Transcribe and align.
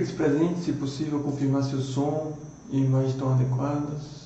Aqueles 0.00 0.16
presentes, 0.16 0.64
se 0.64 0.72
possível, 0.72 1.20
confirmar 1.20 1.62
se 1.62 1.74
o 1.74 1.82
som 1.82 2.32
e 2.70 2.78
imagem 2.78 3.10
estão 3.10 3.34
adequadas. 3.34 4.19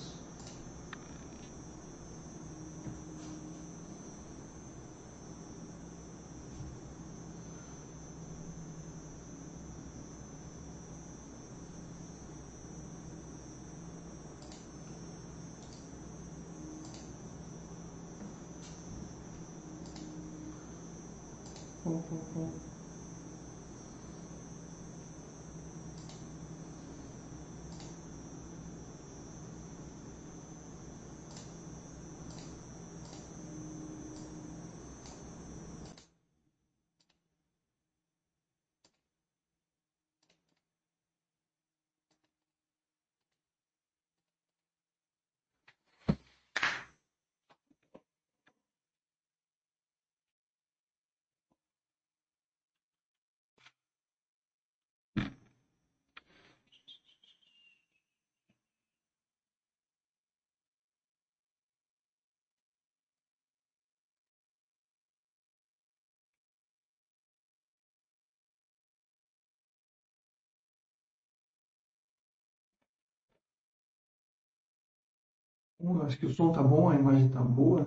Bom, 75.85 76.01
acho 76.01 76.17
que 76.17 76.25
o 76.25 76.33
som 76.33 76.51
tá 76.51 76.63
bom, 76.63 76.89
a 76.89 76.95
imagem 76.95 77.29
tá 77.29 77.43
boa. 77.43 77.87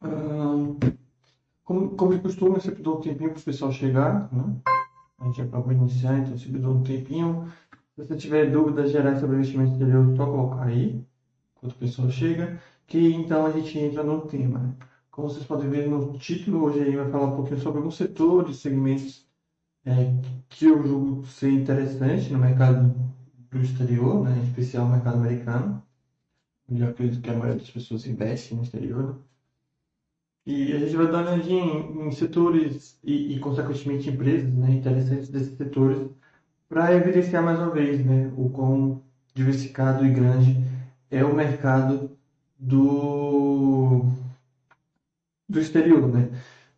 Ahn, 0.00 0.78
como, 1.62 1.94
como 1.94 2.14
de 2.14 2.20
costume, 2.22 2.54
eu 2.54 2.60
sempre 2.60 2.82
dou 2.82 2.96
um 2.96 3.00
tempinho 3.02 3.32
para 3.32 3.40
o 3.40 3.44
pessoal 3.44 3.70
chegar, 3.70 4.32
né? 4.32 4.56
A 5.18 5.26
gente 5.26 5.42
acabou 5.42 5.74
de 5.74 5.80
iniciar, 5.80 6.18
então 6.18 6.38
sempre 6.38 6.58
dou 6.58 6.76
um 6.76 6.82
tempinho. 6.82 7.46
Se 7.94 8.02
você 8.02 8.16
tiver 8.16 8.50
dúvidas 8.50 8.90
gerais 8.90 9.20
sobre 9.20 9.36
investimento 9.36 9.72
exterior, 9.72 10.10
é 10.10 10.16
só 10.16 10.24
colocar 10.26 10.64
aí, 10.64 11.04
enquanto 11.56 11.72
o 11.72 11.78
pessoal 11.78 12.08
chega, 12.10 12.58
que 12.86 13.12
então 13.12 13.44
a 13.44 13.50
gente 13.50 13.78
entra 13.78 14.02
no 14.02 14.22
tema. 14.26 14.74
Como 15.10 15.28
vocês 15.28 15.44
podem 15.44 15.68
ver 15.68 15.86
no 15.86 16.16
título, 16.18 16.64
hoje 16.64 16.82
aí 16.82 16.96
vai 16.96 17.10
falar 17.10 17.26
um 17.26 17.36
pouquinho 17.36 17.60
sobre 17.60 17.78
alguns 17.78 17.96
setores, 17.96 18.56
segmentos 18.58 19.26
é, 19.84 19.92
que 20.48 20.66
eu 20.66 20.86
julgo 20.86 21.26
ser 21.26 21.50
interessante 21.52 22.32
no 22.32 22.38
mercado 22.38 22.94
do 23.50 23.58
exterior, 23.60 24.24
né? 24.24 24.38
Em 24.38 24.44
especial 24.44 24.86
no 24.86 24.92
mercado 24.92 25.18
americano. 25.18 25.85
Já 26.70 26.88
acredito 26.90 27.22
que 27.22 27.30
a 27.30 27.32
maioria 27.34 27.56
das 27.58 27.70
pessoas 27.70 28.06
investe 28.06 28.54
no 28.54 28.62
exterior. 28.62 29.14
né? 29.14 29.22
E 30.46 30.72
a 30.72 30.78
gente 30.78 30.96
vai 30.96 31.06
dar 31.10 31.22
uma 31.22 31.32
olhadinha 31.32 31.64
em, 31.64 32.08
em 32.08 32.12
setores 32.12 32.98
e, 33.02 33.34
e, 33.36 33.40
consequentemente, 33.40 34.08
empresas 34.10 34.52
né, 34.54 34.70
interessantes 34.70 35.28
desses 35.28 35.56
setores 35.56 36.08
para 36.68 36.94
evidenciar 36.94 37.44
mais 37.44 37.58
uma 37.58 37.70
vez 37.70 38.04
né, 38.04 38.32
o 38.36 38.50
quão 38.50 39.02
diversificado 39.34 40.04
e 40.06 40.10
grande 40.12 40.56
é 41.10 41.24
o 41.24 41.34
mercado 41.34 42.16
do, 42.58 44.04
do 45.48 45.60
exterior. 45.60 46.08
Né? 46.08 46.30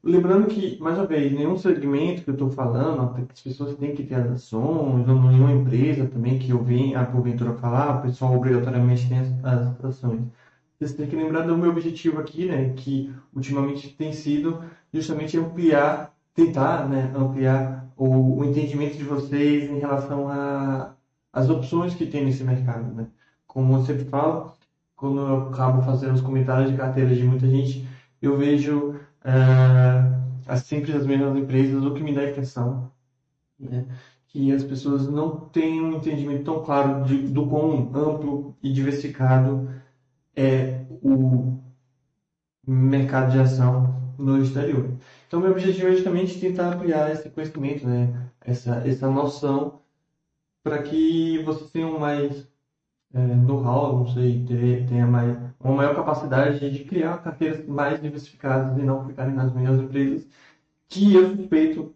Lembrando 0.03 0.47
que, 0.47 0.79
mais 0.81 0.97
uma 0.97 1.07
vez, 1.07 1.33
nenhum 1.33 1.57
segmento 1.59 2.23
que 2.23 2.31
eu 2.31 2.35
estou 2.35 2.51
falando, 2.51 3.27
as 3.31 3.41
pessoas 3.41 3.77
têm 3.77 3.95
que 3.95 4.05
ter 4.05 4.15
as 4.15 4.31
ações, 4.31 5.09
ou 5.09 5.15
nenhuma 5.23 5.53
empresa 5.53 6.07
também 6.07 6.39
que 6.39 6.51
eu 6.51 6.63
venha, 6.63 7.05
porventura, 7.05 7.53
falar, 7.55 7.99
o 7.99 8.03
pessoal 8.03 8.35
obrigatoriamente 8.35 9.09
tem 9.09 9.19
as, 9.19 9.85
ações. 9.85 10.23
Vocês 10.79 10.95
têm 10.95 11.09
que 11.09 11.17
lembrar 11.17 11.43
do 11.43 11.57
meu 11.57 11.71
objetivo 11.71 12.21
aqui, 12.21 12.47
né, 12.47 12.73
que 12.77 13.13
ultimamente 13.35 13.89
tem 13.97 14.13
sido 14.13 14.63
justamente 14.93 15.37
ampliar, 15.37 16.15
tentar, 16.35 16.89
né, 16.89 17.13
ampliar 17.17 17.89
o, 17.97 18.39
o 18.39 18.45
entendimento 18.45 18.97
de 18.97 19.05
vocês 19.05 19.69
em 19.71 19.79
relação 19.81 20.29
a 20.29 20.95
as 21.33 21.49
opções 21.51 21.95
que 21.95 22.07
tem 22.07 22.25
nesse 22.25 22.43
mercado, 22.43 22.93
né? 22.95 23.07
Como 23.47 23.77
eu 23.77 23.85
sempre 23.85 24.05
falo, 24.05 24.53
quando 24.97 25.21
eu 25.21 25.49
acabo 25.49 25.83
fazendo 25.83 26.15
os 26.15 26.21
comentários 26.21 26.71
de 26.71 26.77
carteira 26.77 27.15
de 27.15 27.23
muita 27.23 27.47
gente, 27.47 27.87
eu 28.21 28.37
vejo 28.37 28.98
ah, 29.29 30.27
as 30.47 30.63
sempre 30.67 30.93
as 30.93 31.07
mesmas 31.07 31.37
empresas, 31.37 31.85
o 31.85 31.95
que 31.95 32.03
me 32.03 32.15
dá 32.15 32.23
a 32.23 32.31
impressão, 32.31 32.93
né, 33.59 33.87
que 34.29 34.53
as 34.53 34.65
pessoas 34.65 35.09
não 35.09 35.49
têm 35.51 35.81
um 35.83 35.97
entendimento 35.97 36.45
tão 36.45 36.65
claro 36.65 37.05
de, 37.05 37.29
do 37.29 37.49
quão 37.49 37.91
amplo 37.95 38.57
e 38.63 38.73
diversificado 38.73 39.69
é 40.37 40.87
o 41.03 41.59
mercado 42.67 43.33
de 43.33 43.39
ação 43.41 44.15
no 44.19 44.41
exterior. 44.43 44.97
Então, 45.27 45.41
meu 45.41 45.51
objetivo 45.53 45.89
é 45.89 45.93
justamente 45.93 46.41
tentar 46.41 46.75
ampliar 46.75 47.11
esse 47.11 47.31
conhecimento, 47.31 47.87
né? 47.87 48.31
essa, 48.41 48.77
essa 48.89 49.11
noção, 49.11 49.83
para 50.63 50.83
que 50.83 51.43
vocês 51.45 51.71
tenham 51.73 51.99
mais 51.99 52.49
é, 53.15 53.19
know-how, 53.37 53.99
não 54.01 54.09
sei, 54.09 54.45
tenha 54.89 55.07
mais, 55.07 55.37
uma 55.61 55.75
maior 55.75 55.95
capacidade 55.95 56.71
de 56.71 56.85
criar 56.85 57.19
carteiras 57.23 57.67
mais 57.67 58.01
diversificadas 58.01 58.79
e 58.79 58.83
não 58.83 59.07
ficarem 59.07 59.35
nas 59.35 59.53
mesmas 59.53 59.81
empresas, 59.81 60.27
que 60.89 61.15
eu 61.15 61.37
suspeito 61.37 61.95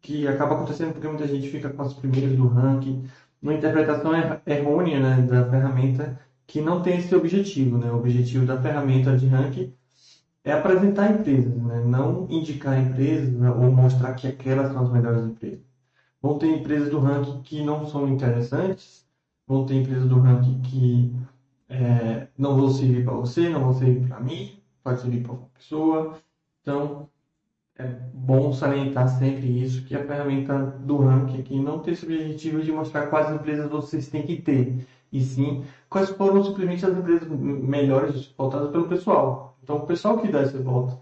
que 0.00 0.26
acaba 0.28 0.54
acontecendo 0.56 0.92
porque 0.92 1.08
muita 1.08 1.26
gente 1.26 1.48
fica 1.50 1.70
com 1.70 1.82
as 1.82 1.94
primeiras 1.94 2.36
do 2.36 2.46
ranking, 2.48 3.08
uma 3.42 3.54
interpretação 3.54 4.14
er- 4.14 4.42
errônea 4.46 5.00
né, 5.00 5.22
da 5.22 5.48
ferramenta 5.50 6.20
que 6.46 6.60
não 6.60 6.82
tem 6.82 6.98
esse 6.98 7.14
objetivo. 7.14 7.78
Né? 7.78 7.90
O 7.90 7.98
objetivo 7.98 8.46
da 8.46 8.60
ferramenta 8.60 9.16
de 9.16 9.26
ranking 9.26 9.74
é 10.44 10.52
apresentar 10.52 11.10
empresas, 11.12 11.54
né? 11.62 11.80
não 11.84 12.26
indicar 12.30 12.78
empresas 12.80 13.32
né, 13.32 13.50
ou 13.50 13.70
mostrar 13.72 14.14
que 14.14 14.26
aquelas 14.28 14.72
são 14.72 14.84
as 14.84 14.92
melhores 14.92 15.24
empresas. 15.26 15.60
Vão 16.22 16.38
ter 16.38 16.48
empresas 16.48 16.90
do 16.90 17.00
ranking 17.00 17.42
que 17.42 17.62
não 17.64 17.86
são 17.86 18.08
interessantes, 18.08 19.06
vão 19.46 19.66
ter 19.66 19.74
empresas 19.76 20.08
do 20.08 20.20
ranking 20.20 20.60
que 20.62 21.12
é, 21.68 22.28
não 22.36 22.56
vão 22.56 22.70
servir 22.70 23.04
para 23.04 23.14
você, 23.14 23.48
não 23.48 23.60
vão 23.60 23.74
servir 23.74 24.08
para 24.08 24.20
mim, 24.20 24.58
pode 24.82 25.00
servir 25.00 25.22
para 25.22 25.32
outra 25.32 25.48
pessoa. 25.54 26.18
Então, 26.62 27.08
é 27.78 27.84
bom 28.12 28.52
salientar 28.52 29.08
sempre 29.08 29.46
isso, 29.62 29.84
que 29.84 29.94
a 29.94 30.04
ferramenta 30.04 30.58
do 30.80 30.98
ranking 30.98 31.40
aqui 31.40 31.60
não 31.60 31.78
tem 31.78 31.94
esse 31.94 32.04
objetivo 32.04 32.62
de 32.62 32.72
mostrar 32.72 33.06
quais 33.06 33.30
empresas 33.32 33.70
vocês 33.70 34.08
têm 34.08 34.26
que 34.26 34.42
ter, 34.42 34.86
e 35.12 35.22
sim 35.22 35.64
quais 35.88 36.10
foram 36.10 36.42
simplesmente 36.42 36.84
as 36.84 36.96
empresas 36.96 37.28
melhores 37.28 38.34
votadas 38.36 38.70
pelo 38.70 38.88
pessoal. 38.88 39.56
Então, 39.62 39.76
o 39.76 39.86
pessoal 39.86 40.18
que 40.18 40.28
dá 40.28 40.42
esse 40.42 40.58
voto. 40.58 40.98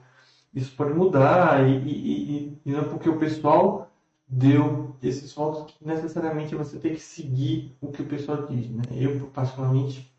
Isso 0.55 0.75
pode 0.75 0.95
mudar, 0.95 1.69
e, 1.69 1.79
e, 1.79 2.37
e, 2.37 2.61
e 2.65 2.73
não 2.73 2.81
é 2.81 2.85
porque 2.85 3.09
o 3.11 3.19
pessoal 3.19 3.91
deu 4.27 4.97
esses 5.03 5.33
votos 5.33 5.73
que 5.73 5.87
necessariamente 5.87 6.55
você 6.55 6.79
tem 6.79 6.95
que 6.95 7.01
seguir 7.01 7.77
o 7.81 7.89
que 7.89 8.03
o 8.03 8.07
pessoal 8.07 8.47
diz. 8.47 8.71
Né? 8.71 8.83
Eu, 8.93 9.27
particularmente, 9.29 10.11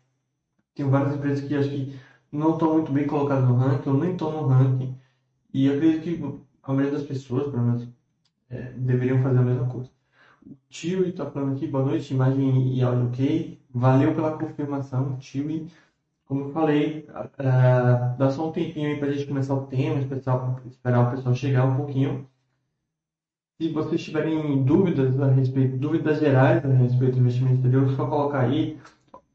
tenho 0.78 0.90
várias 0.90 1.16
empresas 1.16 1.44
que 1.44 1.54
acho 1.56 1.68
que 1.68 1.98
não 2.30 2.52
estão 2.52 2.74
muito 2.74 2.92
bem 2.92 3.06
colocadas 3.06 3.48
no 3.48 3.56
ranking, 3.56 3.90
ou 3.90 3.98
nem 3.98 4.12
estão 4.12 4.30
no 4.30 4.46
ranking, 4.46 4.94
e 5.52 5.68
acredito 5.68 6.02
que 6.02 6.40
a 6.62 6.72
maioria 6.72 6.98
das 6.98 7.06
pessoas, 7.06 7.50
pelo 7.50 7.64
menos, 7.64 7.88
é, 8.48 8.72
deveriam 8.76 9.20
fazer 9.22 9.38
a 9.38 9.42
mesma 9.42 9.66
coisa. 9.66 9.90
O 10.46 10.54
Tio 10.68 11.04
está 11.06 11.26
falando 11.30 11.56
aqui, 11.56 11.66
boa 11.66 11.84
noite, 11.84 12.14
imagem 12.14 12.74
e 12.74 12.82
áudio 12.82 13.08
ok. 13.08 13.60
Valeu 13.74 14.14
pela 14.14 14.38
confirmação, 14.38 15.16
Tio. 15.16 15.66
Como 16.26 16.42
eu 16.42 16.52
falei, 16.52 17.08
uh, 17.10 18.16
dá 18.18 18.30
só 18.30 18.48
um 18.48 18.52
tempinho 18.52 18.88
aí 18.88 18.98
para 18.98 19.08
a 19.08 19.12
gente 19.12 19.26
começar 19.26 19.54
o 19.54 19.66
tema, 19.66 19.98
especial, 19.98 20.60
esperar 20.70 21.08
o 21.08 21.10
pessoal 21.10 21.34
chegar 21.34 21.64
um 21.64 21.76
pouquinho. 21.76 22.28
Se 23.60 23.72
vocês 23.72 24.04
tiverem 24.04 24.62
dúvidas 24.62 25.20
a 25.20 25.26
respeito, 25.28 25.76
dúvidas 25.76 26.20
gerais 26.20 26.64
a 26.64 26.68
respeito 26.68 27.14
do 27.14 27.20
investimento 27.20 27.56
exterior, 27.56 27.90
só 27.96 28.06
colocar 28.06 28.40
aí 28.42 28.78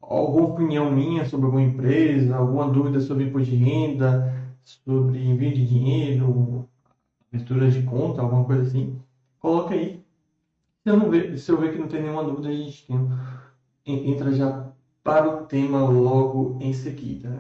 alguma 0.10 0.48
opinião 0.48 0.92
minha 0.92 1.26
sobre 1.26 1.46
alguma 1.46 1.64
empresa, 1.64 2.36
alguma 2.36 2.70
dúvida 2.70 3.00
sobre 3.00 3.26
imposto 3.26 3.50
de 3.50 3.56
renda, 3.56 4.34
sobre 4.64 5.24
envio 5.24 5.54
de 5.54 5.66
dinheiro, 5.66 6.68
mistura 7.32 7.70
de 7.70 7.84
conta, 7.84 8.22
alguma 8.22 8.44
coisa 8.46 8.64
assim, 8.64 9.00
coloca 9.40 9.74
aí. 9.74 10.04
Se 10.84 10.90
eu, 10.90 10.98
não 10.98 11.10
ver, 11.10 11.38
se 11.38 11.50
eu 11.52 11.58
ver 11.58 11.72
que 11.72 11.80
não 11.80 11.88
tem 11.88 12.02
nenhuma 12.02 12.24
dúvida, 12.24 12.50
a 12.50 12.54
gente 12.54 12.86
tem, 12.86 14.10
entra 14.12 14.32
já 14.34 14.70
para 15.04 15.28
o 15.28 15.46
tema 15.46 15.88
logo 15.88 16.58
em 16.62 16.74
seguida. 16.74 17.30
Né? 17.30 17.40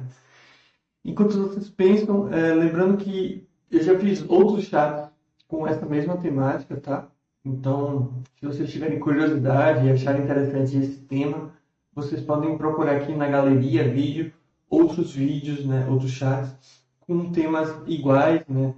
Enquanto 1.06 1.38
vocês 1.38 1.69
pensam, 1.69 2.33
é, 2.33 2.54
lembrando 2.54 2.98
que 2.98 3.45
eu 3.69 3.83
já 3.83 4.00
fiz 4.00 4.24
outros 4.30 4.65
chats 4.65 5.12
com 5.48 5.68
essa 5.68 5.86
mesma 5.86 6.18
temática, 6.18 6.77
tá? 6.77 7.07
Então, 7.44 8.21
se 8.39 8.45
vocês 8.45 8.71
tiverem 8.71 9.00
curiosidade 9.00 9.86
e 9.86 9.92
acharem 9.92 10.24
interessante 10.24 10.77
esse 10.77 11.00
tema, 11.01 11.51
vocês 11.95 12.21
podem 12.21 12.57
procurar 12.57 12.97
aqui 12.97 13.13
na 13.15 13.27
galeria 13.27 13.87
vídeo 13.87 14.33
outros 14.69 15.13
vídeos, 15.13 15.65
né, 15.65 15.87
outros 15.87 16.11
chats 16.11 16.83
com 17.01 17.31
temas 17.31 17.69
iguais, 17.87 18.41
né, 18.47 18.73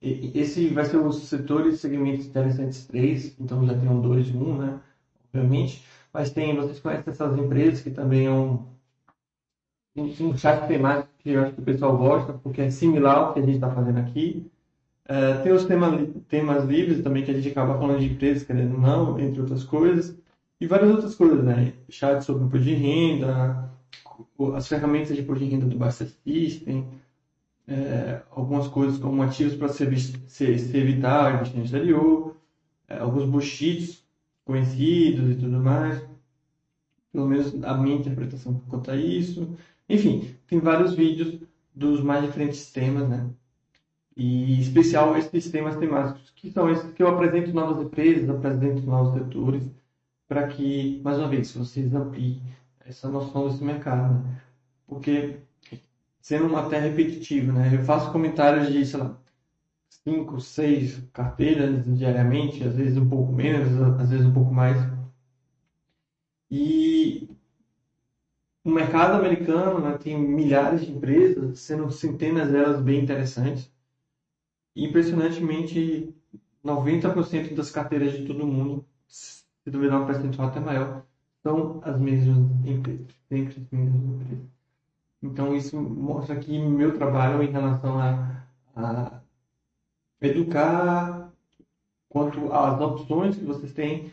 esse 0.00 0.68
vai 0.68 0.84
ser 0.84 0.98
os 0.98 1.24
setores 1.24 1.74
e 1.74 1.78
segmentos 1.78 2.26
interessantes 2.26 2.86
3, 2.86 3.34
então 3.40 3.66
já 3.66 3.76
tem 3.76 3.88
um 3.88 4.00
2 4.00 4.28
e 4.28 4.36
um, 4.36 4.56
né? 4.56 4.80
Obviamente. 5.34 5.84
Mas 6.12 6.30
tem, 6.30 6.54
vocês 6.56 6.78
conhecem 6.78 7.12
essas 7.12 7.36
empresas 7.36 7.82
que 7.82 7.90
também 7.90 8.26
é 8.26 8.30
um, 8.30 8.64
um, 9.96 10.36
chat 10.36 10.68
temático 10.68 11.08
que 11.18 11.30
eu 11.30 11.42
acho 11.42 11.54
que 11.54 11.60
o 11.60 11.64
pessoal 11.64 11.96
gosta, 11.96 12.32
porque 12.32 12.60
é 12.60 12.70
similar 12.70 13.16
ao 13.18 13.34
que 13.34 13.40
a 13.40 13.42
gente 13.42 13.56
está 13.56 13.70
fazendo 13.70 13.98
aqui. 13.98 14.48
Uh, 15.04 15.42
tem 15.42 15.52
os 15.52 15.64
temas, 15.64 16.08
temas 16.28 16.64
livres 16.64 17.02
também 17.02 17.24
que 17.24 17.30
a 17.30 17.34
gente 17.34 17.48
acaba 17.48 17.76
falando 17.78 17.98
de 17.98 18.06
empresas, 18.06 18.44
querendo 18.44 18.78
não, 18.78 19.18
entre 19.18 19.40
outras 19.40 19.64
coisas. 19.64 20.16
E 20.60 20.66
várias 20.66 20.90
outras 20.90 21.14
coisas, 21.14 21.44
né? 21.44 21.74
Chat 21.88 22.22
sobre 22.24 22.44
imposto 22.44 22.64
de 22.64 22.74
renda, 22.74 23.72
as 24.54 24.68
ferramentas 24.68 25.14
de 25.14 25.22
imposto 25.22 25.44
de 25.44 25.50
renda 25.50 25.66
do 25.66 25.78
Basta 25.78 26.06
System, 26.06 26.86
é, 27.66 28.22
algumas 28.30 28.66
coisas 28.66 28.98
como 28.98 29.22
ativos 29.22 29.54
para 29.54 29.68
se, 29.68 29.86
se, 30.26 30.58
se 30.58 30.76
evitar 30.76 31.34
investir 31.34 31.58
no 31.58 31.64
exterior, 31.64 32.36
é, 32.88 32.98
alguns 32.98 33.24
bullshits 33.24 34.04
conhecidos 34.44 35.30
e 35.30 35.34
tudo 35.36 35.58
mais. 35.60 36.02
Pelo 37.12 37.26
menos 37.26 37.62
a 37.62 37.76
minha 37.76 37.96
interpretação 37.96 38.60
quanto 38.68 38.90
a 38.90 38.96
isso. 38.96 39.56
Enfim, 39.88 40.34
tem 40.46 40.58
vários 40.58 40.94
vídeos 40.94 41.40
dos 41.74 42.02
mais 42.02 42.24
diferentes 42.24 42.70
temas, 42.72 43.08
né? 43.08 43.30
E 44.16 44.60
especial 44.60 45.16
esses 45.16 45.50
temas 45.50 45.76
temáticos, 45.76 46.30
que 46.34 46.50
são 46.50 46.68
esses 46.68 46.92
que 46.92 47.02
eu 47.02 47.08
apresento 47.08 47.52
novas 47.52 47.80
empresas, 47.84 48.28
apresento 48.28 48.82
novos 48.82 49.14
setores, 49.14 49.62
para 50.28 50.46
que, 50.48 51.00
mais 51.02 51.18
uma 51.18 51.28
vez, 51.28 51.52
vocês 51.52 51.92
ampliem 51.94 52.42
essa 52.80 53.08
noção 53.08 53.48
desse 53.48 53.64
mercado. 53.64 54.22
Né? 54.22 54.42
Porque 54.86 55.40
sendo 56.20 56.54
até 56.56 56.78
repetitivo, 56.78 57.52
né? 57.52 57.74
Eu 57.74 57.82
faço 57.84 58.12
comentários 58.12 58.72
de, 58.72 58.84
sei 58.84 59.00
lá, 59.00 59.18
cinco, 59.88 60.40
seis 60.40 61.02
carteiras 61.12 61.84
diariamente, 61.96 62.62
às 62.64 62.74
vezes 62.76 62.98
um 62.98 63.08
pouco 63.08 63.32
menos, 63.32 63.80
às 64.00 64.10
vezes 64.10 64.26
um 64.26 64.32
pouco 64.32 64.52
mais. 64.52 64.76
E 66.50 67.28
o 68.64 68.70
mercado 68.70 69.14
americano 69.14 69.80
né, 69.80 69.96
tem 69.98 70.18
milhares 70.18 70.82
de 70.82 70.92
empresas, 70.92 71.60
sendo 71.60 71.90
centenas 71.90 72.50
delas 72.50 72.82
bem 72.82 73.02
interessantes. 73.02 73.70
E, 74.76 74.84
impressionantemente, 74.84 76.14
90% 76.64 77.54
das 77.54 77.70
carteiras 77.70 78.12
de 78.12 78.26
todo 78.26 78.46
mundo, 78.46 78.84
se 79.68 79.70
duvidar 79.70 80.00
um 80.00 80.06
percentual 80.06 80.48
até 80.48 80.60
maior, 80.60 81.02
são 81.42 81.80
as 81.84 82.00
mesmas 82.00 82.38
empresas, 82.64 83.06
sempre 83.28 83.54
as 83.60 83.70
mesmas 83.70 84.20
empresas. 84.20 84.46
Então, 85.22 85.54
isso 85.54 85.80
mostra 85.80 86.34
aqui 86.34 86.58
meu 86.58 86.96
trabalho 86.96 87.42
em 87.42 87.50
relação 87.50 87.98
a, 87.98 88.44
a 88.74 89.20
educar 90.22 91.30
quanto 92.08 92.52
às 92.52 92.80
opções 92.80 93.36
que 93.36 93.44
vocês 93.44 93.72
têm. 93.72 94.12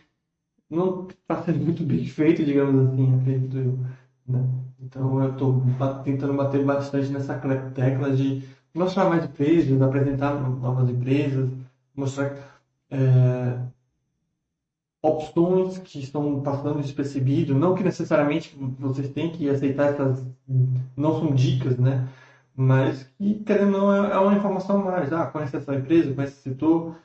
Não 0.70 1.08
está 1.08 1.42
sendo 1.44 1.64
muito 1.64 1.84
bem 1.84 2.04
feito, 2.06 2.44
digamos 2.44 2.92
assim, 2.92 3.20
acredito 3.20 3.58
eu. 3.58 3.80
Né? 4.28 4.50
Então, 4.80 5.24
eu 5.24 5.32
estou 5.32 5.62
tentando 6.04 6.34
bater 6.34 6.66
bastante 6.66 7.10
nessa 7.10 7.40
tecla 7.74 8.16
de 8.16 8.44
mostrar 8.74 9.10
mais 9.10 9.24
empresas, 9.24 9.82
apresentar 9.82 10.34
novas 10.34 10.90
empresas, 10.90 11.50
mostrar 11.96 12.36
é, 12.90 13.60
opções 15.06 15.78
que 15.78 16.00
estão 16.00 16.42
passando 16.42 16.82
despercebido, 16.82 17.54
não 17.54 17.76
que 17.76 17.84
necessariamente 17.84 18.56
vocês 18.80 19.10
têm 19.10 19.32
que 19.32 19.50
aceitar 19.50 19.94
essas, 19.94 20.26
não 20.98 21.20
são 21.20 21.34
dicas, 21.34 21.78
né? 21.78 22.08
Mas 22.56 23.04
que, 23.18 23.36
querendo 23.44 23.76
ou 23.76 23.82
não, 23.82 24.06
é, 24.06 24.12
é 24.14 24.18
uma 24.18 24.34
informação 24.34 24.84
mais. 24.84 25.12
Ah, 25.14 25.28
conhece 25.28 25.58
essa 25.58 25.76
empresa, 25.76 26.14
conhece 26.14 26.34
esse 26.34 26.42
setor, 26.44 26.96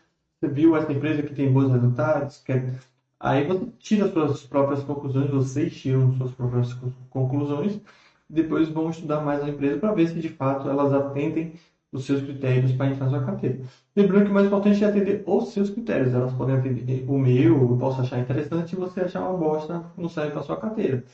você 0.40 0.48
viu 0.48 0.76
essa 0.76 0.92
empresa 0.92 1.22
que 1.22 1.34
tem 1.34 1.52
bons 1.52 1.70
resultados, 1.72 2.38
quer... 2.38 2.78
aí 3.18 3.46
você 3.46 3.66
tira 3.78 4.10
suas 4.12 4.42
próprias 4.44 4.82
conclusões, 4.84 5.30
vocês 5.30 5.76
tiram 5.76 6.14
suas 6.16 6.32
próprias 6.32 6.72
conclusões, 7.10 7.80
depois 8.28 8.68
vão 8.68 8.90
estudar 8.90 9.20
mais 9.22 9.42
a 9.42 9.48
empresa 9.48 9.78
para 9.78 9.92
ver 9.92 10.08
se 10.08 10.20
de 10.20 10.28
fato 10.30 10.68
elas 10.70 10.92
atendem 10.92 11.54
os 11.92 12.04
seus 12.04 12.22
critérios 12.22 12.72
para 12.72 12.90
entrar 12.90 13.06
na 13.06 13.18
sua 13.18 13.26
carteira. 13.26 13.60
Lembrando 13.96 14.24
que 14.26 14.30
o 14.30 14.34
mais 14.34 14.46
importante 14.46 14.84
é 14.84 14.88
atender 14.88 15.22
os 15.26 15.48
seus 15.52 15.70
critérios. 15.70 16.14
Elas 16.14 16.32
podem 16.34 16.56
atender 16.56 17.04
o 17.08 17.18
meu, 17.18 17.70
eu 17.70 17.76
posso 17.78 18.00
achar 18.00 18.18
interessante, 18.20 18.72
e 18.74 18.76
você 18.76 19.00
achar 19.00 19.28
uma 19.28 19.36
bosta, 19.38 19.84
não 19.96 20.08
serve 20.08 20.32
para 20.32 20.42
sua 20.42 20.56
carteira. 20.56 21.04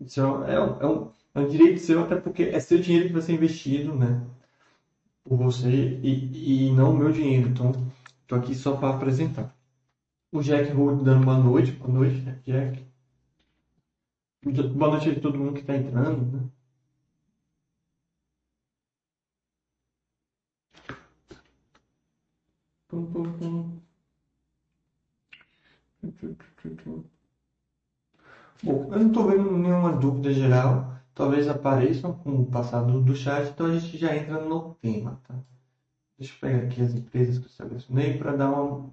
Isso 0.00 0.20
é 0.20 0.24
um, 0.26 0.44
é, 0.44 0.86
um, 0.86 1.10
é 1.34 1.40
um 1.40 1.48
direito 1.48 1.80
seu, 1.80 2.02
até 2.04 2.16
porque 2.16 2.44
é 2.44 2.60
seu 2.60 2.78
dinheiro 2.78 3.08
que 3.08 3.12
vai 3.14 3.22
ser 3.22 3.34
investido, 3.34 3.94
né? 3.94 4.22
Por 5.24 5.36
você 5.36 5.98
e, 6.02 6.68
e 6.68 6.72
não 6.72 6.92
o 6.92 6.96
meu 6.96 7.12
dinheiro. 7.12 7.48
Então, 7.48 7.72
estou 8.22 8.38
aqui 8.38 8.54
só 8.54 8.76
para 8.76 8.94
apresentar. 8.96 9.54
O 10.32 10.42
Jack 10.42 10.72
Hood 10.72 11.04
dando 11.04 11.24
boa 11.24 11.38
noite. 11.38 11.72
Boa 11.72 11.92
noite, 11.92 12.22
Jack. 12.44 12.84
Boa 14.74 14.92
noite 14.92 15.10
a 15.10 15.20
todo 15.20 15.38
mundo 15.38 15.52
que 15.54 15.60
está 15.60 15.76
entrando, 15.76 16.32
né? 16.32 16.50
Bom, 28.62 28.88
eu 28.92 28.98
não 28.98 29.08
estou 29.08 29.26
vendo 29.26 29.50
nenhuma 29.50 29.92
dúvida 29.92 30.32
geral. 30.32 30.94
Talvez 31.14 31.48
apareçam 31.48 32.12
com 32.12 32.40
o 32.40 32.46
passado 32.46 33.00
do 33.00 33.14
chat, 33.14 33.50
então 33.50 33.66
a 33.66 33.78
gente 33.78 33.96
já 33.96 34.14
entra 34.14 34.40
no 34.40 34.74
tema, 34.74 35.20
tá? 35.26 35.34
Deixa 36.18 36.34
eu 36.34 36.38
pegar 36.40 36.66
aqui 36.66 36.82
as 36.82 36.94
empresas 36.94 37.38
que 37.38 37.46
eu 37.46 37.50
selecionei 37.50 38.18
para 38.18 38.36
dar 38.36 38.50
uma 38.50 38.90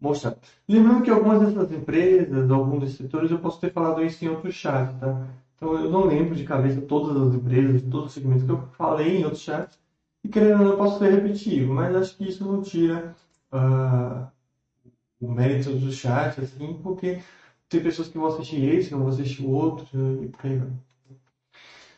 mostrar. 0.00 0.36
Lembrando 0.68 1.02
que 1.02 1.10
algumas 1.10 1.40
dessas 1.40 1.72
empresas, 1.72 2.50
alguns 2.50 2.80
desses 2.80 2.96
setores, 2.96 3.30
eu 3.30 3.38
posso 3.38 3.60
ter 3.60 3.72
falado 3.72 4.02
isso 4.04 4.24
em 4.24 4.28
outros 4.28 4.54
chats, 4.54 4.98
tá? 5.00 5.26
Então 5.56 5.74
eu 5.74 5.90
não 5.90 6.04
lembro 6.04 6.34
de 6.34 6.44
cabeça 6.44 6.80
todas 6.82 7.16
as 7.16 7.34
empresas, 7.34 7.82
todos 7.82 8.06
os 8.08 8.12
segmentos 8.12 8.44
que 8.44 8.50
eu 8.50 8.66
falei 8.76 9.18
em 9.18 9.24
outros 9.24 9.42
chats, 9.42 9.78
e 10.24 10.28
querendo 10.28 10.60
ou 10.60 10.64
não, 10.64 10.72
eu 10.72 10.76
posso 10.78 10.98
ser 10.98 11.10
repetitivo, 11.10 11.74
mas 11.74 11.94
acho 11.94 12.16
que 12.16 12.28
isso 12.28 12.44
não 12.50 12.62
tira 12.62 13.14
uh, 13.52 14.26
o 15.20 15.30
mérito 15.30 15.70
do 15.70 15.92
chat, 15.92 16.40
assim, 16.40 16.80
porque 16.82 17.20
tem 17.68 17.82
pessoas 17.82 18.08
que 18.08 18.18
vão 18.18 18.28
assistir 18.28 18.64
esse, 18.64 18.92
não 18.92 19.00
vão 19.00 19.08
assistir 19.08 19.42
o 19.42 19.50
outro, 19.50 20.24
e 20.24 20.28
por 20.28 20.46
aí 20.46 20.58
vai. 20.58 20.68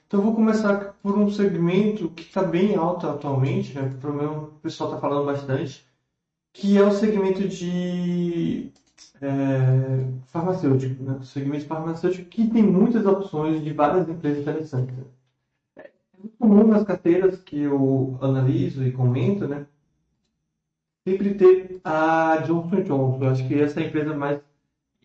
Então, 0.06 0.22
vou 0.22 0.34
começar 0.34 0.94
por 1.02 1.18
um 1.18 1.30
segmento 1.30 2.08
que 2.10 2.22
está 2.22 2.42
bem 2.42 2.76
alto 2.76 3.08
atualmente, 3.08 3.74
né? 3.74 3.96
Pelo 4.00 4.14
menos 4.14 4.36
o 4.48 4.60
pessoal 4.62 4.90
está 4.90 5.00
falando 5.00 5.26
bastante, 5.26 5.84
que 6.52 6.78
é 6.78 6.82
o 6.82 6.92
segmento 6.92 7.46
de 7.48 8.72
é, 9.20 10.06
farmacêutico, 10.26 11.02
né? 11.02 11.18
o 11.20 11.24
segmento 11.24 11.66
farmacêutico 11.66 12.28
que 12.28 12.48
tem 12.48 12.62
muitas 12.62 13.04
opções 13.06 13.62
de 13.62 13.72
várias 13.72 14.08
empresas 14.08 14.42
interessantes. 14.42 14.94
Muito 16.18 16.36
comum 16.38 16.66
nas 16.66 16.84
carteiras 16.84 17.40
que 17.42 17.60
eu 17.60 18.18
analiso 18.20 18.84
e 18.84 18.92
comento, 18.92 19.46
né? 19.46 19.66
sempre 21.06 21.34
ter 21.34 21.80
a 21.84 22.38
Johnson 22.38 22.82
Johnson. 22.82 23.18
Eu 23.22 23.30
acho 23.30 23.46
que 23.46 23.54
essa 23.54 23.80
é 23.80 23.84
a 23.84 23.86
empresa 23.86 24.12
mais 24.12 24.40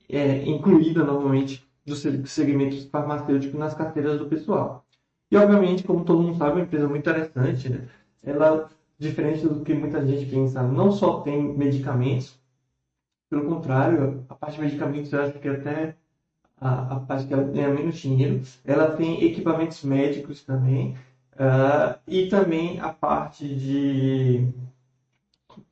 é, 0.10 0.44
incluída 0.46 1.04
normalmente 1.04 1.64
dos 1.86 2.04
segmentos 2.26 2.86
farmacêuticos 2.86 3.60
nas 3.60 3.76
carteiras 3.76 4.18
do 4.18 4.26
pessoal. 4.26 4.84
E 5.30 5.38
obviamente, 5.38 5.84
como 5.84 6.04
todo 6.04 6.24
mundo 6.24 6.38
sabe, 6.38 6.52
é 6.52 6.56
uma 6.56 6.62
empresa 6.64 6.88
muito 6.88 7.08
interessante. 7.08 7.70
Né? 7.70 7.88
Ela, 8.24 8.68
diferente 8.98 9.48
do 9.48 9.64
que 9.64 9.76
muita 9.76 10.06
gente 10.06 10.26
pensa, 10.26 10.64
não 10.64 10.92
só 10.92 11.22
tem 11.22 11.56
medicamentos, 11.56 12.40
pelo 13.30 13.46
contrário, 13.48 14.26
a 14.28 14.36
parte 14.36 14.56
de 14.56 14.62
medicamentos 14.62 15.14
eu 15.14 15.22
acho 15.22 15.40
que 15.40 15.48
até 15.48 15.96
a, 16.62 16.96
a 16.96 17.00
parte 17.02 17.28
que 17.28 17.34
ela 17.34 17.44
ganha 17.44 17.70
menos 17.70 17.98
dinheiro, 17.98 18.42
ela 18.66 18.92
tem 18.96 19.24
equipamentos 19.26 19.84
médicos 19.84 20.44
também, 20.44 20.96
uh, 21.36 22.00
e 22.08 22.28
também 22.28 22.80
a 22.80 22.90
parte 22.90 23.48
de 23.48 24.48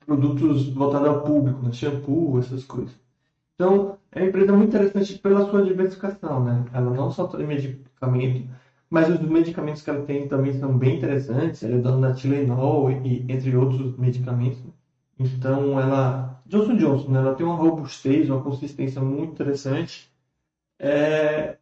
produtos 0.06 0.70
voltados 0.70 1.08
ao 1.08 1.22
público, 1.24 1.62
né? 1.64 1.72
shampoo, 1.72 2.40
essas 2.40 2.64
coisas. 2.64 2.98
Então, 3.56 3.98
é 4.12 4.22
uma 4.22 4.30
empresa 4.30 4.54
muito 4.54 4.70
interessante 4.70 5.20
pela 5.20 5.50
sua 5.50 5.64
diversificação, 5.64 6.44
né? 6.44 6.66
Ela 6.74 6.92
não 6.92 7.12
só 7.12 7.28
tem 7.28 7.46
medicamento, 7.46 8.50
mas 8.90 9.10
os 9.10 9.20
medicamentos 9.22 9.82
que 9.82 9.90
ela 9.90 10.06
tem 10.06 10.28
também 10.28 10.54
são 10.60 10.78
bem 10.78 10.98
interessantes. 10.98 11.64
Ela 11.64 11.76
é 11.76 11.80
dona 11.80 12.10
da 12.14 12.16
e 13.06 13.26
entre 13.30 13.56
outros 13.56 13.98
medicamentos. 13.98 14.60
Então, 15.20 15.80
ela 15.80 16.42
Johnson 16.46 16.78
Johnson, 16.78 17.10
né? 17.12 17.20
ela 17.20 17.36
tem 17.36 17.46
uma 17.46 17.56
robustez, 17.56 18.30
uma 18.30 18.42
consistência 18.42 19.02
muito 19.02 19.34
interessante. 19.34 20.09
É... 20.80 21.58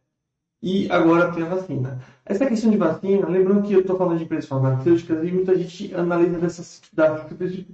E 0.62 0.90
agora 0.90 1.32
tem 1.32 1.42
a 1.44 1.48
vacina. 1.48 2.00
Essa 2.24 2.46
questão 2.46 2.70
de 2.70 2.76
vacina, 2.76 3.28
lembrando 3.28 3.62
que 3.62 3.72
eu 3.72 3.80
estou 3.80 3.96
falando 3.96 4.18
de 4.18 4.24
empresas 4.24 4.48
farmacêuticas 4.48 5.22
e 5.22 5.32
muita 5.32 5.56
gente 5.56 5.94
analisa 5.94 6.38
dessas, 6.38 6.82
da, 6.92 7.26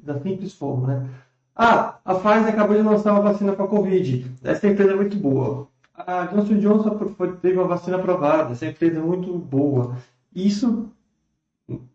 da 0.02 0.20
simples 0.20 0.52
forma, 0.52 0.86
né? 0.86 1.10
Ah, 1.56 1.98
a 2.04 2.14
Pfizer 2.16 2.48
acabou 2.48 2.76
de 2.76 2.82
lançar 2.82 3.12
uma 3.12 3.22
vacina 3.22 3.52
para 3.52 3.64
a 3.64 3.68
Covid. 3.68 4.30
Essa 4.42 4.68
empresa 4.68 4.92
é 4.92 4.96
muito 4.96 5.16
boa. 5.16 5.68
A 5.94 6.26
Johnson 6.26 6.58
Johnson 6.58 6.98
teve 7.40 7.58
uma 7.58 7.68
vacina 7.68 7.96
aprovada. 7.96 8.52
Essa 8.52 8.66
empresa 8.66 8.98
é 8.98 9.02
muito 9.02 9.32
boa. 9.38 9.96
Isso, 10.34 10.90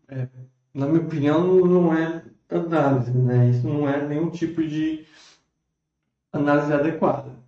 é, 0.08 0.26
na 0.72 0.86
minha 0.86 1.02
opinião, 1.02 1.44
não 1.66 1.94
é 1.94 2.24
análise, 2.50 3.12
né? 3.12 3.50
Isso 3.50 3.68
não 3.68 3.88
é 3.88 4.06
nenhum 4.06 4.30
tipo 4.30 4.66
de 4.66 5.04
análise 6.32 6.72
adequada. 6.72 7.39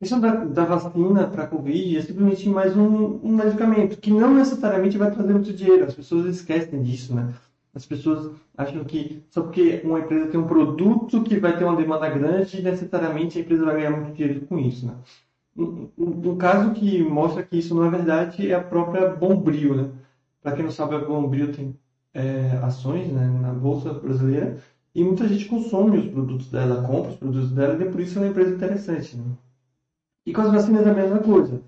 Questão 0.00 0.18
da, 0.18 0.34
da 0.46 0.64
vacina 0.64 1.26
para 1.26 1.44
a 1.44 1.46
Covid 1.46 1.98
é 1.98 2.00
simplesmente 2.00 2.48
mais 2.48 2.74
um, 2.74 3.20
um 3.22 3.36
medicamento 3.36 3.98
que 4.00 4.10
não 4.10 4.32
necessariamente 4.32 4.96
vai 4.96 5.10
trazer 5.10 5.34
muito 5.34 5.52
dinheiro. 5.52 5.84
As 5.84 5.92
pessoas 5.92 6.24
esquecem 6.24 6.82
disso, 6.82 7.14
né? 7.14 7.34
As 7.74 7.84
pessoas 7.84 8.34
acham 8.56 8.82
que 8.82 9.22
só 9.28 9.42
porque 9.42 9.82
uma 9.84 9.98
empresa 10.00 10.28
tem 10.28 10.40
um 10.40 10.46
produto 10.46 11.22
que 11.22 11.38
vai 11.38 11.54
ter 11.54 11.64
uma 11.64 11.76
demanda 11.76 12.08
grande, 12.08 12.62
necessariamente 12.62 13.36
a 13.36 13.42
empresa 13.42 13.62
vai 13.66 13.76
ganhar 13.76 13.90
muito 13.90 14.16
dinheiro 14.16 14.40
com 14.46 14.58
isso, 14.58 14.86
né? 14.86 14.94
Um, 15.54 15.90
um, 15.98 16.30
um 16.30 16.36
caso 16.38 16.72
que 16.72 17.02
mostra 17.02 17.42
que 17.42 17.58
isso 17.58 17.74
não 17.74 17.84
é 17.84 17.90
verdade 17.90 18.50
é 18.50 18.54
a 18.54 18.64
própria 18.64 19.06
Bombril, 19.10 19.74
né? 19.76 19.90
Para 20.42 20.52
quem 20.52 20.64
não 20.64 20.72
sabe, 20.72 20.94
a 20.94 20.98
Bombril 21.00 21.52
tem 21.52 21.76
é, 22.14 22.58
ações 22.62 23.12
né, 23.12 23.28
na 23.42 23.52
Bolsa 23.52 23.92
Brasileira 23.92 24.56
e 24.94 25.04
muita 25.04 25.28
gente 25.28 25.44
consome 25.44 25.98
os 25.98 26.06
produtos 26.06 26.50
dela, 26.50 26.82
compra 26.86 27.10
os 27.10 27.16
produtos 27.18 27.52
dela 27.52 27.84
e 27.84 27.90
por 27.90 28.00
isso 28.00 28.18
é 28.18 28.22
uma 28.22 28.28
empresa 28.28 28.54
interessante. 28.54 29.18
Né? 29.18 29.24
E 30.30 30.32
com 30.32 30.42
as 30.42 30.52
vacinas 30.52 30.86
é 30.86 30.90
a 30.90 30.94
mesma 30.94 31.18
coisa. 31.18 31.60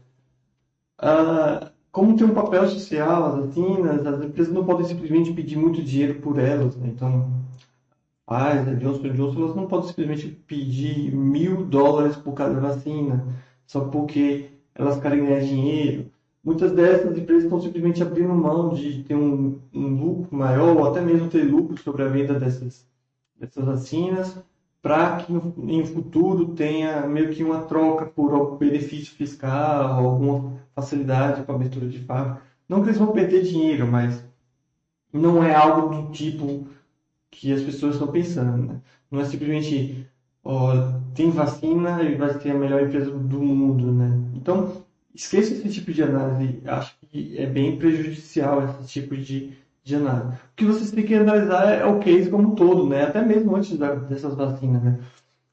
Ah, 0.96 1.72
como 1.90 2.16
tem 2.16 2.24
um 2.24 2.32
papel 2.32 2.64
social, 2.68 3.24
as 3.24 3.46
vacinas, 3.46 4.06
as 4.06 4.24
empresas 4.24 4.54
não 4.54 4.64
podem 4.64 4.86
simplesmente 4.86 5.32
pedir 5.32 5.56
muito 5.56 5.82
dinheiro 5.82 6.20
por 6.20 6.38
elas. 6.38 6.76
Né? 6.76 6.92
Então, 6.94 7.28
Pfizer, 8.24 8.76
Johnson 8.76 9.14
Johnson, 9.14 9.40
elas 9.40 9.56
não 9.56 9.66
podem 9.66 9.88
simplesmente 9.88 10.28
pedir 10.46 11.12
mil 11.12 11.66
dólares 11.66 12.14
por 12.14 12.34
cada 12.34 12.60
vacina, 12.60 13.26
só 13.66 13.80
porque 13.86 14.50
elas 14.76 15.00
querem 15.00 15.24
ganhar 15.24 15.40
dinheiro. 15.40 16.06
Muitas 16.44 16.70
dessas 16.70 17.18
empresas 17.18 17.42
estão 17.42 17.60
simplesmente 17.60 18.00
abrindo 18.00 18.32
mão 18.32 18.68
de 18.74 19.02
ter 19.02 19.16
um, 19.16 19.58
um 19.74 19.88
lucro 19.88 20.36
maior, 20.36 20.76
ou 20.76 20.86
até 20.86 21.00
mesmo 21.00 21.28
ter 21.28 21.42
lucro 21.42 21.76
sobre 21.82 22.04
a 22.04 22.08
venda 22.08 22.38
dessas, 22.38 22.86
dessas 23.34 23.64
vacinas, 23.64 24.38
para 24.82 25.18
que 25.18 25.32
em 25.32 25.86
futuro 25.86 26.54
tenha 26.54 27.06
meio 27.06 27.32
que 27.32 27.44
uma 27.44 27.62
troca 27.62 28.04
por 28.06 28.34
algum 28.34 28.56
benefício 28.56 29.14
fiscal, 29.14 30.04
alguma 30.04 30.60
facilidade 30.74 31.42
para 31.44 31.54
abertura 31.54 31.88
de 31.88 32.00
fábrica. 32.00 32.42
Não 32.68 32.82
que 32.82 32.88
eles 32.88 32.98
vão 32.98 33.12
perder 33.12 33.42
dinheiro, 33.42 33.86
mas 33.86 34.24
não 35.12 35.44
é 35.44 35.54
algo 35.54 35.94
do 35.94 36.10
tipo 36.10 36.66
que 37.30 37.52
as 37.52 37.62
pessoas 37.62 37.94
estão 37.94 38.08
pensando. 38.08 38.66
Né? 38.66 38.80
Não 39.08 39.20
é 39.20 39.24
simplesmente 39.24 40.06
ó, 40.42 40.72
tem 41.14 41.30
vacina 41.30 42.02
e 42.02 42.16
vai 42.16 42.36
ter 42.38 42.50
a 42.50 42.54
melhor 42.54 42.82
empresa 42.82 43.10
do 43.10 43.40
mundo. 43.40 43.92
Né? 43.92 44.20
Então, 44.34 44.84
esqueça 45.14 45.54
esse 45.54 45.68
tipo 45.70 45.92
de 45.92 46.02
análise. 46.02 46.60
Acho 46.66 46.96
que 47.08 47.38
é 47.38 47.46
bem 47.46 47.78
prejudicial 47.78 48.64
esse 48.64 48.88
tipo 48.88 49.16
de, 49.16 49.52
de 49.82 49.96
análise. 49.96 50.34
O 50.34 50.56
que 50.56 50.64
vocês 50.64 50.90
têm 50.90 51.04
que 51.04 51.14
analisar 51.14 51.66
é 51.72 51.84
o 51.84 51.98
case 51.98 52.30
como 52.30 52.50
um 52.50 52.54
todo, 52.54 52.88
né? 52.88 53.04
Até 53.04 53.24
mesmo 53.24 53.56
antes 53.56 53.76
da, 53.76 53.94
dessas 53.94 54.34
vacinas, 54.34 54.82
né? 54.82 54.98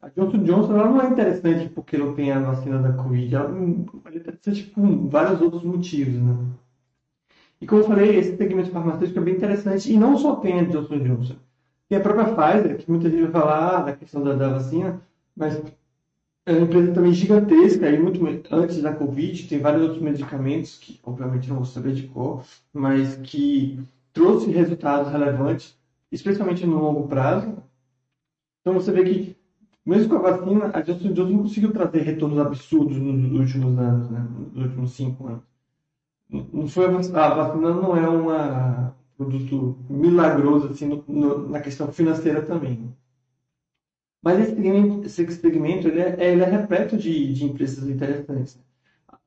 A 0.01 0.07
Johnson 0.09 0.43
Johnson 0.43 0.77
ela 0.77 0.89
não 0.89 1.01
é 1.01 1.07
interessante 1.07 1.69
porque 1.69 1.97
não 1.97 2.13
tem 2.13 2.31
a 2.31 2.39
vacina 2.39 2.79
da 2.79 2.93
Covid. 2.93 3.35
Ela, 3.35 3.49
é 3.49 4.15
interessante 4.15 4.63
por 4.63 5.09
vários 5.09 5.41
outros 5.41 5.63
motivos, 5.63 6.15
né? 6.15 6.37
E 7.59 7.67
como 7.67 7.81
eu 7.81 7.87
falei, 7.87 8.15
esse 8.17 8.37
segmento 8.37 8.71
farmacêutico 8.71 9.19
é 9.19 9.23
bem 9.23 9.35
interessante. 9.35 9.91
E 9.91 9.97
não 9.97 10.17
só 10.17 10.37
tem 10.37 10.59
a 10.59 10.63
Johnson 10.63 10.99
Johnson. 10.99 11.35
Tem 11.89 11.97
a 11.97 12.01
própria 12.01 12.33
Pfizer, 12.33 12.77
que 12.77 12.89
muita 12.89 13.09
gente 13.09 13.23
vai 13.23 13.31
falar 13.31 13.81
da 13.81 13.95
questão 13.95 14.23
da, 14.23 14.35
da 14.35 14.49
vacina, 14.49 15.01
mas 15.35 15.61
é 16.45 16.53
uma 16.53 16.61
empresa 16.61 16.93
também 16.93 17.13
gigantesca, 17.13 17.89
e 17.89 17.99
muito 17.99 18.21
antes 18.51 18.81
da 18.81 18.93
Covid, 18.93 19.47
tem 19.47 19.59
vários 19.59 19.83
outros 19.83 20.01
medicamentos, 20.01 20.77
que 20.77 20.99
obviamente 21.03 21.49
não 21.49 21.57
vou 21.57 21.65
saber 21.65 21.93
de 21.93 22.07
cor, 22.07 22.43
mas 22.73 23.17
que 23.17 23.79
trouxe 24.13 24.51
resultados 24.51 25.11
relevantes, 25.11 25.77
especialmente 26.11 26.65
no 26.65 26.79
longo 26.79 27.07
prazo. 27.07 27.57
Então 28.61 28.73
você 28.73 28.91
vê 28.91 29.03
que, 29.03 29.37
mesmo 29.85 30.09
com 30.09 30.25
a 30.25 30.31
vacina, 30.31 30.71
a 30.73 30.81
Johnson 30.81 31.13
Johnson 31.13 31.33
não 31.33 31.43
conseguiu 31.43 31.73
trazer 31.73 32.01
retornos 32.01 32.39
absurdos 32.39 32.97
nos 32.97 33.39
últimos 33.39 33.77
anos, 33.79 34.09
né? 34.09 34.27
nos 34.53 34.65
últimos 34.65 34.91
cinco 34.91 35.27
anos. 35.27 35.43
Não 36.29 36.67
foi 36.67 36.85
a 36.85 36.91
vacina, 36.91 37.21
a 37.21 37.33
vacina 37.33 37.73
não 37.73 37.97
é 37.97 38.09
um 38.09 38.93
produto 39.17 39.77
milagroso 39.89 40.67
assim, 40.69 40.85
no, 40.87 41.03
no, 41.07 41.49
na 41.49 41.59
questão 41.59 41.91
financeira 41.91 42.41
também. 42.41 42.95
Mas 44.21 44.39
esse 44.39 44.55
segmento, 44.55 45.05
esse 45.05 45.31
segmento 45.31 45.87
ele, 45.87 46.01
é, 46.01 46.31
ele 46.31 46.41
é 46.41 46.45
repleto 46.45 46.97
de, 46.97 47.33
de 47.33 47.45
empresas 47.45 47.87
interessantes. 47.87 48.59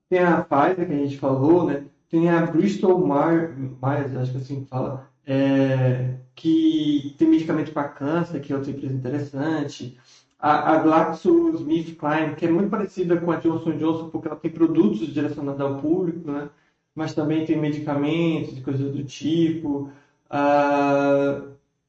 Tem 0.08 0.20
a 0.20 0.42
Pfizer, 0.42 0.86
que 0.86 0.92
a 0.92 0.98
gente 0.98 1.18
falou, 1.18 1.66
né? 1.66 1.86
Tem 2.12 2.28
a 2.28 2.44
Bristol 2.44 2.98
Myers, 3.00 4.14
acho 4.18 4.32
que 4.32 4.36
assim 4.36 4.66
fala, 4.66 5.08
é, 5.26 6.18
que 6.34 7.14
tem 7.16 7.26
medicamento 7.26 7.72
para 7.72 7.88
câncer, 7.88 8.38
que 8.40 8.52
é 8.52 8.56
outra 8.56 8.70
empresa 8.70 8.92
interessante. 8.92 9.98
A, 10.38 10.74
a 10.74 10.78
GlaxoSmithKline, 10.80 12.34
que 12.36 12.44
é 12.44 12.50
muito 12.50 12.68
parecida 12.68 13.16
com 13.16 13.32
a 13.32 13.36
Johnson 13.36 13.78
Johnson, 13.78 14.10
porque 14.10 14.28
ela 14.28 14.36
tem 14.36 14.50
produtos 14.50 15.10
direcionados 15.10 15.60
ao 15.62 15.80
público, 15.80 16.30
né? 16.30 16.50
mas 16.94 17.14
também 17.14 17.46
tem 17.46 17.58
medicamentos, 17.58 18.58
coisas 18.60 18.92
do 18.92 19.02
tipo. 19.04 19.90
A, 20.28 21.40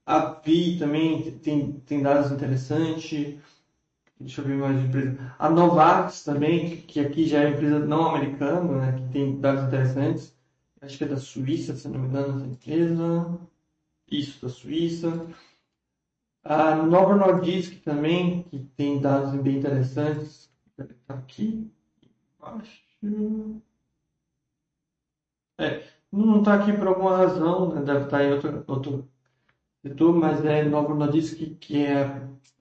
a 0.05 0.19
Vi 0.41 0.77
também 0.79 1.31
tem, 1.43 1.81
tem 1.85 2.01
dados 2.01 2.31
interessantes. 2.31 3.35
Deixa 4.19 4.41
eu 4.41 4.45
ver 4.45 4.55
mais 4.57 4.79
de 4.79 4.87
empresa. 4.87 5.35
A 5.37 5.49
Novartis 5.49 6.23
também, 6.23 6.77
que 6.81 6.99
aqui 6.99 7.27
já 7.27 7.43
é 7.43 7.49
empresa 7.49 7.79
não 7.79 8.07
americana, 8.15 8.91
né, 8.91 8.99
que 8.99 9.09
tem 9.11 9.39
dados 9.39 9.65
interessantes. 9.65 10.35
Acho 10.81 10.97
que 10.97 11.03
é 11.03 11.07
da 11.07 11.17
Suíça, 11.17 11.75
se 11.75 11.87
não 11.87 11.99
me 11.99 12.07
engano, 12.07 12.37
essa 12.37 12.47
empresa. 12.47 13.39
Isso, 14.09 14.41
da 14.45 14.49
Suíça. 14.49 15.27
A 16.43 16.75
Nova 16.75 17.15
Nordisk 17.15 17.81
também, 17.83 18.43
que 18.43 18.59
tem 18.75 18.99
dados 19.01 19.33
bem 19.41 19.57
interessantes. 19.57 20.51
Tá 20.75 21.13
aqui 21.15 21.71
embaixo. 22.37 22.83
É, 25.59 25.83
não 26.11 26.39
está 26.39 26.55
aqui 26.55 26.73
por 26.73 26.87
alguma 26.87 27.17
razão, 27.17 27.73
né? 27.73 27.81
deve 27.81 28.05
estar 28.05 28.23
em 28.23 28.33
outro, 28.33 28.63
outro 28.67 29.09
setor, 29.81 30.15
mas 30.15 30.43
é 30.45 30.63
Novo 30.63 30.95
Nordisk 30.95 31.37
que, 31.37 31.55
que 31.55 31.85
é, 31.85 32.01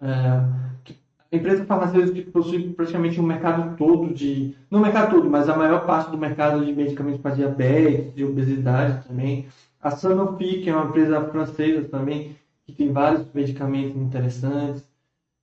é 0.01 0.81
que 0.85 0.95
empresa 1.37 1.65
farmacêutica 1.65 2.31
possui 2.31 2.73
praticamente 2.75 3.21
um 3.21 3.25
mercado 3.25 3.77
todo 3.77 4.13
de, 4.13 4.55
não 4.71 4.81
o 4.81 4.83
mercado 4.83 5.13
todo, 5.13 5.31
mas 5.31 5.49
a 5.49 5.57
maior 5.57 5.87
parte 5.87 6.11
do 6.11 6.19
mercado 6.19 6.65
de 6.65 6.73
medicamentos 6.73 7.21
para 7.21 7.35
diabetes, 7.35 8.15
de 8.15 8.25
obesidade 8.25 9.07
também. 9.09 9.47
A 9.81 9.91
Sanofi, 9.91 10.61
que 10.63 10.71
é 10.71 10.77
uma 10.77 10.87
empresa 10.87 11.21
francesa 11.29 11.89
também, 11.89 12.37
que 12.67 12.73
tem 12.73 12.93
vários 12.93 13.27
medicamentos 13.33 13.97
interessantes. 13.97 14.87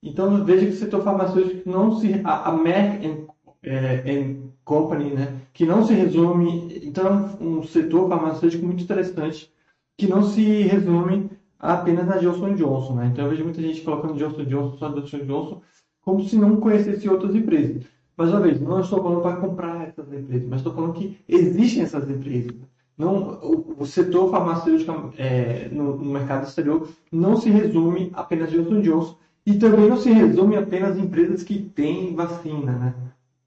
Então, 0.02 0.46
veja 0.46 0.66
que 0.66 0.72
o 0.72 0.78
setor 0.78 1.04
farmacêutico 1.04 1.70
não 1.70 2.00
se... 2.00 2.22
A, 2.24 2.50
a 2.50 2.54
Merck 2.54 3.06
and, 3.06 3.18
é, 3.64 4.36
Company, 4.64 5.10
né? 5.10 5.42
Que 5.52 5.66
não 5.66 5.86
se 5.86 5.94
resume... 5.94 6.80
Então, 6.84 7.36
é 7.40 7.44
um 7.44 7.64
setor 7.64 8.08
farmacêutico 8.08 8.66
muito 8.66 8.84
interessante 8.84 9.52
que 9.98 10.08
não 10.08 10.24
se 10.24 10.62
resume 10.64 11.30
apenas 11.60 12.08
na 12.08 12.18
Johnson 12.18 12.56
Johnson, 12.56 12.96
né? 12.96 13.08
Então, 13.08 13.26
eu 13.26 13.32
vejo 13.32 13.44
muita 13.44 13.62
gente 13.62 13.82
colocando 13.82 14.18
Johnson 14.18 14.46
Johnson, 14.46 14.78
só 14.78 14.90
Johnson 14.90 15.26
Johnson, 15.26 15.62
como 16.02 16.24
se 16.24 16.36
não 16.38 16.58
conhecesse 16.58 17.10
outras 17.10 17.36
empresas. 17.36 17.84
Mais 18.18 18.32
uma 18.32 18.42
vez, 18.42 18.60
não 18.60 18.82
estou 18.82 19.02
falando 19.02 19.22
para 19.22 19.38
comprar 19.38 19.88
essas 19.88 20.12
empresas, 20.12 20.48
mas 20.48 20.60
estou 20.60 20.74
falando 20.74 20.94
que 20.94 21.18
existem 21.28 21.84
essas 21.84 22.10
empresas. 22.10 22.54
Não, 22.98 23.40
o, 23.42 23.76
o 23.80 23.86
setor 23.86 24.30
farmacêutico 24.30 25.14
é, 25.18 25.70
no, 25.70 25.96
no, 25.96 26.12
mercado 26.12 26.46
exterior 26.46 26.90
não 27.10 27.38
se 27.38 27.50
resume 27.50 28.10
apenas 28.14 28.52
Johnson 28.52 28.82
Johnson 28.82 29.18
e 29.46 29.58
também 29.58 29.88
não 29.88 29.96
se 29.96 30.12
resume 30.12 30.58
apenas 30.58 30.98
empresas 30.98 31.42
que 31.44 31.60
têm 31.60 32.14
vacina, 32.14 32.74
né? 32.74 32.94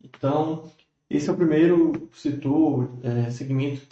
Então, 0.02 0.64
esse 1.10 1.28
é 1.28 1.32
o 1.32 1.36
primeiro 1.36 2.08
setor, 2.14 2.88
é, 3.02 3.30
segmento 3.30 3.82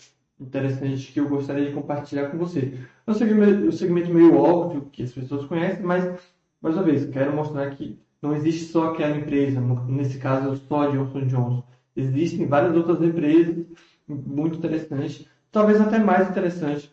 interessante 0.40 1.12
que 1.12 1.20
eu 1.20 1.28
gostaria 1.28 1.66
de 1.66 1.74
compartilhar 1.74 2.30
com 2.30 2.38
você. 2.38 2.72
É 3.06 3.10
um 3.10 3.14
segmento, 3.14 3.66
um 3.66 3.72
segmento 3.72 4.14
meio 4.14 4.34
óbvio 4.38 4.88
que 4.90 5.02
as 5.02 5.12
pessoas 5.12 5.44
conhecem, 5.44 5.84
mas, 5.84 6.18
mais 6.62 6.74
uma 6.74 6.84
vez, 6.84 7.04
quero 7.10 7.36
mostrar 7.36 7.68
que 7.72 7.98
não 8.22 8.34
existe 8.34 8.66
só 8.66 8.92
aquela 8.92 9.16
empresa, 9.16 9.60
nesse 9.86 10.18
caso 10.18 10.56
só 10.68 10.82
a 10.82 10.90
Johnson 10.90 11.26
Johnson. 11.26 11.64
Existem 11.96 12.46
várias 12.46 12.76
outras 12.76 13.02
empresas 13.02 13.66
muito 14.08 14.58
interessantes, 14.58 15.26
talvez 15.50 15.80
até 15.80 15.98
mais 15.98 16.28
interessantes 16.28 16.90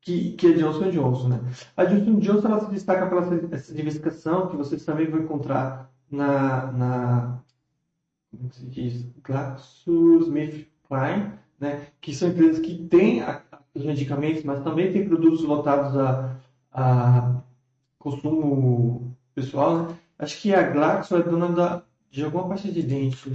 que, 0.00 0.32
que 0.32 0.46
a 0.46 0.56
Johnson 0.56 0.90
Johnson. 0.90 1.28
Né? 1.28 1.40
A 1.76 1.84
Johnson 1.84 2.18
Johnson 2.20 2.48
ela 2.48 2.60
se 2.60 2.70
destaca 2.70 3.06
pela 3.08 3.22
essa 3.52 3.74
diversificação 3.74 4.48
que 4.48 4.56
vocês 4.56 4.84
também 4.84 5.10
vão 5.10 5.20
encontrar 5.20 5.90
na, 6.10 6.72
na 6.72 7.42
como 8.30 8.52
se 8.52 8.66
diz, 8.66 9.06
GlaxoSmithKline, 9.22 11.32
né? 11.58 11.88
que 12.00 12.14
são 12.14 12.28
empresas 12.28 12.60
que 12.60 12.86
têm 12.86 13.22
os 13.74 13.84
medicamentos, 13.84 14.44
mas 14.44 14.62
também 14.62 14.92
têm 14.92 15.08
produtos 15.08 15.44
voltados 15.44 15.96
a, 15.96 16.36
a 16.72 17.42
consumo 17.98 19.16
pessoal. 19.34 19.82
Né? 19.82 19.96
Acho 20.18 20.40
que 20.40 20.54
a 20.54 20.62
Glaxo 20.62 21.16
é 21.16 21.22
dona 21.22 21.48
da, 21.50 21.82
de 22.10 22.24
alguma 22.24 22.48
parte 22.48 22.72
de 22.72 22.82
dente. 22.82 23.30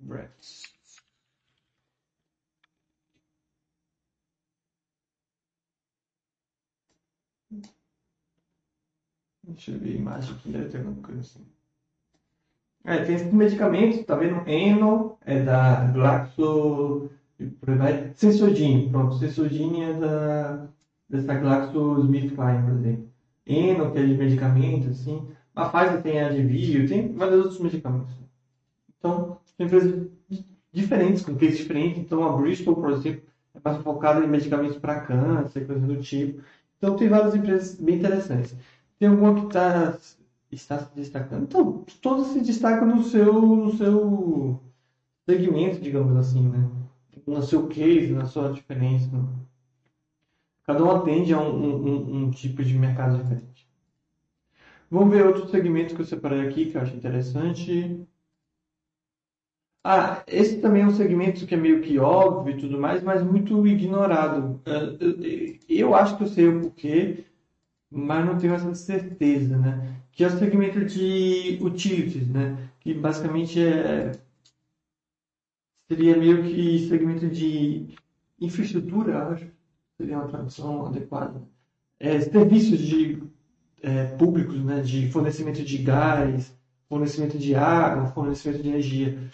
Breaths. 0.00 0.64
Deixa 9.42 9.70
eu 9.72 9.78
ver 9.78 9.90
a 9.90 9.96
imagem 9.96 10.34
aqui, 10.34 10.50
deve 10.50 10.68
ter 10.70 10.78
alguma 10.78 11.02
coisa 11.02 11.20
assim. 11.20 11.46
É, 12.84 13.02
tem 13.04 13.14
esses 13.14 13.32
medicamentos, 13.32 14.04
tá 14.04 14.14
vendo? 14.14 14.46
Eno 14.48 15.18
é 15.22 15.42
da 15.42 15.84
Glaxo 15.92 17.10
vai. 17.62 18.12
Sensodine, 18.14 18.88
pronto. 18.90 19.16
Sensodine 19.16 19.82
é 19.82 19.92
da, 19.94 20.66
dessa 21.08 21.34
GlaxoSmithKline, 21.34 22.62
por 22.62 22.72
exemplo. 22.72 23.08
Eno, 23.46 23.92
que 23.92 23.98
é 23.98 24.06
de 24.06 24.14
medicamento, 24.14 24.88
assim. 24.88 25.26
A 25.54 25.68
Pfizer 25.68 26.02
tem 26.02 26.20
a 26.20 26.28
Advil, 26.28 26.88
tem 26.88 27.12
vários 27.12 27.40
outros 27.40 27.60
medicamentos. 27.60 28.14
Então, 28.98 29.38
tem 29.56 29.66
empresas 29.66 30.08
diferentes, 30.72 31.24
com 31.24 31.36
cases 31.36 31.58
diferentes. 31.58 31.98
Então, 31.98 32.24
a 32.24 32.36
Bristol, 32.36 32.74
por 32.74 32.90
exemplo, 32.90 33.22
é 33.54 33.60
mais 33.62 33.82
focada 33.82 34.24
em 34.24 34.28
medicamentos 34.28 34.78
para 34.78 35.00
câncer, 35.00 35.66
coisas 35.66 35.86
do 35.86 35.96
tipo. 36.00 36.42
Então, 36.78 36.96
tem 36.96 37.08
várias 37.08 37.34
empresas 37.34 37.74
bem 37.76 37.96
interessantes. 37.96 38.56
Tem 38.98 39.08
alguma 39.08 39.34
que 39.34 39.52
tá, 39.52 39.96
está 40.50 40.78
se 40.78 40.94
destacando. 40.94 41.44
Então, 41.44 41.84
todas 42.00 42.28
se 42.28 42.40
destacam 42.40 42.88
no 42.88 43.04
seu, 43.04 43.32
no 43.32 43.76
seu 43.76 44.60
segmento, 45.26 45.80
digamos 45.80 46.16
assim, 46.16 46.48
né? 46.48 46.68
No 47.26 47.42
seu 47.42 47.68
case, 47.68 48.12
na 48.12 48.26
sua 48.26 48.52
diferença. 48.52 49.10
Cada 50.64 50.82
um 50.84 50.90
atende 50.90 51.32
a 51.34 51.40
um, 51.40 51.86
um, 51.86 52.24
um 52.24 52.30
tipo 52.30 52.64
de 52.64 52.74
mercado 52.78 53.18
diferente. 53.18 53.68
Vamos 54.90 55.14
ver 55.14 55.26
outros 55.26 55.50
segmentos 55.50 55.94
que 55.94 56.00
eu 56.02 56.06
separei 56.06 56.46
aqui 56.48 56.70
que 56.70 56.76
eu 56.76 56.82
acho 56.82 56.96
interessante. 56.96 58.06
Ah, 59.86 60.24
esse 60.26 60.60
também 60.62 60.82
é 60.82 60.86
um 60.86 60.90
segmento 60.90 61.46
que 61.46 61.54
é 61.54 61.58
meio 61.58 61.82
que 61.82 61.98
óbvio 61.98 62.56
e 62.56 62.60
tudo 62.60 62.78
mais, 62.80 63.02
mas 63.02 63.22
muito 63.22 63.66
ignorado. 63.66 64.62
É, 64.64 65.58
eu 65.68 65.94
acho 65.94 66.16
que 66.16 66.22
eu 66.24 66.28
sei 66.28 66.48
o 66.48 66.60
porquê, 66.62 67.24
mas 67.90 68.24
não 68.26 68.38
tenho 68.38 68.54
essa 68.54 68.74
certeza, 68.74 69.58
né? 69.58 70.02
Que 70.12 70.24
é 70.24 70.28
o 70.28 70.38
segmento 70.38 70.84
de 70.84 71.58
utilities, 71.62 72.28
né? 72.28 72.70
Que 72.80 72.94
basicamente 72.94 73.60
é 73.62 74.12
seria 75.88 76.16
meio 76.16 76.42
que 76.42 76.88
segmento 76.88 77.28
de 77.28 77.94
infraestrutura, 78.40 79.28
acho, 79.28 79.46
seria 79.96 80.18
uma 80.18 80.28
tradução 80.28 80.86
adequada. 80.86 81.42
É, 81.98 82.20
serviços 82.20 82.78
de 82.78 83.22
é, 83.82 84.06
públicos, 84.16 84.62
né, 84.64 84.80
de 84.80 85.10
fornecimento 85.10 85.62
de 85.62 85.78
gás, 85.78 86.56
fornecimento 86.88 87.38
de 87.38 87.54
água, 87.54 88.06
fornecimento 88.06 88.62
de 88.62 88.68
energia. 88.68 89.30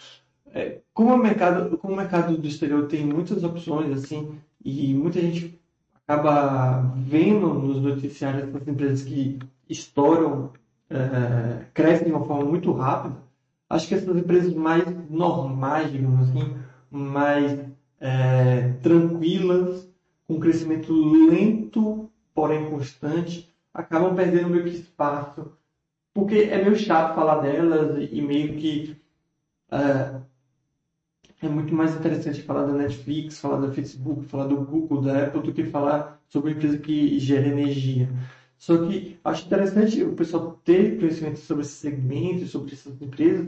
É, 0.53 0.79
como 0.93 1.13
o 1.13 1.17
mercado, 1.17 1.77
como 1.77 1.93
o 1.93 1.97
mercado 1.97 2.37
do 2.37 2.47
exterior 2.47 2.87
tem 2.87 3.05
muitas 3.05 3.43
opções 3.43 3.91
assim 3.91 4.37
e 4.63 4.93
muita 4.93 5.21
gente 5.21 5.59
acaba 6.05 6.81
vendo 6.97 7.53
nos 7.53 7.81
noticiários 7.81 8.49
essas 8.49 8.67
empresas 8.67 9.03
que 9.03 9.39
estouram, 9.69 10.51
é, 10.89 11.65
crescem 11.73 12.07
de 12.07 12.13
uma 12.13 12.25
forma 12.25 12.43
muito 12.43 12.71
rápida 12.73 13.15
acho 13.71 13.87
que 13.87 13.95
essas 13.95 14.15
empresas 14.15 14.53
mais 14.53 14.83
normais, 15.09 15.91
digamos 15.91 16.29
assim, 16.29 16.55
mais 16.89 17.59
é, 17.99 18.73
tranquilas, 18.81 19.87
com 20.27 20.39
crescimento 20.39 20.93
lento, 20.93 22.09
porém 22.33 22.69
constante, 22.69 23.49
acabam 23.73 24.15
perdendo 24.15 24.49
meio 24.49 24.65
que 24.65 24.75
espaço. 24.75 25.51
Porque 26.13 26.35
é 26.35 26.61
meio 26.61 26.75
chato 26.75 27.15
falar 27.15 27.39
delas 27.39 28.09
e 28.11 28.21
meio 28.21 28.57
que 28.57 28.97
é, 29.71 30.21
é 31.41 31.49
muito 31.49 31.73
mais 31.73 31.95
interessante 31.95 32.41
falar 32.41 32.65
da 32.65 32.73
Netflix, 32.73 33.39
falar 33.39 33.61
da 33.65 33.71
Facebook, 33.71 34.25
falar 34.25 34.47
do 34.47 34.57
Google, 34.57 35.01
da 35.01 35.23
Apple, 35.23 35.41
do 35.41 35.53
que 35.53 35.63
falar 35.65 36.21
sobre 36.27 36.51
uma 36.51 36.57
empresa 36.57 36.77
que 36.77 37.17
gera 37.19 37.47
energia. 37.47 38.09
Só 38.61 38.77
que 38.85 39.17
acho 39.23 39.47
interessante 39.47 40.03
o 40.03 40.13
pessoal 40.13 40.61
ter 40.63 40.99
conhecimento 40.99 41.39
sobre 41.39 41.63
esse 41.63 41.73
segmento, 41.73 42.45
sobre 42.45 42.71
essas 42.71 43.01
empresas, 43.01 43.47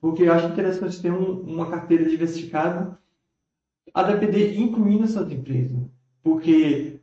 porque 0.00 0.24
acho 0.24 0.46
interessante 0.46 1.02
ter 1.02 1.12
um, 1.12 1.42
uma 1.42 1.68
carteira 1.68 2.08
diversificada, 2.08 2.98
a 3.92 4.02
depender 4.02 4.58
incluindo 4.58 5.04
essas 5.04 5.30
empresas. 5.30 5.76
Porque, 6.22 6.98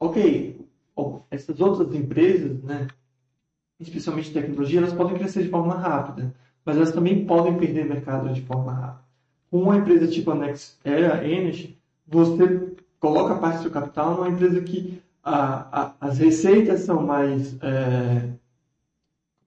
ok, 0.00 0.66
essas 1.30 1.60
outras 1.60 1.94
empresas, 1.94 2.62
né, 2.62 2.86
especialmente 3.78 4.32
tecnologia, 4.32 4.80
elas 4.80 4.94
podem 4.94 5.18
crescer 5.18 5.42
de 5.42 5.50
forma 5.50 5.74
rápida, 5.74 6.34
mas 6.64 6.76
elas 6.76 6.92
também 6.92 7.26
podem 7.26 7.58
perder 7.58 7.84
mercado 7.84 8.32
de 8.32 8.40
forma 8.40 8.72
rápida. 8.72 9.04
Com 9.50 9.60
uma 9.60 9.76
empresa 9.76 10.08
tipo 10.08 10.30
a 10.30 10.34
Next 10.34 10.78
Era 10.82 11.28
Energy, 11.28 11.76
você 12.06 12.74
coloca 12.98 13.34
parte 13.34 13.58
do 13.58 13.62
seu 13.64 13.70
capital 13.70 14.14
numa 14.14 14.30
empresa 14.30 14.62
que 14.62 15.02
a, 15.26 15.82
a, 15.82 15.94
as 16.00 16.18
receitas 16.18 16.82
são 16.82 17.02
mais 17.02 17.60
é, 17.60 18.30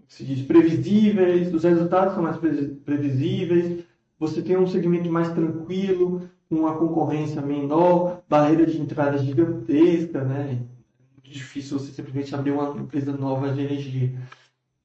se 0.10 0.26
diz 0.26 0.46
previsíveis, 0.46 1.54
os 1.54 1.64
resultados 1.64 2.16
são 2.16 2.24
mais 2.24 2.36
previsíveis, 2.84 3.86
você 4.20 4.42
tem 4.42 4.58
um 4.58 4.68
segmento 4.68 5.10
mais 5.10 5.32
tranquilo, 5.32 6.30
com 6.50 6.56
uma 6.56 6.76
concorrência 6.76 7.42
menor, 7.42 8.22
barreira 8.28 8.66
de 8.66 8.82
entrada 8.82 9.18
gigantesca, 9.20 10.22
né? 10.24 10.60
É 11.24 11.30
difícil 11.30 11.80
você 11.80 11.92
simplesmente 11.94 12.36
abrir 12.36 12.52
uma 12.52 12.76
empresa 12.78 13.16
nova 13.16 13.54
de 13.54 13.62
energia. 13.62 14.12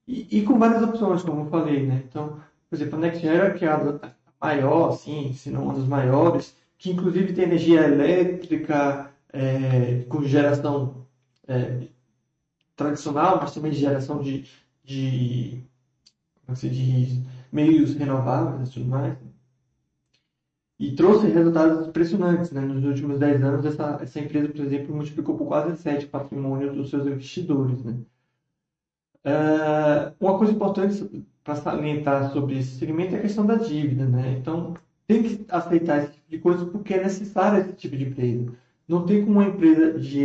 E, 0.06 0.38
e 0.38 0.42
com 0.42 0.58
várias 0.58 0.82
opções, 0.82 1.22
como 1.22 1.40
eu 1.40 1.46
falei, 1.46 1.84
né? 1.86 2.04
Então, 2.08 2.38
por 2.70 2.76
exemplo, 2.76 2.96
a 2.96 3.00
NextGera, 3.00 3.54
que 3.54 3.64
é 3.64 3.68
a 3.68 3.98
maior, 4.40 4.90
assim, 4.90 5.32
se 5.32 5.50
não 5.50 5.64
uma 5.64 5.74
das 5.74 5.88
maiores, 5.88 6.54
que 6.78 6.90
inclusive 6.90 7.32
tem 7.32 7.44
energia 7.44 7.80
elétrica, 7.80 9.10
é, 9.34 10.04
com 10.08 10.22
geração 10.22 11.06
é, 11.48 11.88
tradicional, 12.76 13.38
mas 13.40 13.52
também 13.52 13.72
de 13.72 13.78
geração 13.78 14.22
de, 14.22 14.48
de, 14.84 15.64
se 16.54 16.68
diz, 16.70 17.18
meios 17.52 17.94
renováveis 17.94 18.68
e 18.70 18.72
tudo 18.74 18.86
mais. 18.86 19.18
E 20.78 20.94
trouxe 20.94 21.26
resultados 21.28 21.88
impressionantes. 21.88 22.50
Né? 22.52 22.60
Nos 22.60 22.84
últimos 22.84 23.18
10 23.18 23.42
anos, 23.42 23.66
essa, 23.66 23.98
essa 24.00 24.20
empresa, 24.20 24.48
por 24.48 24.60
exemplo, 24.60 24.94
multiplicou 24.94 25.36
por 25.36 25.46
quase 25.46 25.76
7 25.80 26.06
o 26.06 26.08
patrimônio 26.08 26.72
dos 26.72 26.90
seus 26.90 27.06
investidores. 27.06 27.82
Né? 27.82 27.96
Uh, 29.24 30.14
uma 30.20 30.38
coisa 30.38 30.52
importante 30.52 31.26
para 31.42 31.56
salientar 31.56 32.32
sobre 32.32 32.58
esse 32.58 32.78
segmento 32.78 33.14
é 33.14 33.18
a 33.18 33.22
questão 33.22 33.46
da 33.46 33.56
dívida. 33.56 34.06
Né? 34.06 34.36
Então, 34.38 34.74
tem 35.06 35.22
que 35.22 35.44
aceitar 35.48 36.04
esse 36.04 36.12
tipo 36.12 36.30
de 36.30 36.38
coisa 36.38 36.66
porque 36.66 36.94
é 36.94 37.02
necessário 37.02 37.60
esse 37.60 37.72
tipo 37.74 37.96
de 37.96 38.04
empresa. 38.04 38.52
Não 38.86 39.06
tem 39.06 39.24
como 39.24 39.40
uma 39.40 39.48
empresa 39.48 39.98
de 39.98 40.20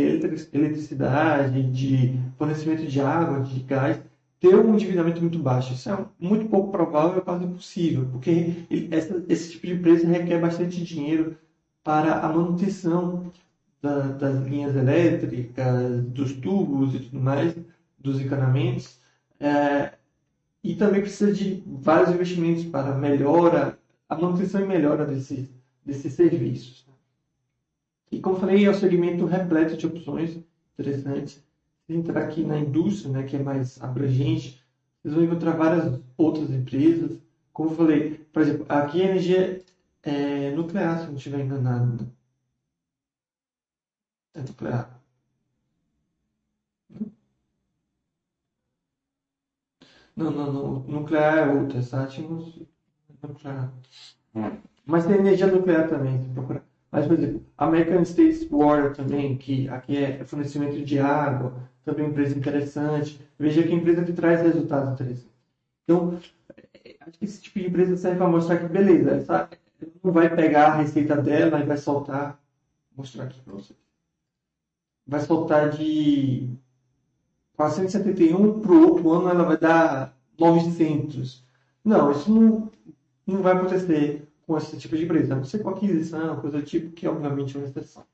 eletricidade, 0.52 1.62
de 1.70 2.18
fornecimento 2.36 2.86
de 2.86 3.00
água, 3.00 3.40
de 3.40 3.60
gás, 3.60 4.00
ter 4.38 4.54
um 4.54 4.74
endividamento 4.74 5.20
muito 5.20 5.38
baixo. 5.38 5.72
Isso 5.74 5.90
é 5.90 6.06
muito 6.18 6.46
pouco 6.48 6.70
provável, 6.70 7.18
é 7.18 7.20
quase 7.22 7.44
impossível, 7.44 8.06
porque 8.12 8.66
essa, 8.90 9.22
esse 9.28 9.52
tipo 9.52 9.66
de 9.66 9.74
empresa 9.74 10.06
requer 10.06 10.40
bastante 10.40 10.82
dinheiro 10.84 11.36
para 11.82 12.20
a 12.20 12.28
manutenção 12.28 13.30
da, 13.80 14.08
das 14.08 14.46
linhas 14.46 14.76
elétricas, 14.76 16.04
dos 16.04 16.32
tubos 16.34 16.94
e 16.94 17.00
tudo 17.00 17.20
mais, 17.20 17.54
dos 17.98 18.20
encanamentos. 18.20 18.98
É, 19.38 19.94
e 20.62 20.74
também 20.74 21.00
precisa 21.00 21.32
de 21.32 21.62
vários 21.66 22.10
investimentos 22.10 22.64
para 22.64 22.94
melhora, 22.94 23.78
a 24.08 24.16
manutenção 24.16 24.60
e 24.60 24.66
melhora 24.66 25.06
desses, 25.06 25.48
desses 25.84 26.12
serviços. 26.12 26.89
E 28.10 28.20
como 28.20 28.38
falei, 28.38 28.64
é 28.64 28.70
um 28.70 28.74
segmento 28.74 29.24
repleto 29.24 29.76
de 29.76 29.86
opções 29.86 30.38
interessantes. 30.74 31.42
Se 31.86 31.94
entrar 31.94 32.22
aqui 32.22 32.42
na 32.44 32.58
indústria, 32.58 33.12
né, 33.12 33.22
que 33.24 33.36
é 33.36 33.42
mais 33.42 33.80
abrangente, 33.82 34.62
vocês 35.02 35.14
vão 35.14 35.24
encontrar 35.24 35.56
várias 35.56 36.00
outras 36.16 36.50
empresas. 36.50 37.18
Como 37.52 37.70
eu 37.70 37.76
falei, 37.76 38.14
por 38.32 38.42
exemplo, 38.42 38.66
aqui 38.68 39.02
a 39.02 39.06
energia 39.06 39.64
é 40.02 40.50
nuclear, 40.52 41.00
se 41.00 41.06
não 41.06 41.16
estiver 41.16 41.40
enganado. 41.40 42.04
Né? 42.04 42.10
É 44.34 44.40
nuclear. 44.42 45.00
Não, 50.16 50.30
não, 50.30 50.52
não. 50.52 50.80
Nuclear 50.84 51.38
é 51.38 51.52
outra. 51.52 51.82
Sátimos 51.82 52.60
nuclear. 53.22 53.72
Hum. 54.34 54.58
Mas 54.84 55.06
tem 55.06 55.16
energia 55.16 55.46
nuclear 55.46 55.88
também, 55.88 56.20
se 56.22 56.28
procurar. 56.30 56.69
Mas, 56.90 57.06
por 57.06 57.14
exemplo, 57.16 57.44
American 57.56 58.02
States 58.02 58.48
Water 58.50 58.94
também, 58.94 59.36
que 59.36 59.68
aqui 59.68 59.96
é 59.96 60.24
fornecimento 60.24 60.84
de 60.84 60.98
água, 60.98 61.54
também 61.84 62.06
empresa 62.06 62.36
interessante. 62.36 63.20
Veja 63.38 63.62
que 63.62 63.72
empresa 63.72 64.04
que 64.04 64.12
traz 64.12 64.42
resultados 64.42 64.94
interessantes. 64.94 65.30
Então, 65.84 66.18
acho 67.00 67.18
que 67.18 67.24
esse 67.24 67.40
tipo 67.40 67.60
de 67.60 67.68
empresa 67.68 67.96
serve 67.96 68.18
para 68.18 68.28
mostrar 68.28 68.58
que, 68.58 68.66
beleza, 68.66 69.12
essa, 69.12 69.48
não 70.02 70.12
vai 70.12 70.34
pegar 70.34 70.72
a 70.72 70.76
receita 70.76 71.16
dela 71.16 71.60
e 71.60 71.66
vai 71.66 71.76
soltar. 71.76 72.40
Vou 72.90 73.04
mostrar 73.04 73.24
aqui 73.24 73.40
para 73.40 73.54
vocês. 73.54 73.78
Vai 75.06 75.20
soltar 75.20 75.70
de 75.70 76.48
471 77.56 78.60
para 78.60 78.72
o 78.72 78.88
outro 78.88 79.12
ano 79.12 79.28
ela 79.28 79.44
vai 79.44 79.58
dar 79.58 80.16
900. 80.38 81.44
Não, 81.84 82.10
isso 82.12 82.32
não, 82.32 82.70
não 83.26 83.42
vai 83.42 83.54
acontecer 83.54 84.29
com 84.50 84.58
esse 84.58 84.76
tipo 84.76 84.96
de 84.96 85.04
empresa. 85.04 85.32
A 85.32 85.36
não 85.36 85.44
ser 85.44 85.60
com 85.60 85.70
aquisição, 85.70 86.40
coisa 86.40 86.58
do 86.58 86.64
tipo, 86.64 86.90
que 86.90 87.06
obviamente 87.06 87.56
é 87.56 87.60
uma 87.60 87.68
exceção. 87.68 88.04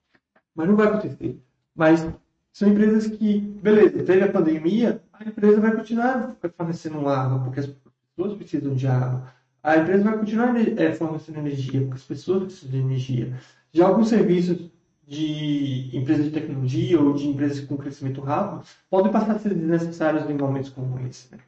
Mas 0.55 0.69
não 0.69 0.77
vai 0.77 0.89
acontecer. 0.89 1.41
Mas 1.75 2.07
são 2.53 2.69
empresas 2.69 3.07
que, 3.07 3.39
beleza, 3.39 4.03
teve 4.03 4.23
a 4.23 4.31
pandemia, 4.31 5.03
a 5.15 5.25
empresa 5.25 5.59
vai 5.59 5.75
continuar 5.75 6.37
fornecendo 6.55 7.09
água, 7.09 7.39
porque 7.39 7.61
as 7.61 7.67
pessoas 8.15 8.37
precisam 8.37 8.75
de 8.75 8.87
água. 8.87 9.33
A 9.63 9.79
empresa 9.79 10.05
vai 10.05 10.19
continuar 10.19 10.55
é, 10.79 10.93
fornecendo 10.93 11.39
energia, 11.39 11.81
porque 11.81 11.95
as 11.95 12.03
pessoas 12.03 12.45
precisam 12.45 12.71
de 12.71 12.79
energia. 12.87 13.33
Já 13.73 13.87
alguns 13.87 14.11
serviços 14.11 14.71
de 15.07 15.91
empresas 15.97 16.27
de 16.27 16.33
tecnologia 16.33 17.01
ou 17.01 17.15
de 17.15 17.27
empresas 17.29 17.65
com 17.65 17.79
crescimento 17.79 18.21
rápido 18.21 18.63
podem 18.91 19.11
passar 19.11 19.37
a 19.37 19.39
ser 19.39 19.55
desnecessários 19.55 20.29
em 20.29 20.35
momentos 20.35 20.69
como 20.69 20.99
esse. 21.07 21.33
Né? 21.33 21.39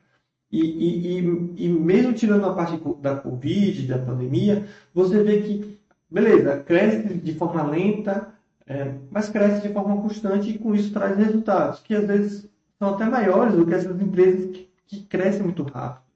E, 0.51 0.61
e, 0.61 1.19
e, 1.19 1.67
e, 1.67 1.69
mesmo 1.69 2.15
tirando 2.15 2.47
a 2.47 2.55
parte 2.55 2.81
da 3.01 3.17
Covid, 3.17 3.87
da 3.87 3.99
pandemia, 3.99 4.67
você 4.95 5.23
vê 5.23 5.43
que, 5.43 5.79
beleza, 6.11 6.61
cresce 6.61 7.15
de 7.15 7.35
forma 7.35 7.63
lenta, 7.65 8.33
é, 8.67 8.95
mas 9.11 9.29
cresce 9.29 9.67
de 9.67 9.73
forma 9.73 10.01
constante 10.01 10.51
e 10.51 10.59
com 10.59 10.75
isso 10.75 10.93
traz 10.93 11.17
resultados, 11.17 11.81
que 11.81 11.95
às 11.95 12.07
vezes 12.07 12.49
são 12.79 12.95
até 12.95 13.05
maiores 13.05 13.55
do 13.55 13.67
que 13.67 13.75
essas 13.75 14.01
empresas 14.01 14.51
que, 14.51 14.71
que 14.87 15.01
crescem 15.05 15.43
muito 15.43 15.63
rápido. 15.65 16.09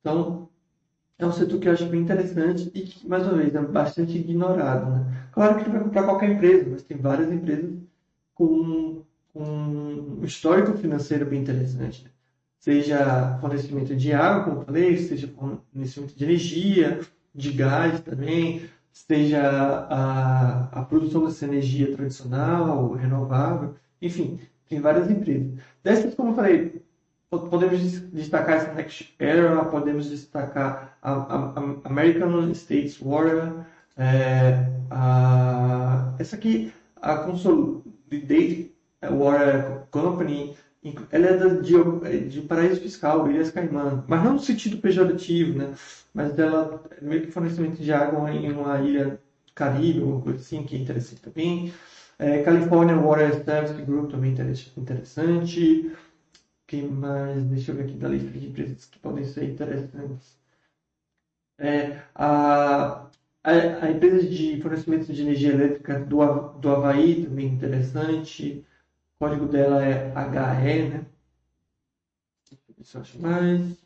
Então, 0.00 0.48
é 1.18 1.26
um 1.26 1.32
setor 1.32 1.58
que 1.58 1.68
eu 1.68 1.72
acho 1.72 1.86
bem 1.86 2.00
interessante 2.00 2.70
e 2.74 2.82
que, 2.82 3.08
mais 3.08 3.26
uma 3.26 3.36
vez, 3.36 3.54
é 3.54 3.60
bastante 3.62 4.18
ignorado. 4.18 4.90
Né? 4.90 5.28
Claro 5.32 5.62
que 5.62 5.70
vai 5.70 5.82
comprar 5.82 6.04
qualquer 6.04 6.30
empresa, 6.30 6.68
mas 6.70 6.82
tem 6.82 6.96
várias 6.96 7.32
empresas 7.32 7.70
com, 8.34 9.02
com 9.32 9.42
um 9.42 10.24
histórico 10.24 10.76
financeiro 10.76 11.26
bem 11.26 11.40
interessante. 11.40 12.04
Né? 12.04 12.10
Seja 12.62 13.38
fornecimento 13.40 13.96
de 13.96 14.12
água, 14.12 14.44
como 14.44 14.64
falei, 14.64 14.96
seja 14.96 15.26
fornecimento 15.26 16.14
de 16.16 16.24
energia, 16.24 17.00
de 17.34 17.50
gás 17.50 18.00
também, 18.02 18.70
seja 18.92 19.42
a, 19.42 20.80
a 20.80 20.84
produção 20.84 21.24
dessa 21.24 21.44
energia 21.44 21.92
tradicional, 21.96 22.92
renovável, 22.92 23.74
enfim, 24.00 24.38
tem 24.68 24.80
várias 24.80 25.10
empresas. 25.10 25.58
Dessas, 25.82 26.14
como 26.14 26.30
eu 26.30 26.36
falei, 26.36 26.80
podemos 27.28 27.80
destacar 28.12 28.58
essa 28.58 28.72
Next 28.74 29.12
Era, 29.18 29.64
podemos 29.64 30.08
destacar 30.08 30.96
a, 31.02 31.12
a, 31.12 31.52
a 31.56 31.88
American 31.88 32.48
States 32.52 32.96
Water, 33.00 33.66
é, 33.96 34.70
a, 34.88 36.14
essa 36.16 36.36
aqui, 36.36 36.72
a 37.00 37.16
Consolidated 37.16 38.70
Water 39.02 39.82
Company, 39.90 40.54
ela 41.10 41.26
é 41.26 41.60
de, 41.60 42.28
de 42.28 42.40
paraíso 42.42 42.80
fiscal, 42.80 43.30
Ilhas 43.30 43.50
Caimã, 43.50 44.04
mas 44.08 44.24
não 44.24 44.34
no 44.34 44.38
sentido 44.40 44.78
pejorativo, 44.78 45.56
né? 45.58 45.74
Mas 46.14 46.34
dela 46.34 46.82
meio 47.00 47.22
que 47.22 47.30
fornecimento 47.32 47.76
de 47.82 47.92
água 47.92 48.30
em 48.32 48.50
uma 48.52 48.80
ilha 48.80 49.20
Caribe, 49.54 50.00
alguma 50.00 50.20
coisa 50.22 50.38
assim, 50.40 50.64
que 50.64 50.76
é 50.76 50.78
interessante 50.78 51.20
também. 51.22 51.72
É, 52.18 52.42
California 52.42 52.96
Water 52.96 53.44
Service 53.44 53.82
Group 53.82 54.10
também 54.10 54.32
interessante 54.76 55.92
que 56.66 56.82
mais? 56.82 57.44
Deixa 57.44 57.70
eu 57.72 57.76
ver 57.76 57.84
aqui 57.84 57.94
da 57.96 58.08
lista 58.08 58.30
de 58.38 58.48
empresas 58.48 58.84
que 58.86 58.98
podem 58.98 59.24
ser 59.24 59.44
interessantes. 59.50 60.36
É, 61.58 62.02
a, 62.14 63.06
a, 63.44 63.50
a 63.84 63.90
empresa 63.90 64.26
de 64.28 64.60
fornecimento 64.60 65.12
de 65.12 65.22
energia 65.22 65.52
elétrica 65.52 65.98
do, 66.00 66.18
do 66.58 66.70
Havaí 66.70 67.24
também 67.24 67.46
interessante. 67.48 68.64
O 69.22 69.24
código 69.24 69.46
dela 69.46 69.84
é 69.84 70.08
HE, 70.08 70.88
né? 70.88 71.06
Deixa 72.76 72.98
eu 72.98 73.02
acho 73.02 73.22
mais. 73.22 73.78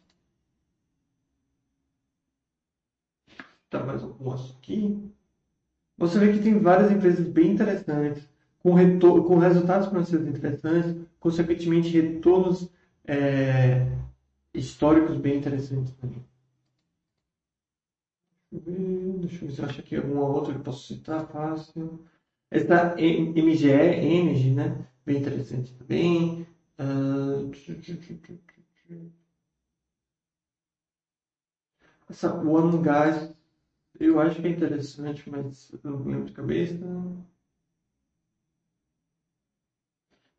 Tá, 3.68 3.84
mais 3.84 4.02
algumas 4.02 4.52
aqui. 4.52 5.12
Você 5.98 6.18
vê 6.18 6.32
que 6.32 6.42
tem 6.42 6.58
várias 6.58 6.90
empresas 6.90 7.28
bem 7.28 7.50
interessantes, 7.50 8.26
com, 8.60 8.72
retor 8.72 9.26
com 9.26 9.36
resultados 9.36 9.88
financeiros 9.88 10.26
interessantes, 10.26 10.96
consequentemente 11.20 11.90
retornos 11.90 12.70
é, 13.06 13.94
históricos 14.54 15.18
bem 15.18 15.36
interessantes 15.36 15.92
também. 15.96 16.24
Deixa 18.50 19.44
eu 19.44 19.48
ver 19.48 19.54
se 19.54 19.60
eu 19.60 19.66
acho 19.66 19.80
aqui 19.80 19.96
alguma 19.96 20.26
outra 20.26 20.54
que 20.54 20.60
eu 20.60 20.64
posso 20.64 20.86
citar 20.86 21.28
fácil. 21.28 22.02
Essa 22.50 22.94
MGE, 22.98 23.68
Energy, 23.68 24.52
né? 24.52 24.86
Bem 25.06 25.16
interessante 25.18 25.72
também. 25.74 26.46
Uh... 26.78 27.50
Essa 32.08 32.34
One 32.34 32.82
Gas, 32.82 33.32
eu 34.00 34.20
acho 34.20 34.40
que 34.42 34.48
é 34.48 34.50
interessante, 34.50 35.28
mas 35.30 35.72
eu 35.84 35.90
não 35.92 36.04
lembro 36.06 36.26
de 36.26 36.32
cabeça. 36.32 36.76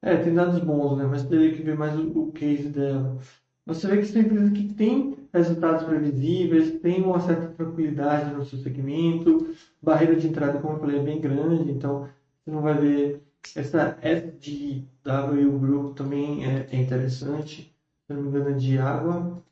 É, 0.01 0.15
tem 0.17 0.33
dados 0.33 0.59
bons, 0.59 0.97
né? 0.97 1.05
Mas 1.05 1.23
teria 1.27 1.55
que 1.55 1.61
ver 1.63 1.77
mais 1.77 1.97
o, 1.97 2.27
o 2.29 2.31
case 2.31 2.69
dela. 2.69 3.17
Você 3.65 3.87
vê 3.87 3.97
que 3.97 4.05
são 4.05 4.21
empresas 4.21 4.51
que 4.51 4.73
têm 4.73 5.17
resultados 5.33 5.83
previsíveis, 5.83 6.79
têm 6.81 7.03
uma 7.03 7.19
certa 7.19 7.49
tranquilidade 7.53 8.33
no 8.33 8.45
seu 8.45 8.59
segmento, 8.59 9.53
barreira 9.81 10.15
de 10.15 10.27
entrada, 10.27 10.59
como 10.61 10.75
eu 10.75 10.79
falei, 10.79 10.99
é 10.99 11.03
bem 11.03 11.19
grande, 11.19 11.71
então 11.71 12.07
você 12.43 12.51
não 12.51 12.61
vai 12.61 12.75
ver. 12.75 13.26
Essa 13.55 13.97
SDW 14.01 15.59
Group 15.59 15.97
também 15.97 16.45
é, 16.45 16.67
é 16.71 16.75
interessante, 16.81 17.75
se 18.05 18.13
não 18.13 18.21
me 18.21 18.29
engano, 18.29 18.49
é 18.49 18.53
de 18.53 18.77
água. 18.77 19.43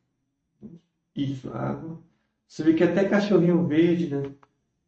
Isso, 1.16 1.52
água. 1.54 2.00
Você 2.48 2.64
vê 2.64 2.74
que 2.74 2.84
até 2.84 3.08
cachorrinho 3.08 3.66
verde, 3.66 4.10
né? 4.10 4.32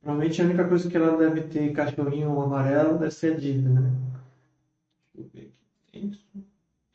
Provavelmente 0.02 0.42
a 0.42 0.46
única 0.46 0.68
coisa 0.68 0.90
que 0.90 0.98
ela 0.98 1.18
deve 1.18 1.42
ter 1.48 1.74
cachorrinho 1.74 2.40
amarelo 2.42 3.00
deve 3.00 3.12
ser 3.12 3.34
a 3.34 3.38
Dida, 3.38 3.70
né? 3.70 3.92
Deixa 5.16 5.28
eu 5.28 5.30
ver 5.34 5.54
aqui. 5.90 6.08
Isso. 6.08 6.28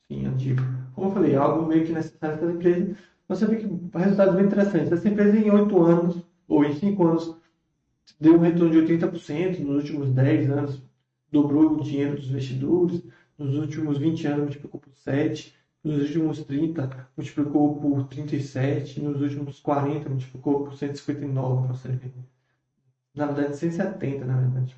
Sim, 0.08 0.26
antigo. 0.26 0.62
Como 0.94 1.08
eu 1.08 1.12
falei, 1.12 1.32
é 1.34 1.36
algo 1.36 1.66
meio 1.66 1.86
que 1.86 1.92
necessário 1.92 2.38
para 2.38 2.48
a 2.48 2.52
empresa. 2.52 2.96
Você 3.28 3.46
vê 3.46 3.56
que 3.56 3.66
resultados 3.94 4.34
bem 4.34 4.46
interessantes. 4.46 4.92
Essa 4.92 5.08
empresa 5.08 5.36
em 5.36 5.50
8 5.50 5.82
anos, 5.82 6.22
ou 6.46 6.64
em 6.64 6.74
5 6.74 7.06
anos, 7.06 7.36
deu 8.20 8.36
um 8.36 8.40
retorno 8.40 8.70
de 8.70 8.78
80%, 8.78 9.60
nos 9.60 9.76
últimos 9.76 10.10
10 10.10 10.50
anos 10.50 10.82
dobrou 11.32 11.72
o 11.72 11.82
dinheiro 11.82 12.16
dos 12.16 12.28
investidores, 12.28 13.02
nos 13.38 13.56
últimos 13.56 13.98
20 13.98 14.26
anos 14.26 14.40
multiplicou 14.40 14.80
por 14.80 14.92
7, 14.94 15.54
nos 15.82 16.02
últimos 16.02 16.44
30 16.44 17.08
multiplicou 17.16 17.80
por 17.80 18.06
37, 18.08 19.00
nos 19.00 19.20
últimos 19.20 19.58
40 19.58 20.08
multiplicou 20.08 20.64
por 20.64 20.76
159, 20.76 21.66
para 21.66 21.74
você 21.74 21.88
ver. 21.88 22.12
Na 23.14 23.26
verdade, 23.26 23.56
170, 23.56 24.24
na 24.24 24.36
verdade. 24.38 24.76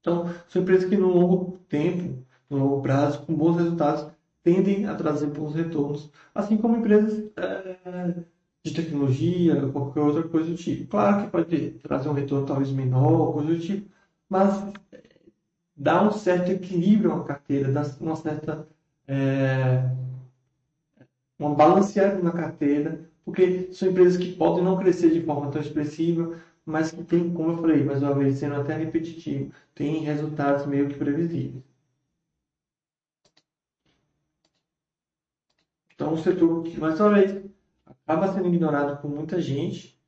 Então, 0.00 0.26
são 0.48 0.62
empresas 0.62 0.88
que 0.88 0.96
no 0.96 1.08
longo 1.08 1.58
tempo, 1.68 2.24
no 2.50 2.58
longo 2.58 2.82
prazo, 2.82 3.24
com 3.24 3.34
bons 3.34 3.56
resultados, 3.56 4.12
tendem 4.42 4.86
a 4.86 4.94
trazer 4.94 5.28
bons 5.28 5.54
retornos, 5.54 6.10
assim 6.34 6.56
como 6.56 6.76
empresas 6.76 7.30
é, 7.36 8.24
de 8.64 8.74
tecnologia, 8.74 9.68
qualquer 9.70 10.00
outra 10.00 10.22
coisa 10.24 10.50
do 10.50 10.56
tipo. 10.56 10.88
Claro 10.88 11.24
que 11.24 11.30
pode 11.30 11.70
trazer 11.82 12.08
um 12.08 12.12
retorno 12.12 12.46
talvez 12.46 12.70
menor, 12.70 13.32
coisa 13.32 13.54
do 13.54 13.60
tipo, 13.60 13.90
mas 14.28 14.72
dá 15.82 16.02
um 16.02 16.12
certo 16.12 16.50
equilíbrio 16.52 17.12
à 17.12 17.24
carteira, 17.24 17.72
dá 17.72 17.82
uma 18.00 18.14
certa 18.16 18.66
é, 19.08 19.90
uma 21.38 21.54
balanceada 21.54 22.22
na 22.22 22.32
carteira, 22.32 23.10
porque 23.24 23.72
são 23.72 23.88
empresas 23.88 24.16
que 24.16 24.32
podem 24.36 24.62
não 24.64 24.78
crescer 24.78 25.10
de 25.10 25.22
forma 25.22 25.50
tão 25.50 25.60
expressiva, 25.60 26.40
mas 26.64 26.92
que 26.92 27.02
tem, 27.04 27.32
como 27.32 27.52
eu 27.52 27.58
falei, 27.58 27.84
mais 27.84 28.02
uma 28.02 28.14
vez, 28.14 28.38
sendo 28.38 28.54
até 28.56 28.76
repetitivo, 28.76 29.52
tem 29.74 30.02
resultados 30.02 30.66
meio 30.66 30.88
que 30.88 30.94
previsíveis. 30.96 31.64
Então, 35.94 36.12
um 36.14 36.16
setor 36.16 36.62
que, 36.64 36.78
mais 36.78 36.98
uma 37.00 37.10
vez, 37.14 37.44
acaba 37.86 38.32
sendo 38.32 38.48
ignorado 38.48 39.00
por 39.00 39.10
muita 39.10 39.40
gente 39.40 39.98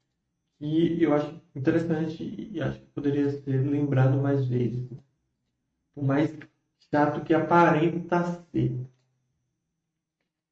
e 0.60 1.02
eu 1.02 1.14
acho 1.14 1.40
interessante 1.54 2.50
e 2.52 2.60
acho 2.60 2.80
que 2.80 2.86
poderia 2.86 3.30
ser 3.30 3.58
lembrado 3.68 4.20
mais 4.22 4.46
vezes. 4.46 4.88
Por 5.94 6.04
mais 6.04 6.32
chato 6.90 7.24
que 7.24 7.34
aparenta 7.34 8.40
ser. 8.52 8.86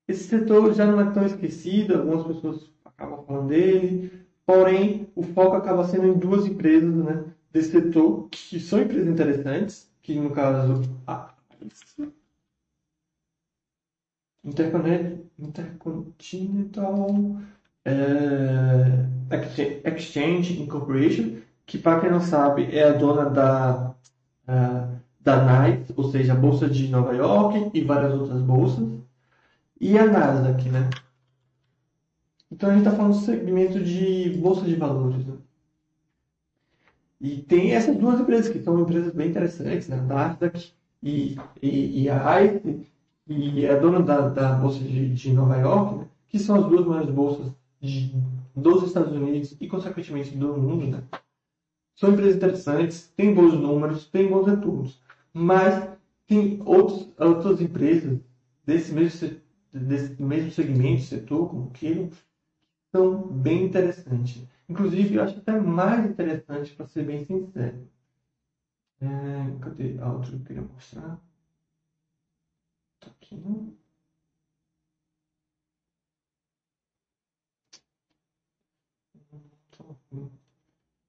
Esse 0.09 0.25
setor 0.25 0.75
já 0.75 0.85
não 0.85 1.01
é 1.01 1.13
tão 1.13 1.25
esquecido, 1.25 1.95
algumas 1.95 2.27
pessoas 2.27 2.71
acabam 2.85 3.25
falando 3.25 3.49
dele, 3.49 4.27
porém 4.45 5.09
o 5.15 5.23
foco 5.23 5.57
acaba 5.57 5.85
sendo 5.85 6.09
em 6.09 6.19
duas 6.19 6.47
empresas 6.47 6.95
né, 6.95 7.25
desse 7.51 7.71
setor, 7.71 8.29
que 8.31 8.59
são 8.59 8.81
empresas 8.81 9.09
interessantes, 9.09 9.91
que 10.03 10.19
no 10.19 10.31
caso 10.31 10.83
a 11.07 11.33
Intercontinental 14.45 17.07
é, 17.85 19.89
Exchange 19.89 20.61
Incorporation, 20.61 21.41
que 21.65 21.79
para 21.79 22.01
quem 22.01 22.11
não 22.11 22.21
sabe 22.21 22.65
é 22.77 22.89
a 22.89 22.93
dona 22.93 23.31
da, 23.31 23.95
uh, 24.49 25.02
da 25.23 25.69
NYSE, 25.69 25.95
ou 25.97 26.11
seja, 26.11 26.33
a 26.33 26.37
Bolsa 26.37 26.69
de 26.69 26.89
Nova 26.89 27.15
York 27.15 27.71
e 27.73 27.85
várias 27.85 28.13
outras 28.13 28.43
bolsas 28.43 28.89
e 29.81 29.99
a 29.99 30.07
Nasdaq, 30.07 30.69
né? 30.69 30.89
Então 32.51 32.71
a 32.71 32.73
gente 32.73 32.87
está 32.87 32.97
falando 32.97 33.15
do 33.15 33.25
segmento 33.25 33.83
de 33.83 34.31
bolsa 34.41 34.65
de 34.65 34.77
valores. 34.77 35.27
Né? 35.27 35.35
E 37.21 37.39
tem 37.39 37.73
essas 37.73 37.97
duas 37.97 38.21
empresas 38.21 38.49
que 38.49 38.63
são 38.63 38.81
empresas 38.81 39.13
bem 39.13 39.31
interessantes, 39.31 39.89
né? 39.89 39.99
A 39.99 40.03
Nasdaq 40.03 40.73
e, 41.03 41.37
e, 41.61 42.03
e 42.03 42.11
a 42.11 42.45
ICE, 42.45 42.87
e 43.27 43.65
é 43.67 43.79
dona 43.79 44.01
da, 44.01 44.29
da 44.29 44.53
bolsa 44.55 44.79
de, 44.79 45.13
de 45.13 45.33
Nova 45.33 45.57
York, 45.57 45.97
né? 45.97 46.07
que 46.29 46.39
são 46.39 46.57
as 46.57 46.67
duas 46.67 46.87
maiores 46.87 47.11
bolsas 47.11 47.53
de, 47.81 48.15
dos 48.55 48.85
Estados 48.85 49.13
Unidos 49.13 49.57
e, 49.61 49.67
consequentemente, 49.67 50.37
do 50.37 50.57
mundo. 50.57 50.87
Né? 50.87 51.03
São 51.97 52.13
empresas 52.13 52.37
interessantes, 52.37 53.13
têm 53.17 53.35
bons 53.35 53.55
números, 53.55 54.07
têm 54.07 54.29
bons 54.29 54.47
retornos, 54.47 55.02
mas 55.35 55.97
tem 56.27 56.61
outros, 56.65 57.09
outras 57.19 57.61
empresas 57.61 58.21
desse 58.65 58.93
mesmo 58.93 59.41
desse 59.73 60.23
mesmo 60.23 60.51
segmento, 60.51 61.03
setor, 61.03 61.49
como 61.49 61.71
queiram, 61.71 62.11
são 62.95 63.29
bem 63.29 63.65
interessantes. 63.67 64.47
Inclusive, 64.69 65.15
eu 65.17 65.23
acho 65.25 65.39
até 65.39 65.53
mais 65.61 66.05
interessante, 66.11 66.75
para 66.75 66.87
ser 66.87 67.05
bem 67.07 67.25
sincero. 67.25 67.89
É, 69.01 69.59
cadê 69.63 69.99
a 70.01 70.09
outra 70.13 70.31
que 70.31 70.37
eu 70.37 70.45
queria 70.45 70.63
mostrar? 70.63 71.21
Tá 73.01 73.11
aqui, 73.11 73.37
não? 73.37 73.77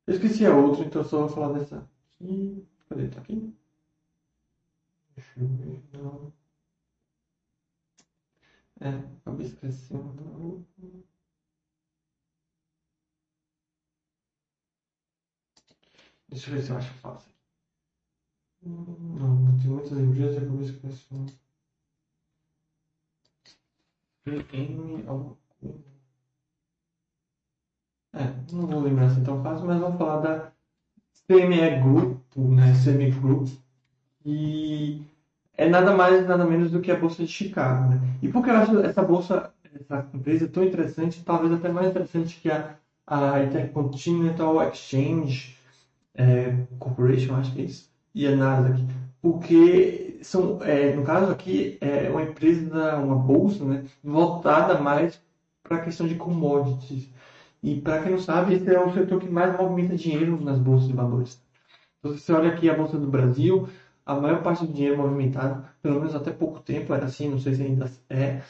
Eu 0.08 0.14
esqueci 0.16 0.46
a 0.46 0.56
outra, 0.56 0.86
então 0.86 1.04
só 1.04 1.20
vou 1.20 1.30
falar 1.30 1.60
dessa 1.60 1.86
aqui. 2.16 2.66
Cadê? 2.88 3.08
Tá 3.10 3.20
aqui? 3.20 3.54
Não. 5.38 6.34
É, 8.80 8.90
acabei 8.90 9.48
esquecendo. 9.48 10.64
Deixa 16.28 16.50
eu 16.50 16.56
ver 16.56 16.62
se 16.64 16.70
eu 16.72 16.78
acho 16.78 16.94
fácil. 16.96 17.32
Não, 18.64 19.58
tem 19.60 19.70
muitas 19.70 19.92
empresas 20.00 20.36
e 20.36 20.38
acabei 20.46 20.66
esquecendo. 20.66 21.32
PM 24.24 25.04
alguma 25.08 25.38
coisa. 25.60 25.84
É, 28.14 28.26
não 28.54 28.68
vou 28.68 28.82
lembrar 28.82 29.08
assim 29.08 29.24
tão 29.24 29.42
fácil, 29.44 29.66
mas 29.68 29.80
vamos 29.80 29.98
falar 29.98 30.20
da 30.22 30.52
CME 31.28 31.82
Group, 31.82 32.36
né? 32.38 32.74
CME 32.84 33.12
Group. 33.12 33.50
E 34.26 35.02
é 35.58 35.68
nada 35.70 35.96
mais 35.96 36.28
nada 36.28 36.46
menos 36.46 36.72
do 36.72 36.82
que 36.82 36.92
a 36.92 36.96
Bolsa 36.96 37.24
de 37.24 37.30
Chicago. 37.30 37.90
Né? 37.90 38.02
E 38.22 38.28
por 38.28 38.44
que 38.44 38.50
eu 38.50 38.56
acho 38.56 38.80
essa 38.80 39.02
bolsa, 39.02 39.52
essa 39.80 40.08
empresa 40.14 40.48
tão 40.48 40.64
interessante, 40.64 41.24
talvez 41.24 41.52
até 41.54 41.70
mais 41.70 41.90
interessante 41.90 42.40
que 42.42 42.50
a, 42.50 42.76
a 43.06 43.44
Intercontinental 43.44 44.68
Exchange 44.70 45.58
é, 46.16 46.56
Corporation, 46.80 47.36
acho 47.36 47.54
que 47.54 47.62
é 47.62 47.66
isso, 47.66 47.90
e 48.14 48.28
a 48.28 48.36
Nasdaq? 48.36 48.84
Porque 49.22 50.20
são, 50.22 50.62
é, 50.64 50.94
no 50.94 51.04
caso 51.04 51.32
aqui, 51.32 51.78
é 51.82 52.10
uma 52.10 52.24
empresa, 52.24 52.98
uma 52.98 53.16
bolsa, 53.16 53.64
né, 53.64 53.84
voltada 54.04 54.80
mais 54.80 55.22
para 55.62 55.78
a 55.78 55.82
questão 55.82 56.08
de 56.08 56.16
commodities. 56.16 57.10
E 57.62 57.80
para 57.80 58.02
quem 58.02 58.12
não 58.12 58.20
sabe, 58.20 58.56
esse 58.56 58.70
é 58.74 58.80
o 58.80 58.94
setor 58.94 59.22
que 59.22 59.30
mais 59.30 59.58
movimenta 59.58 59.96
dinheiro 59.96 60.42
nas 60.44 60.60
bolsas 60.60 60.88
de 60.88 60.94
valores. 60.94 61.42
Então, 62.00 62.12
se 62.12 62.20
você 62.20 62.34
olha 62.34 62.50
aqui 62.50 62.70
a 62.70 62.76
Bolsa 62.76 62.98
do 62.98 63.08
Brasil, 63.08 63.70
a 64.06 64.16
maior 64.16 64.42
parte 64.44 64.66
do 64.66 64.74
dinheiro 64.74 64.98
movimentado, 64.98 65.66
pelo 65.82 66.00
menos 66.00 66.16
até 66.16 66.32
pouco 66.32 66.60
tempo 66.60 66.94
era 66.94 67.06
assim, 67.06 67.30
não 67.30 67.40
sei 67.40 67.54
se 67.56 67.64
ainda 67.64 67.90
é, 68.10 68.42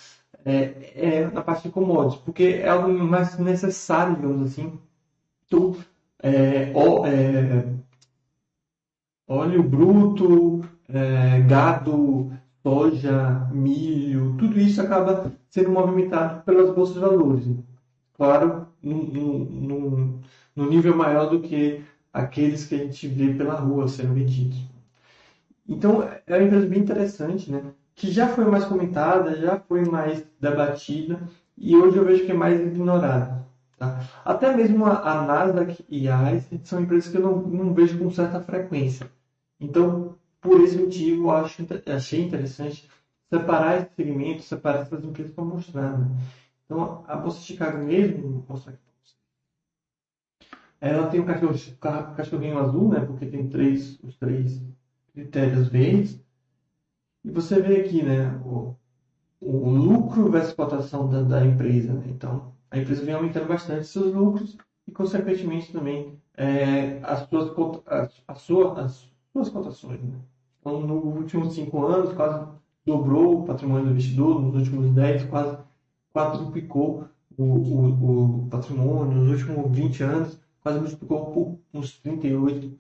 é, 0.46 1.20
é 1.22 1.28
na 1.32 1.42
parte 1.42 1.64
de 1.64 1.74
commodities, 1.74 2.22
porque 2.22 2.44
é 2.44 2.70
algo 2.70 2.92
mais 2.92 3.38
necessário, 3.40 4.16
digamos 4.16 4.52
assim. 4.52 4.80
Então, 5.46 5.76
é, 6.22 6.72
ó, 6.76 7.06
é, 7.06 7.66
óleo 9.28 9.64
bruto, 9.64 10.64
é, 10.90 11.42
gado, 11.42 12.32
soja, 12.64 13.48
milho, 13.52 14.36
tudo 14.38 14.60
isso 14.60 14.82
acaba 14.82 15.32
sendo 15.50 15.70
movimentado 15.72 16.44
pelas 16.44 16.74
bolsas 16.74 16.96
de 16.96 17.02
valores. 17.02 17.46
Claro, 18.16 18.68
no 18.82 20.22
num 20.56 20.70
nível 20.70 20.96
maior 20.96 21.30
do 21.30 21.42
que 21.42 21.84
aqueles 22.12 22.66
que 22.66 22.76
a 22.76 22.78
gente 22.78 23.08
vê 23.08 23.34
pela 23.34 23.56
rua 23.56 23.88
sendo 23.88 24.14
vendidos. 24.14 24.73
Então, 25.68 26.04
é 26.28 26.38
uma 26.38 26.44
empresa 26.44 26.68
bem 26.68 26.80
interessante, 26.80 27.52
né? 27.52 27.74
Que 27.96 28.12
já 28.12 28.28
foi 28.28 28.46
mais 28.46 28.66
comentada, 28.66 29.36
já 29.36 29.60
foi 29.60 29.86
mais 29.86 30.26
debatida 30.40 31.22
e 31.58 31.76
hoje 31.76 31.98
eu 31.98 32.06
vejo 32.06 32.26
que 32.26 32.32
é 32.32 32.36
mais 32.36 32.60
ignorada. 32.60 33.46
Tá? 33.78 34.02
Até 34.26 34.56
mesmo 34.56 34.86
a, 34.86 35.26
Nasdaq 35.26 35.86
e 35.90 36.08
a 36.10 36.34
ICE 36.34 36.60
são 36.64 36.82
empresas 36.82 37.12
que 37.12 37.18
eu 37.18 37.22
não, 37.22 37.38
não 37.42 37.74
vejo 37.74 37.98
com 37.98 38.10
certa 38.12 38.42
frequência. 38.42 39.10
Então, 39.60 40.18
por 40.42 40.60
esse 40.62 40.78
motivo, 40.78 41.32
acho, 41.32 41.66
achei 41.96 42.24
interessante 42.24 42.90
separar 43.30 43.78
esse 43.78 43.96
segmento, 43.96 44.42
separar 44.42 44.82
essas 44.82 45.04
empresas 45.04 45.34
para 45.34 45.44
mostrar. 45.44 45.98
Né? 45.98 46.08
Então, 46.66 47.04
a 47.08 47.16
Bolsa 47.16 47.40
de 47.40 47.46
Chicago 47.46 47.78
mesmo, 47.78 48.22
vou 48.22 48.46
mostrar 48.50 48.74
aqui 48.74 48.84
ela 50.84 51.08
tem 51.08 51.22
um 51.22 51.26
cachorrinho 51.26 52.60
azul, 52.60 52.90
né? 52.90 53.00
Porque 53.00 53.26
tem 53.26 53.48
três, 53.48 53.98
os 54.04 54.18
três 54.18 54.62
critérios 55.14 55.68
verdes. 55.70 56.20
E 57.24 57.32
você 57.32 57.62
vê 57.62 57.82
aqui, 57.82 58.04
né, 58.04 58.36
o, 58.46 58.76
o 59.40 59.70
lucro 59.70 60.30
versus 60.30 60.54
cotação 60.54 61.10
da, 61.10 61.22
da 61.22 61.46
empresa. 61.46 61.94
Né? 61.94 62.06
Então, 62.08 62.54
a 62.70 62.78
empresa 62.78 63.06
vem 63.06 63.16
aumentando 63.16 63.48
bastante 63.48 63.88
seus 63.88 64.14
lucros 64.14 64.58
e, 64.88 64.92
consequentemente, 64.92 65.72
também 65.72 66.20
é, 66.36 67.00
as, 67.04 67.28
suas, 67.30 67.52
as, 67.86 68.24
as, 68.28 68.42
suas, 68.42 68.78
as 68.78 69.12
suas 69.32 69.50
cotações. 69.50 70.02
Né? 70.02 70.20
Então, 70.60 70.82
nos 70.82 71.16
últimos 71.18 71.54
cinco 71.54 71.86
anos, 71.86 72.14
quase 72.14 72.46
dobrou 72.86 73.42
o 73.42 73.46
patrimônio 73.46 73.86
do 73.86 73.92
investidor, 73.92 74.42
nos 74.42 74.56
últimos 74.56 74.92
dez, 74.92 75.24
quase 75.26 75.58
quadruplicou 76.14 77.08
o, 77.38 77.44
o, 77.44 78.44
o 78.44 78.48
patrimônio, 78.50 79.16
nos 79.16 79.42
últimos 79.42 79.76
20 79.76 80.04
anos, 80.04 80.40
quase 80.62 80.80
multiplicou 80.80 81.32
por 81.32 81.60
uns 81.74 81.98
38 82.00 82.78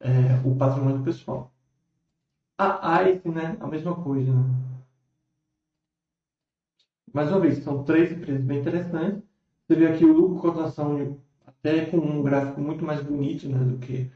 é, 0.00 0.10
o 0.44 0.54
patrimônio 0.54 1.02
pessoal. 1.02 1.52
A 2.58 3.02
ICE, 3.04 3.28
né? 3.28 3.56
A 3.60 3.66
mesma 3.66 3.94
coisa, 3.94 4.32
né? 4.32 4.68
mais 7.12 7.30
uma 7.30 7.40
vez, 7.40 7.58
são 7.64 7.84
três 7.84 8.12
empresas 8.12 8.42
bem 8.42 8.60
interessantes. 8.60 9.22
Você 9.66 9.74
vê 9.74 9.86
aqui 9.86 10.04
o 10.04 10.12
lucro 10.12 10.40
cotação 10.40 11.18
até 11.46 11.86
com 11.86 11.96
um 11.98 12.22
gráfico 12.22 12.60
muito 12.60 12.84
mais 12.84 13.02
bonito 13.02 13.48
né, 13.48 13.58
do 13.58 13.78
que 13.78 14.10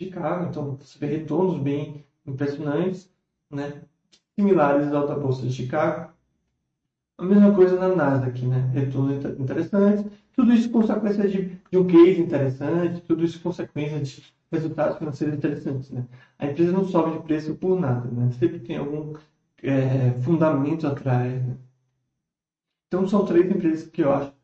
Chicago. 0.00 0.48
Então, 0.48 0.76
você 0.76 0.98
vê 0.98 1.06
retornos 1.06 1.60
bem 1.60 2.04
impressionantes, 2.26 3.10
né, 3.50 3.82
similares 4.38 4.92
à 4.92 4.98
alta 4.98 5.14
bolsa 5.14 5.42
de 5.42 5.52
Chicago. 5.52 6.12
A 7.18 7.24
mesma 7.24 7.52
coisa 7.52 7.76
na 7.78 7.94
Nasdaq, 7.94 8.46
né? 8.46 8.70
retornos 8.72 9.24
interessantes. 9.40 10.04
Tudo 10.34 10.52
isso 10.52 10.70
consequência 10.70 11.28
de, 11.28 11.58
de 11.68 11.78
um 11.78 11.84
case 11.84 12.20
interessante, 12.20 13.00
tudo 13.02 13.24
isso 13.24 13.40
consequência 13.40 14.00
de 14.00 14.22
resultados 14.50 14.98
financeiros 14.98 15.36
interessantes. 15.36 15.90
Né? 15.90 16.06
A 16.38 16.46
empresa 16.46 16.72
não 16.72 16.84
sobe 16.84 17.18
de 17.18 17.24
preço 17.24 17.54
por 17.54 17.78
nada, 17.78 18.08
né? 18.10 18.30
sempre 18.32 18.60
tem 18.60 18.76
algum 18.76 19.14
é, 19.62 20.12
fundamento 20.22 20.86
atrás. 20.86 21.44
Né? 21.44 21.56
Então, 22.86 23.06
são 23.06 23.24
três 23.24 23.50
empresas 23.50 23.88
que 23.88 24.02
eu 24.02 24.12
acho 24.12 24.30
que 24.30 24.36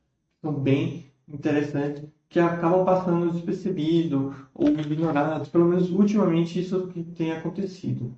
são 0.43 0.53
bem 0.53 1.11
interessantes, 1.27 2.05
que 2.29 2.39
acabam 2.39 2.85
passando 2.85 3.33
despercebido 3.33 4.35
ou 4.53 4.69
ignorados. 4.69 5.49
Pelo 5.49 5.67
menos, 5.67 5.91
ultimamente, 5.91 6.61
isso 6.61 6.89
que 6.89 7.03
tem 7.03 7.33
acontecido. 7.33 8.15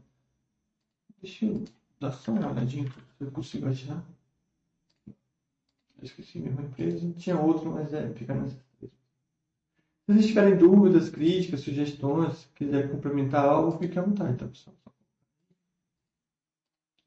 Deixa 1.22 1.46
eu 1.46 1.64
dar 2.00 2.12
só 2.12 2.32
uma 2.32 2.50
olhadinha 2.50 2.88
se 2.88 3.24
eu 3.24 3.30
consigo 3.30 3.68
achar. 3.68 4.02
Esqueci 6.02 6.38
a 6.38 6.62
empresa. 6.62 7.12
Tinha 7.16 7.38
outra, 7.38 7.68
mas 7.70 7.92
é, 7.92 8.08
fica 8.14 8.34
nessa. 8.34 8.65
Se 10.06 10.12
vocês 10.12 10.26
tiverem 10.28 10.56
dúvidas, 10.56 11.10
críticas, 11.10 11.60
sugestões, 11.60 12.48
quiserem 12.54 12.88
complementar 12.90 13.44
algo, 13.44 13.76
fique 13.78 13.98
à 13.98 14.02
vontade, 14.02 14.38
tá, 14.38 14.46
pessoal? 14.46 14.76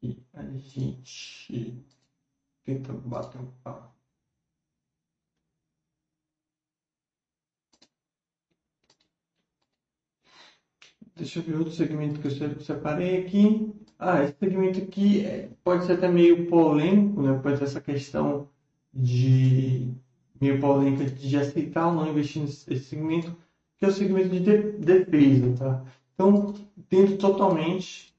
E 0.03 0.17
a 0.33 0.43
gente 0.57 1.85
tenta 2.63 2.91
bater 2.93 3.39
um 3.39 3.51
papo. 3.63 3.93
Deixa 11.15 11.39
eu 11.39 11.43
ver 11.43 11.55
outro 11.57 11.73
segmento 11.73 12.19
que 12.19 12.27
eu 12.27 12.59
separei 12.61 13.25
aqui. 13.25 13.73
Ah, 13.97 14.23
esse 14.23 14.35
segmento 14.37 14.79
aqui 14.81 15.25
é, 15.25 15.49
pode 15.63 15.85
ser 15.85 15.93
até 15.93 16.07
meio 16.09 16.49
polêmico, 16.49 17.21
né? 17.21 17.39
Pode 17.41 17.57
ser 17.57 17.63
essa 17.65 17.81
questão 17.81 18.49
de 18.93 19.93
meio 20.39 20.59
polêmica 20.59 21.05
de 21.05 21.37
aceitar 21.37 21.87
ou 21.87 21.93
não 21.93 22.09
investir 22.09 22.41
nesse 22.41 22.79
segmento, 22.79 23.35
que 23.77 23.85
é 23.85 23.87
o 23.87 23.91
segmento 23.91 24.29
de 24.29 24.39
defesa, 24.39 25.55
tá? 25.57 25.85
Então, 26.13 26.53
tento 26.89 27.17
totalmente 27.17 28.13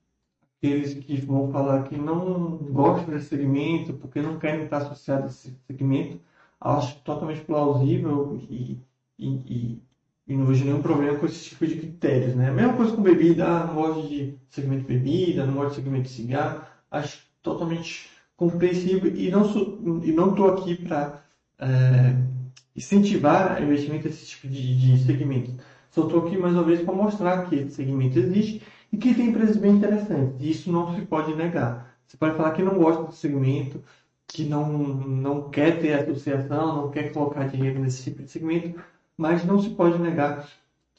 aqueles 0.56 0.94
que 0.94 1.16
vão 1.20 1.50
falar 1.50 1.85
que 1.85 1.96
não 1.96 2.59
gostam 2.70 3.14
desse 3.14 3.28
segmento, 3.28 3.94
porque 3.94 4.20
não 4.20 4.38
querem 4.38 4.64
estar 4.64 4.78
associados 4.78 5.24
a 5.24 5.28
esse 5.28 5.56
segmento, 5.66 6.20
acho 6.61 6.96
totalmente 7.00 7.40
plausível 7.42 8.38
e, 8.48 8.78
e, 9.18 9.28
e, 9.28 9.83
e, 10.28 10.37
não 10.37 10.44
vejo 10.46 10.64
nenhum 10.64 10.83
problema 10.83 11.18
com 11.18 11.26
esse 11.26 11.50
tipo 11.50 11.66
de 11.66 11.76
critérios. 11.76 12.35
Né? 12.35 12.48
A 12.48 12.52
mesma 12.52 12.74
coisa 12.74 12.94
com 12.94 13.02
bebida, 13.02 13.46
ah, 13.46 13.66
não 13.66 13.74
gosto 13.74 14.09
de 14.09 14.35
segmento 14.50 14.83
de 14.83 14.98
bebida, 14.98 15.46
não 15.46 15.54
gosto 15.54 15.70
de 15.70 15.76
segmento 15.76 16.04
de 16.04 16.11
cigarro, 16.11 16.62
acho 16.90 17.22
totalmente 17.42 18.11
compreensível 18.37 19.14
e 19.14 19.30
não 19.30 20.30
estou 20.30 20.48
aqui 20.48 20.74
para 20.74 21.19
é, 21.61 22.16
incentivar 22.75 23.62
investimento 23.62 24.09
nesse 24.09 24.27
tipo 24.27 24.49
de, 24.49 24.96
de 24.96 25.05
segmento. 25.05 25.53
Só 25.90 26.05
estou 26.05 26.27
aqui 26.27 26.37
mais 26.37 26.55
uma 26.55 26.62
vez 26.62 26.81
para 26.83 26.94
mostrar 26.94 27.49
que 27.49 27.57
esse 27.57 27.77
segmento 27.77 28.18
existe 28.18 28.62
e 28.92 28.96
que 28.96 29.14
tem 29.14 29.29
empresas 29.29 29.57
bem 29.57 29.73
interessantes. 29.73 30.40
Isso 30.40 30.73
não 30.73 30.94
se 30.94 31.03
pode 31.03 31.35
negar. 31.35 31.96
Você 32.07 32.16
pode 32.16 32.37
falar 32.37 32.53
que 32.53 32.62
não 32.62 32.79
gosta 32.79 33.05
do 33.05 33.12
segmento, 33.12 33.83
que 34.27 34.44
não, 34.44 34.68
não 34.79 35.51
quer 35.51 35.81
ter 35.81 35.94
associação, 35.94 36.77
não 36.77 36.90
quer 36.90 37.12
colocar 37.12 37.44
dinheiro 37.49 37.79
nesse 37.81 38.05
tipo 38.05 38.23
de 38.23 38.31
segmento, 38.31 38.81
mas 39.16 39.44
não 39.44 39.61
se 39.61 39.70
pode 39.70 39.99
negar 39.99 40.49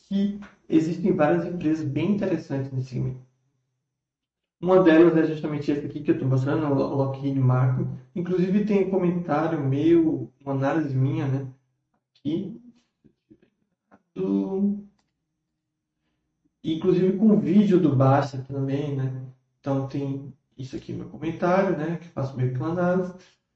que 0.08 0.40
existem 0.70 1.14
várias 1.14 1.46
empresas 1.46 1.86
bem 1.86 2.12
interessantes 2.12 2.72
nesse 2.72 2.90
segmento. 2.90 3.31
Uma 4.62 4.84
delas 4.84 5.18
é 5.18 5.26
justamente 5.26 5.72
essa 5.72 5.88
aqui 5.88 6.02
que 6.02 6.12
eu 6.12 6.16
estou 6.16 6.30
mostrando, 6.30 6.66
a 6.66 6.70
Lockheed 6.70 7.40
Martin. 7.40 7.88
Inclusive 8.16 8.64
tem 8.66 8.88
um 8.88 8.92
comentário 8.92 9.60
meu, 9.60 10.32
uma 10.40 10.54
análise 10.54 10.96
minha, 10.96 11.28
né? 11.28 11.48
Aqui. 12.20 12.62
Do 14.14 14.86
inclusive 16.64 17.18
com 17.18 17.40
vídeo 17.40 17.80
do 17.80 17.96
Basta 17.96 18.38
também, 18.48 18.96
né? 18.96 19.26
Então 19.60 19.88
tem 19.88 20.34
isso 20.58 20.76
aqui 20.76 20.94
meu 20.94 21.10
comentário, 21.10 21.78
né? 21.78 21.98
Que 21.98 22.08
faço 22.10 22.38
meio 22.38 22.54
que 22.54 22.60
uma 22.60 22.70
análise, 22.70 23.14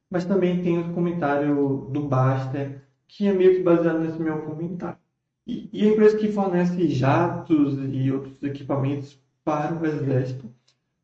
mas 0.10 0.26
também 0.26 0.62
tem 0.64 0.80
o 0.80 0.94
comentário 0.94 1.88
do 1.92 2.08
Basta, 2.08 2.82
que 3.08 3.28
é 3.28 3.34
meio 3.34 3.56
que 3.58 3.64
baseado 3.64 4.00
nesse 4.00 4.20
meu 4.20 4.42
comentário. 4.42 4.98
E, 5.46 5.70
e 5.72 5.84
a 5.88 5.92
empresa 5.92 6.18
que 6.18 6.32
fornece 6.32 6.88
jatos 6.88 7.78
e 7.94 8.12
outros 8.12 8.42
equipamentos 8.42 9.20
para 9.44 9.76
o 9.80 9.86
exército. 9.86 10.55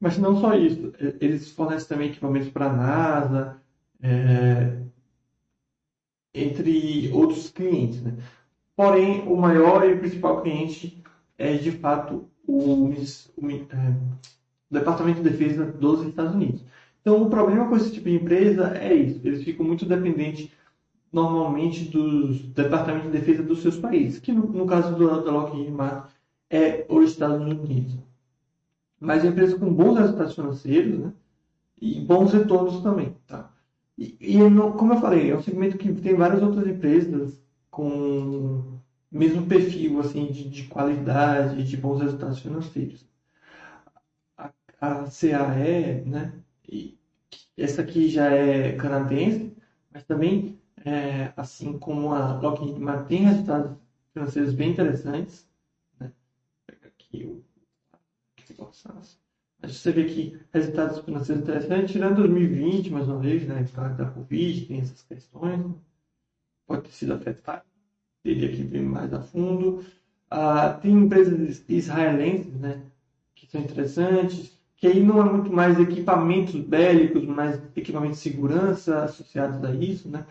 Mas 0.02 0.18
não 0.18 0.42
só 0.42 0.56
isso, 0.56 0.92
eles 1.22 1.52
fornecem 1.52 1.88
também 1.88 2.10
equipamentos 2.10 2.50
para 2.50 2.66
a 2.66 2.74
NASA, 2.74 3.62
é, 4.02 4.78
entre 6.34 7.12
outros 7.14 7.52
clientes. 7.52 8.02
Né? 8.02 8.18
Porém, 8.76 9.22
o 9.28 9.38
maior 9.38 9.88
e 9.88 9.94
o 9.94 10.00
principal 10.00 10.42
cliente 10.42 11.04
é 11.38 11.54
de 11.54 11.72
fato 11.72 12.28
o, 12.48 12.90
o, 12.90 13.52
é, 13.52 13.96
Departamento 14.72 15.22
de 15.22 15.30
Defesa 15.30 15.66
dos 15.66 16.04
Estados 16.08 16.34
Unidos. 16.34 16.64
Então, 17.02 17.22
o 17.22 17.30
problema 17.30 17.70
com 17.70 17.78
esse 17.78 17.92
tipo 17.92 18.10
de 18.10 18.16
empresa 18.16 18.76
é 18.78 18.94
isso: 18.96 19.20
eles 19.24 19.44
ficam 19.44 19.64
muito 19.64 19.86
dependentes 19.86 20.50
normalmente 21.14 21.86
dos 21.86 22.42
departamentos 22.54 23.12
de 23.12 23.20
defesa 23.20 23.44
dos 23.44 23.62
seus 23.62 23.78
países, 23.78 24.20
que 24.20 24.32
no, 24.32 24.48
no 24.48 24.66
caso 24.66 24.96
do, 24.96 25.24
da 25.24 25.32
Lockheed 25.32 25.70
Martin 25.70 26.10
é 26.50 26.86
os 26.90 27.12
Estados 27.12 27.42
Unidos. 27.42 27.98
Mas 29.02 29.26
é 29.26 29.28
empresa 29.30 29.58
com 29.58 29.74
bons 29.74 29.98
resultados 29.98 30.36
financeiros 30.36 31.00
né? 31.00 31.12
e 31.82 32.00
bons 32.02 32.32
retornos 32.32 32.84
também. 32.84 33.18
Tá? 33.26 33.52
E, 33.98 34.16
e 34.20 34.38
como 34.78 34.94
eu 34.94 35.02
falei, 35.02 35.32
é 35.32 35.36
um 35.36 35.42
segmento 35.42 35.76
que 35.78 35.92
tem 35.96 36.16
várias 36.16 36.44
outras 36.44 36.68
empresas 36.68 37.42
com 37.72 38.80
mesmo 39.12 39.48
perfil 39.48 40.00
assim 40.00 40.28
de, 40.28 40.48
de 40.48 40.64
qualidade, 40.68 41.64
de 41.64 41.78
bons 41.78 42.00
resultados 42.02 42.40
financeiros. 42.40 43.04
A, 44.38 44.52
a 44.80 45.04
CAE, 45.06 46.04
né? 46.06 46.34
E 46.70 46.96
essa 47.58 47.82
aqui 47.82 48.08
já 48.08 48.32
é 48.32 48.74
canadense, 48.74 49.58
mas 49.92 50.04
também, 50.04 50.60
é, 50.86 51.34
assim 51.36 51.78
como 51.80 52.14
a 52.14 52.40
Lockheed 52.40 52.80
Martin, 52.80 53.08
tem 53.08 53.26
resultados 53.26 53.78
financeiros 54.14 54.54
bem 54.54 54.72
interessantes. 54.72 55.48
Né? 56.00 56.12
Pega 56.68 56.88
aqui 56.88 57.26
o 57.26 57.44
mas 59.62 59.78
você 59.78 59.92
vê 59.92 60.06
que 60.06 60.40
resultados 60.54 61.00
financeiros 61.00 61.44
interessantes, 61.44 61.92
tirando 61.92 62.16
2020, 62.18 62.90
mais 62.90 63.08
uma 63.08 63.20
vez, 63.20 63.48
né, 63.48 63.66
causa 63.74 63.96
da 63.96 64.06
Covid, 64.10 64.66
tem 64.66 64.80
essas 64.80 65.02
questões, 65.04 65.76
pode 66.68 66.84
ter 66.84 66.92
sido 66.92 67.14
afetado 67.14 67.64
teria 68.24 68.50
que 68.52 68.64
ver 68.64 68.82
mais 68.82 69.14
a 69.14 69.22
fundo. 69.22 69.84
Ah, 70.30 70.74
tem 70.74 70.92
empresas 70.94 71.64
israelenses, 71.68 72.54
né, 72.54 72.82
que 73.36 73.48
são 73.48 73.62
interessantes, 73.62 74.58
que 74.78 74.88
aí 74.88 75.04
não 75.04 75.22
é 75.22 75.32
muito 75.32 75.52
mais 75.52 75.80
equipamentos 75.80 76.56
bélicos, 76.56 77.26
mas 77.26 77.62
equipamentos 77.76 78.18
de 78.18 78.24
segurança 78.24 79.04
associados 79.04 79.64
a 79.64 79.74
isso, 79.76 80.10
né? 80.10 80.26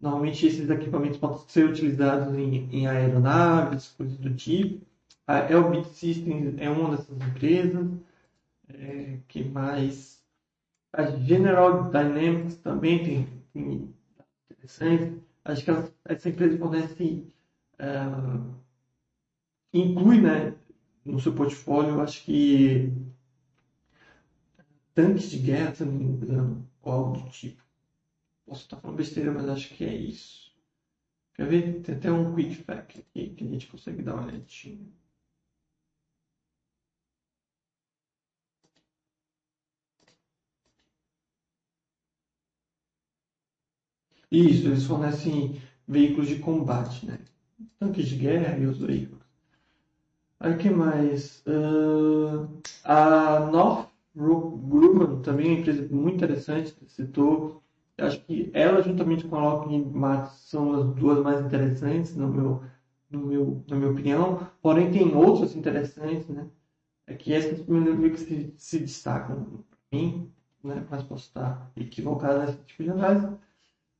Normalmente 0.00 0.46
esses 0.46 0.68
equipamentos 0.68 1.18
podem 1.18 1.38
ser 1.48 1.68
utilizados 1.68 2.34
em, 2.36 2.68
em 2.70 2.86
aeronaves, 2.86 3.88
coisas 3.96 4.16
do 4.18 4.32
tipo. 4.34 4.84
A 5.26 5.38
Elbit 5.50 5.88
Systems 5.88 6.58
é 6.58 6.68
uma 6.70 6.96
dessas 6.96 7.16
empresas. 7.20 7.86
É, 8.68 9.18
que 9.28 9.44
mais? 9.44 10.24
A 10.92 11.04
General 11.06 11.90
Dynamics 11.90 12.56
também 12.56 13.04
tem, 13.04 13.26
tem 13.52 13.94
interessante. 14.50 15.22
Acho 15.44 15.64
que 15.64 15.70
essa 16.06 16.28
empresa 16.30 16.58
fornece 16.58 17.32
uh, 17.80 18.54
inclui 19.72 20.20
né, 20.20 20.56
no 21.04 21.20
seu 21.20 21.32
portfólio, 21.34 22.00
acho 22.00 22.24
que 22.24 22.90
tanques 24.94 25.30
de 25.30 25.38
guerra, 25.38 25.74
se 25.74 25.84
não 25.84 25.92
me 25.92 26.04
engano, 26.04 26.68
ou 26.82 26.92
algo 26.92 27.20
do 27.20 27.30
tipo. 27.30 27.62
Posso 28.46 28.62
estar 28.62 28.78
falando 28.78 28.96
besteira, 28.98 29.32
mas 29.32 29.48
acho 29.48 29.68
que 29.74 29.84
é 29.84 29.94
isso. 29.94 30.52
Quer 31.34 31.46
ver? 31.48 31.82
Tem 31.82 31.96
até 31.96 32.10
um 32.12 32.34
quick 32.34 32.56
fact 32.64 33.00
aqui 33.00 33.30
que 33.34 33.44
a 33.44 33.48
gente 33.48 33.68
consegue 33.68 34.02
dar 34.02 34.14
uma 34.14 34.26
olhadinha. 34.26 34.86
Isso, 44.30 44.68
eles 44.68 44.84
fornecem 44.84 45.60
veículos 45.86 46.28
de 46.28 46.38
combate, 46.38 47.06
né? 47.06 47.18
tanques 47.78 48.08
de 48.08 48.16
guerra 48.16 48.58
e 48.58 48.66
os 48.66 48.78
veículos. 48.78 49.24
Aí 50.38 50.56
que 50.56 50.68
mais? 50.68 51.42
Uh, 51.46 52.60
a 52.84 53.40
Northrop 53.40 53.90
Grumman 54.14 55.22
também 55.22 55.46
é 55.46 55.50
uma 55.50 55.60
empresa 55.60 55.94
muito 55.94 56.16
interessante 56.16 56.74
do 56.78 56.88
setor. 56.88 57.62
Acho 57.98 58.20
que 58.24 58.50
ela, 58.52 58.82
juntamente 58.82 59.26
com 59.26 59.36
a 59.36 59.40
Lockheed 59.40 59.88
Martin, 59.90 60.36
são 60.36 60.72
as 60.74 60.94
duas 60.94 61.22
mais 61.22 61.40
interessantes, 61.44 62.14
no 62.14 62.28
meu, 62.28 62.62
no 63.10 63.20
meu, 63.20 63.64
na 63.68 63.76
minha 63.76 63.90
opinião. 63.90 64.46
Porém, 64.60 64.90
tem 64.90 65.14
outras 65.16 65.56
interessantes, 65.56 66.28
né? 66.28 66.46
É 67.06 67.14
que 67.14 67.32
essas 67.32 67.64
meio 67.66 68.12
que 68.12 68.20
se, 68.20 68.52
se 68.58 68.78
destacam 68.80 69.64
para 69.70 69.98
mim, 69.98 70.30
né? 70.62 70.86
Mas 70.90 71.02
posso 71.04 71.28
estar 71.28 71.70
equivocado 71.76 72.40
nesse 72.40 72.58
tipo 72.64 72.82
de 72.82 72.90
análise. 72.90 73.28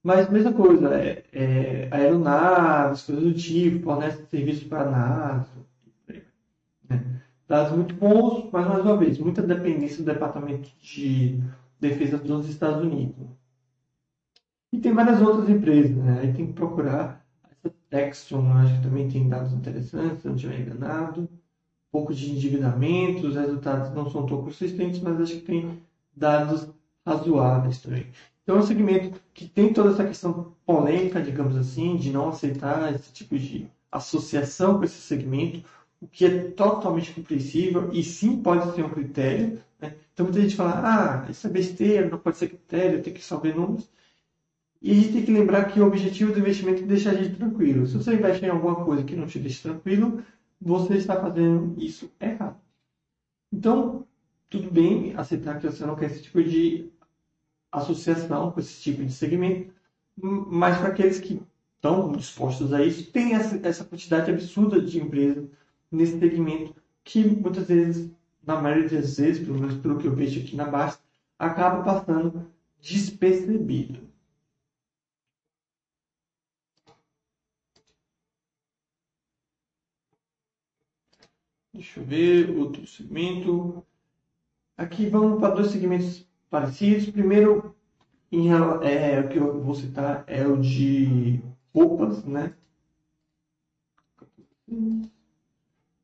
Mas, 0.07 0.31
mesma 0.31 0.53
coisa, 0.53 0.95
é, 0.95 1.25
é, 1.33 1.89
aeronaves, 1.91 3.03
coisas 3.03 3.25
do 3.25 3.35
tipo, 3.35 3.83
fornece 3.83 4.25
serviço 4.27 4.69
para 4.69 4.83
a 4.83 4.91
NASA, 4.93 5.49
né? 6.89 7.23
Dados 7.49 7.77
muito 7.77 7.93
bons, 7.97 8.49
mas, 8.53 8.69
mais 8.69 8.85
uma 8.85 8.97
vez, 8.97 9.19
muita 9.19 9.43
dependência 9.43 9.97
do 9.99 10.05
Departamento 10.05 10.71
de 10.81 11.43
Defesa 11.81 12.19
dos 12.19 12.49
Estados 12.49 12.85
Unidos. 12.85 13.17
E 14.73 14.79
tem 14.79 14.95
várias 14.95 15.21
outras 15.21 15.49
empresas, 15.51 15.97
né? 15.97 16.21
Aí 16.21 16.33
tem 16.33 16.47
que 16.47 16.53
procurar. 16.53 17.27
Essa 17.51 17.75
Textron, 17.91 18.47
acho 18.53 18.77
que 18.77 18.83
também 18.85 19.09
tem 19.09 19.29
dados 19.29 19.53
interessantes, 19.53 20.23
se 20.23 20.29
não 20.29 20.37
estiver 20.37 20.61
enganado. 20.61 21.23
Um 21.23 21.29
pouco 21.91 22.15
de 22.15 22.31
endividamento, 22.31 23.27
os 23.27 23.35
resultados 23.35 23.93
não 23.93 24.09
são 24.09 24.25
tão 24.25 24.45
consistentes, 24.45 25.01
mas 25.01 25.21
acho 25.21 25.35
que 25.35 25.47
tem 25.47 25.83
dados 26.15 26.69
razoáveis 27.05 27.83
também. 27.83 28.07
Então 28.47 28.59
é 28.59 28.61
um 28.61 28.63
segmento 28.63 29.21
que 29.35 29.49
tem 29.49 29.73
toda 29.73 29.91
essa 29.91 30.07
questão 30.07 30.55
polêmica, 30.65 31.21
digamos 31.21 31.57
assim, 31.57 31.97
de 31.97 32.13
não 32.13 32.29
aceitar 32.29 32.95
esse 32.95 33.13
tipo 33.13 33.37
de 33.37 33.69
associação 33.91 34.79
com 34.79 34.85
esse 34.85 35.01
segmento, 35.01 35.69
o 36.01 36.07
que 36.07 36.25
é 36.25 36.45
totalmente 36.51 37.13
compreensível 37.13 37.91
e 37.93 38.05
sim 38.05 38.41
pode 38.41 38.73
ser 38.73 38.85
um 38.85 38.89
critério. 38.89 39.61
Né? 39.81 39.97
Então 40.15 40.27
muita 40.27 40.41
gente 40.41 40.55
fala, 40.55 41.25
ah, 41.25 41.29
isso 41.29 41.45
é 41.45 41.51
besteira, 41.51 42.09
não 42.09 42.19
pode 42.19 42.37
ser 42.37 42.47
critério, 42.47 43.03
tem 43.03 43.13
que 43.13 43.25
saber 43.25 43.57
números. 43.57 43.91
E 44.81 44.93
a 44.93 44.95
gente 44.95 45.13
tem 45.13 45.25
que 45.25 45.33
lembrar 45.33 45.65
que 45.65 45.81
o 45.81 45.87
objetivo 45.87 46.33
do 46.33 46.39
investimento 46.39 46.85
é 46.85 46.87
deixar 46.87 47.11
a 47.11 47.15
gente 47.15 47.35
tranquilo. 47.35 47.85
Se 47.85 47.97
você 47.97 48.15
investe 48.15 48.45
em 48.45 48.49
alguma 48.49 48.85
coisa 48.85 49.03
que 49.03 49.17
não 49.17 49.27
te 49.27 49.41
deixa 49.41 49.71
tranquilo, 49.71 50.23
você 50.61 50.95
está 50.95 51.21
fazendo 51.21 51.75
isso 51.83 52.13
errado. 52.21 52.61
Então, 53.53 54.07
tudo 54.49 54.71
bem 54.71 55.15
aceitar 55.17 55.59
que 55.59 55.67
você 55.67 55.85
não 55.85 55.97
quer 55.97 56.07
esse 56.07 56.23
tipo 56.23 56.45
de 56.45 56.93
associação 57.79 58.51
com 58.51 58.61
esse 58.61 58.81
tipo 58.81 59.05
de 59.05 59.13
segmento, 59.13 59.73
mas 60.17 60.79
para 60.79 60.89
aqueles 60.89 61.19
que 61.21 61.43
estão 61.77 62.13
dispostos 62.13 62.73
a 62.73 62.85
isso, 62.85 63.11
tem 63.13 63.35
essa, 63.35 63.85
quantidade 63.85 64.31
absurda 64.31 64.81
de 64.81 65.01
empresas 65.01 65.49
nesse 65.91 66.19
segmento 66.19 66.75
que 67.05 67.25
muitas 67.25 67.69
vezes, 67.69 68.11
na 68.45 68.61
maioria 68.61 68.89
das 68.89 69.17
vezes, 69.19 69.45
pelo 69.45 69.61
menos 69.61 69.77
pelo 69.77 69.99
que 69.99 70.07
eu 70.07 70.15
vejo 70.15 70.41
aqui 70.41 70.57
na 70.57 70.65
Basta, 70.65 71.03
acaba 71.39 71.83
passando 71.85 72.51
despercebido. 72.81 74.07
Deixa 81.73 82.01
eu 82.01 82.05
ver, 82.07 82.51
outro 82.57 82.87
segmento. 82.87 83.85
Aqui 84.79 85.09
vamos 85.09 85.39
para 85.39 85.55
dois 85.55 85.71
segmentos 85.71 86.26
parecidos. 86.51 87.11
Primeiro, 87.11 87.75
em, 88.31 88.51
é, 88.51 89.21
o 89.21 89.29
que 89.29 89.39
eu 89.39 89.61
vou 89.63 89.75
citar 89.75 90.25
é 90.27 90.47
o 90.47 90.57
de 90.59 91.41
roupas, 91.75 92.25
né? 92.25 92.55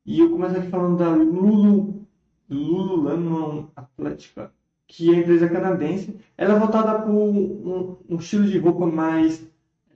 E 0.05 0.20
eu 0.20 0.30
começo 0.30 0.57
aqui 0.57 0.68
falando 0.68 0.99
da 0.99 1.11
Lulu, 1.11 2.07
Lululemon 2.49 3.68
Atlética, 3.74 4.53
que 4.86 5.11
é 5.12 5.16
a 5.16 5.18
empresa 5.20 5.49
canadense. 5.49 6.20
Ela 6.36 6.55
é 6.55 6.59
voltada 6.59 7.01
para 7.01 7.11
um, 7.11 7.97
um, 8.09 8.16
estilo 8.16 8.47
de 8.47 8.59
roupa 8.59 8.86
mais 8.86 9.45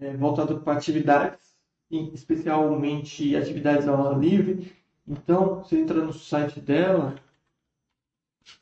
é, 0.01 0.17
voltado 0.17 0.61
para 0.61 0.73
atividades, 0.79 1.55
especialmente 1.91 3.37
atividades 3.37 3.87
ao 3.87 4.09
ar 4.09 4.19
livre. 4.19 4.73
Então, 5.07 5.57
você 5.63 5.79
entra 5.79 6.05
no 6.05 6.13
site 6.13 6.61
dela, 6.61 7.15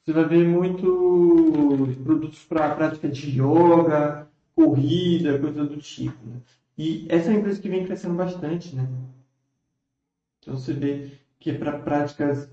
você 0.05 0.13
vai 0.13 0.25
ver 0.27 0.47
muitos 0.47 1.97
produtos 2.03 2.45
para 2.45 2.75
prática 2.75 3.09
de 3.09 3.41
yoga, 3.41 4.29
corrida, 4.55 5.39
coisa 5.39 5.65
do 5.65 5.77
tipo. 5.77 6.27
Né? 6.27 6.41
E 6.77 7.07
essa 7.09 7.29
é 7.29 7.33
uma 7.33 7.41
empresa 7.41 7.61
que 7.61 7.69
vem 7.69 7.85
crescendo 7.85 8.15
bastante, 8.15 8.75
né? 8.75 8.89
Então 10.41 10.57
você 10.59 10.73
vê 10.73 11.13
que 11.39 11.51
é 11.51 11.59
para 11.59 11.79
práticas 11.79 12.51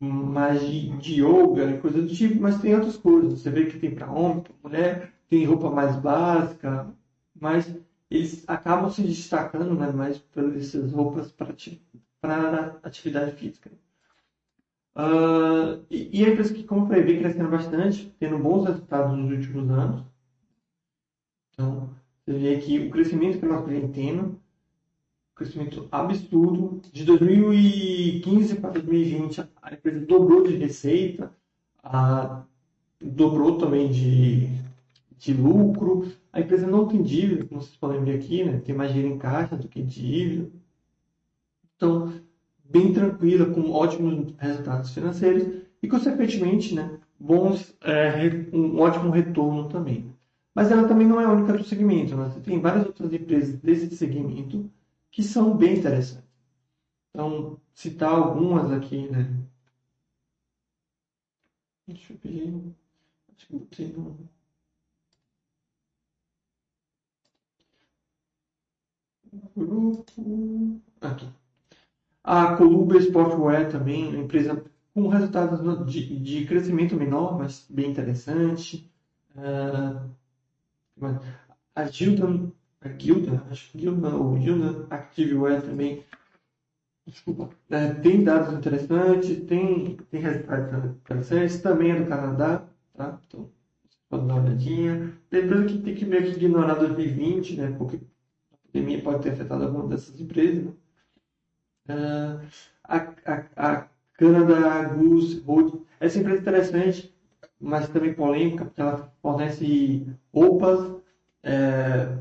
mais 0.00 0.60
de, 0.60 0.96
de 0.98 1.22
yoga, 1.22 1.78
coisa 1.78 2.02
do 2.02 2.14
tipo, 2.14 2.40
mas 2.40 2.60
tem 2.60 2.74
outras 2.74 2.96
coisas. 2.96 3.40
Você 3.40 3.50
vê 3.50 3.66
que 3.66 3.78
tem 3.78 3.94
para 3.94 4.10
homem, 4.10 4.42
para 4.42 4.54
mulher, 4.62 5.12
tem 5.28 5.44
roupa 5.44 5.70
mais 5.70 5.96
básica, 5.96 6.86
mas 7.38 7.70
eles 8.10 8.44
acabam 8.48 8.90
se 8.90 9.02
destacando 9.02 9.74
né, 9.74 9.90
mais 9.92 10.18
pelas 10.18 10.92
roupas 10.92 11.32
para 12.20 12.78
atividade 12.82 13.32
física. 13.32 13.70
Uh, 14.98 15.84
e, 15.88 16.20
e 16.20 16.24
a 16.24 16.30
empresa 16.30 16.52
que, 16.52 16.64
como 16.64 16.82
eu 16.82 16.88
falei, 16.88 17.04
vem 17.04 17.20
crescendo 17.20 17.48
bastante, 17.48 18.12
tendo 18.18 18.36
bons 18.36 18.66
resultados 18.66 19.16
nos 19.16 19.30
últimos 19.30 19.70
anos. 19.70 20.04
Então, 21.52 21.90
você 22.26 22.32
vê 22.36 22.56
aqui 22.56 22.80
o 22.80 22.90
crescimento 22.90 23.38
que 23.38 23.46
nós 23.46 23.64
vem 23.64 23.86
tendo, 23.92 24.40
crescimento 25.36 25.86
absurdo. 25.92 26.80
De 26.92 27.04
2015 27.04 28.56
para 28.56 28.70
2020, 28.70 29.48
a 29.62 29.72
empresa 29.72 30.04
dobrou 30.04 30.42
de 30.42 30.56
receita, 30.56 31.32
dobrou 33.00 33.56
também 33.56 33.88
de, 33.92 34.48
de 35.16 35.32
lucro. 35.32 36.10
A 36.32 36.40
empresa 36.40 36.66
não 36.66 36.88
tem 36.88 37.02
dívida, 37.02 37.44
como 37.44 37.62
vocês 37.62 37.76
podem 37.76 38.02
ver 38.02 38.16
aqui, 38.16 38.42
né? 38.44 38.58
tem 38.58 38.74
mais 38.74 38.92
dinheiro 38.92 39.14
em 39.14 39.18
caixa 39.18 39.56
do 39.56 39.68
que 39.68 39.80
dívida. 39.80 40.50
Então, 41.76 42.12
bem 42.68 42.92
tranquila, 42.92 43.46
com 43.52 43.70
ótimos 43.70 44.34
resultados 44.38 44.90
financeiros 44.92 45.62
e, 45.82 45.88
consequentemente, 45.88 46.74
né, 46.74 46.98
bons, 47.18 47.74
é, 47.82 48.16
um 48.52 48.78
ótimo 48.80 49.10
retorno 49.10 49.68
também. 49.68 50.14
Mas 50.54 50.70
ela 50.70 50.88
também 50.88 51.06
não 51.06 51.20
é 51.20 51.24
a 51.24 51.32
única 51.32 51.52
do 51.52 51.64
segmento. 51.64 52.16
Né? 52.16 52.24
Você 52.30 52.40
tem 52.40 52.60
várias 52.60 52.86
outras 52.86 53.12
empresas 53.12 53.56
desse 53.60 53.94
segmento 53.96 54.70
que 55.10 55.22
são 55.22 55.56
bem 55.56 55.78
interessantes. 55.78 56.28
Então, 57.10 57.60
citar 57.74 58.12
algumas 58.12 58.70
aqui, 58.72 59.08
né? 59.10 59.28
Deixa 61.88 62.12
eu 62.12 62.18
ver. 62.18 62.74
Acho 63.36 63.46
que 63.48 63.56
botei 63.56 63.88
no. 63.92 64.28
Grupo. 69.56 70.80
Aqui. 71.00 71.26
A 72.30 72.54
Columbia 72.56 73.00
Sportwear 73.00 73.70
também, 73.70 74.08
uma 74.08 74.18
empresa 74.18 74.62
com 74.92 75.08
resultados 75.08 75.90
de, 75.90 76.20
de 76.20 76.44
crescimento 76.44 76.94
menor, 76.94 77.38
mas 77.38 77.66
bem 77.70 77.90
interessante. 77.90 78.92
Uh, 79.34 80.10
a 81.74 81.86
Gildan, 81.86 82.52
a 82.82 82.88
Gildan, 82.90 83.40
acho 83.50 83.72
que 83.72 83.80
Gildan 83.80 84.14
ou 84.16 84.38
Gildan 84.38 84.84
Activewear 84.90 85.62
também, 85.62 86.04
desculpa, 87.06 87.48
é, 87.70 87.94
tem 87.94 88.22
dados 88.22 88.52
interessantes, 88.52 89.46
tem, 89.46 89.96
tem 90.10 90.20
resultados 90.20 90.84
interessantes, 90.96 91.62
também 91.62 91.92
é 91.92 91.98
do 91.98 92.10
Canadá, 92.10 92.62
tá? 92.92 93.18
Então, 93.26 93.48
pode 94.10 94.26
dar 94.26 94.34
uma 94.34 94.42
olhadinha. 94.42 95.14
Lembrando 95.32 95.68
que 95.68 95.78
tem 95.78 95.94
que 95.94 96.04
meio 96.04 96.24
que 96.24 96.36
ignorar 96.36 96.74
2020, 96.74 97.56
né? 97.56 97.74
Porque 97.78 97.96
a 98.52 98.56
pandemia 98.70 99.02
pode 99.02 99.22
ter 99.22 99.30
afetado 99.30 99.64
algumas 99.64 99.88
dessas 99.88 100.20
empresas, 100.20 100.66
né? 100.66 100.72
Uh, 101.88 102.46
a, 102.84 102.96
a, 103.26 103.44
a 103.56 103.88
Canada 104.14 104.88
Goose 104.94 105.40
Road. 105.46 105.80
Essa 106.00 106.18
empresa 106.18 106.38
é 106.38 106.42
interessante, 106.42 107.14
mas 107.60 107.88
também 107.88 108.14
polêmica, 108.14 108.64
porque 108.64 108.80
ela 108.80 109.12
fornece 109.22 110.06
roupas, 110.32 111.00
é, 111.42 112.18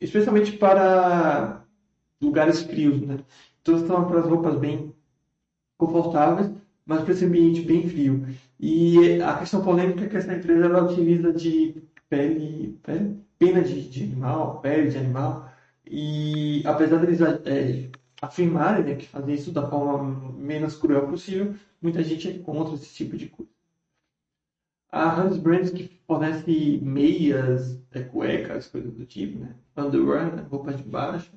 especialmente 0.00 0.52
para 0.52 1.64
lugares 2.20 2.62
frios. 2.62 3.00
Né? 3.00 3.18
Então, 3.62 3.86
são 3.86 4.02
aquelas 4.02 4.26
roupas 4.26 4.58
bem 4.58 4.94
confortáveis, 5.78 6.50
mas 6.84 7.02
para 7.02 7.12
esse 7.12 7.24
ambiente 7.24 7.62
bem 7.62 7.88
frio. 7.88 8.26
E 8.60 9.20
a 9.22 9.38
questão 9.38 9.62
polêmica 9.62 10.04
é 10.04 10.08
que 10.08 10.16
essa 10.16 10.34
empresa 10.34 10.66
ela 10.66 10.84
utiliza 10.84 11.32
de 11.32 11.82
pele, 12.08 12.78
pele 12.82 13.24
pena 13.38 13.62
de, 13.62 13.88
de 13.88 14.04
animal, 14.04 14.60
pele 14.60 14.90
de 14.90 14.98
animal, 14.98 15.50
e 15.86 16.62
apesar 16.66 16.98
deles 16.98 17.20
é, 17.20 17.90
afirmarem 18.24 18.84
né, 18.84 18.94
que 18.96 19.08
fazer 19.08 19.34
isso 19.34 19.52
da 19.52 19.68
forma 19.68 20.32
menos 20.32 20.76
cruel 20.76 21.08
possível, 21.08 21.54
muita 21.80 22.02
gente 22.02 22.28
é 22.28 22.38
contra 22.38 22.74
esse 22.74 22.94
tipo 22.94 23.16
de 23.16 23.28
coisa. 23.28 23.50
A 24.90 25.20
Hans 25.20 25.36
Brands 25.38 25.70
que 25.70 26.00
fornece 26.06 26.78
meias, 26.82 27.80
é, 27.90 28.02
cuecas, 28.02 28.68
coisas 28.68 28.92
do 28.92 29.04
tipo, 29.04 29.38
né? 29.38 29.54
Underwear, 29.76 30.34
né? 30.34 30.46
roupa 30.48 30.72
de 30.72 30.82
baixo, 30.84 31.32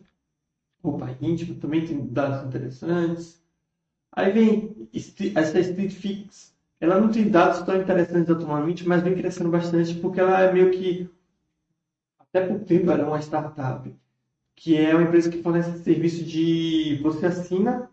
roupa 0.84 1.18
íntima, 1.20 1.60
também 1.60 1.86
tem 1.86 2.06
dados 2.08 2.48
interessantes. 2.48 3.42
Aí 4.12 4.32
vem 4.32 4.90
essa 5.36 5.60
Street 5.60 5.92
Fix, 5.92 6.56
ela 6.80 7.00
não 7.00 7.12
tem 7.12 7.30
dados 7.30 7.62
tão 7.64 7.82
interessantes 7.82 8.30
atualmente, 8.30 8.88
mas 8.88 9.02
vem 9.02 9.16
crescendo 9.16 9.50
bastante 9.50 9.96
porque 9.96 10.20
ela 10.20 10.42
é 10.42 10.54
meio 10.54 10.72
que, 10.72 11.10
até 12.20 12.46
por 12.46 12.60
tempo, 12.60 12.92
era 12.92 13.08
uma 13.08 13.20
startup, 13.20 13.92
que 14.58 14.76
é 14.76 14.94
uma 14.94 15.04
empresa 15.04 15.30
que 15.30 15.42
fornece 15.42 15.84
serviço 15.84 16.26
de. 16.26 17.00
Você 17.04 17.28
assina 17.28 17.90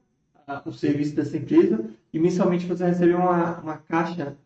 o 0.65 0.73
serviço 0.73 1.15
dessa 1.15 1.37
empresa 1.37 1.89
e 2.13 2.19
mensalmente 2.19 2.67
você 2.67 2.87
recebe 2.87 3.13
uma, 3.13 3.61
uma 3.61 3.77
caixa 3.77 4.37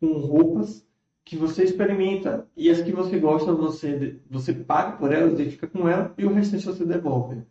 com 0.00 0.12
roupas 0.18 0.86
que 1.24 1.36
você 1.36 1.64
experimenta 1.64 2.46
e 2.56 2.70
as 2.70 2.80
que 2.80 2.92
você 2.92 3.18
gosta 3.18 3.52
você 3.52 4.18
você 4.30 4.54
paga 4.54 4.96
por 4.96 5.12
elas 5.12 5.38
e 5.38 5.50
fica 5.50 5.66
com 5.66 5.88
ela 5.88 6.14
e 6.16 6.24
o 6.24 6.32
restante 6.32 6.64
você 6.64 6.84
devolve. 6.84 7.42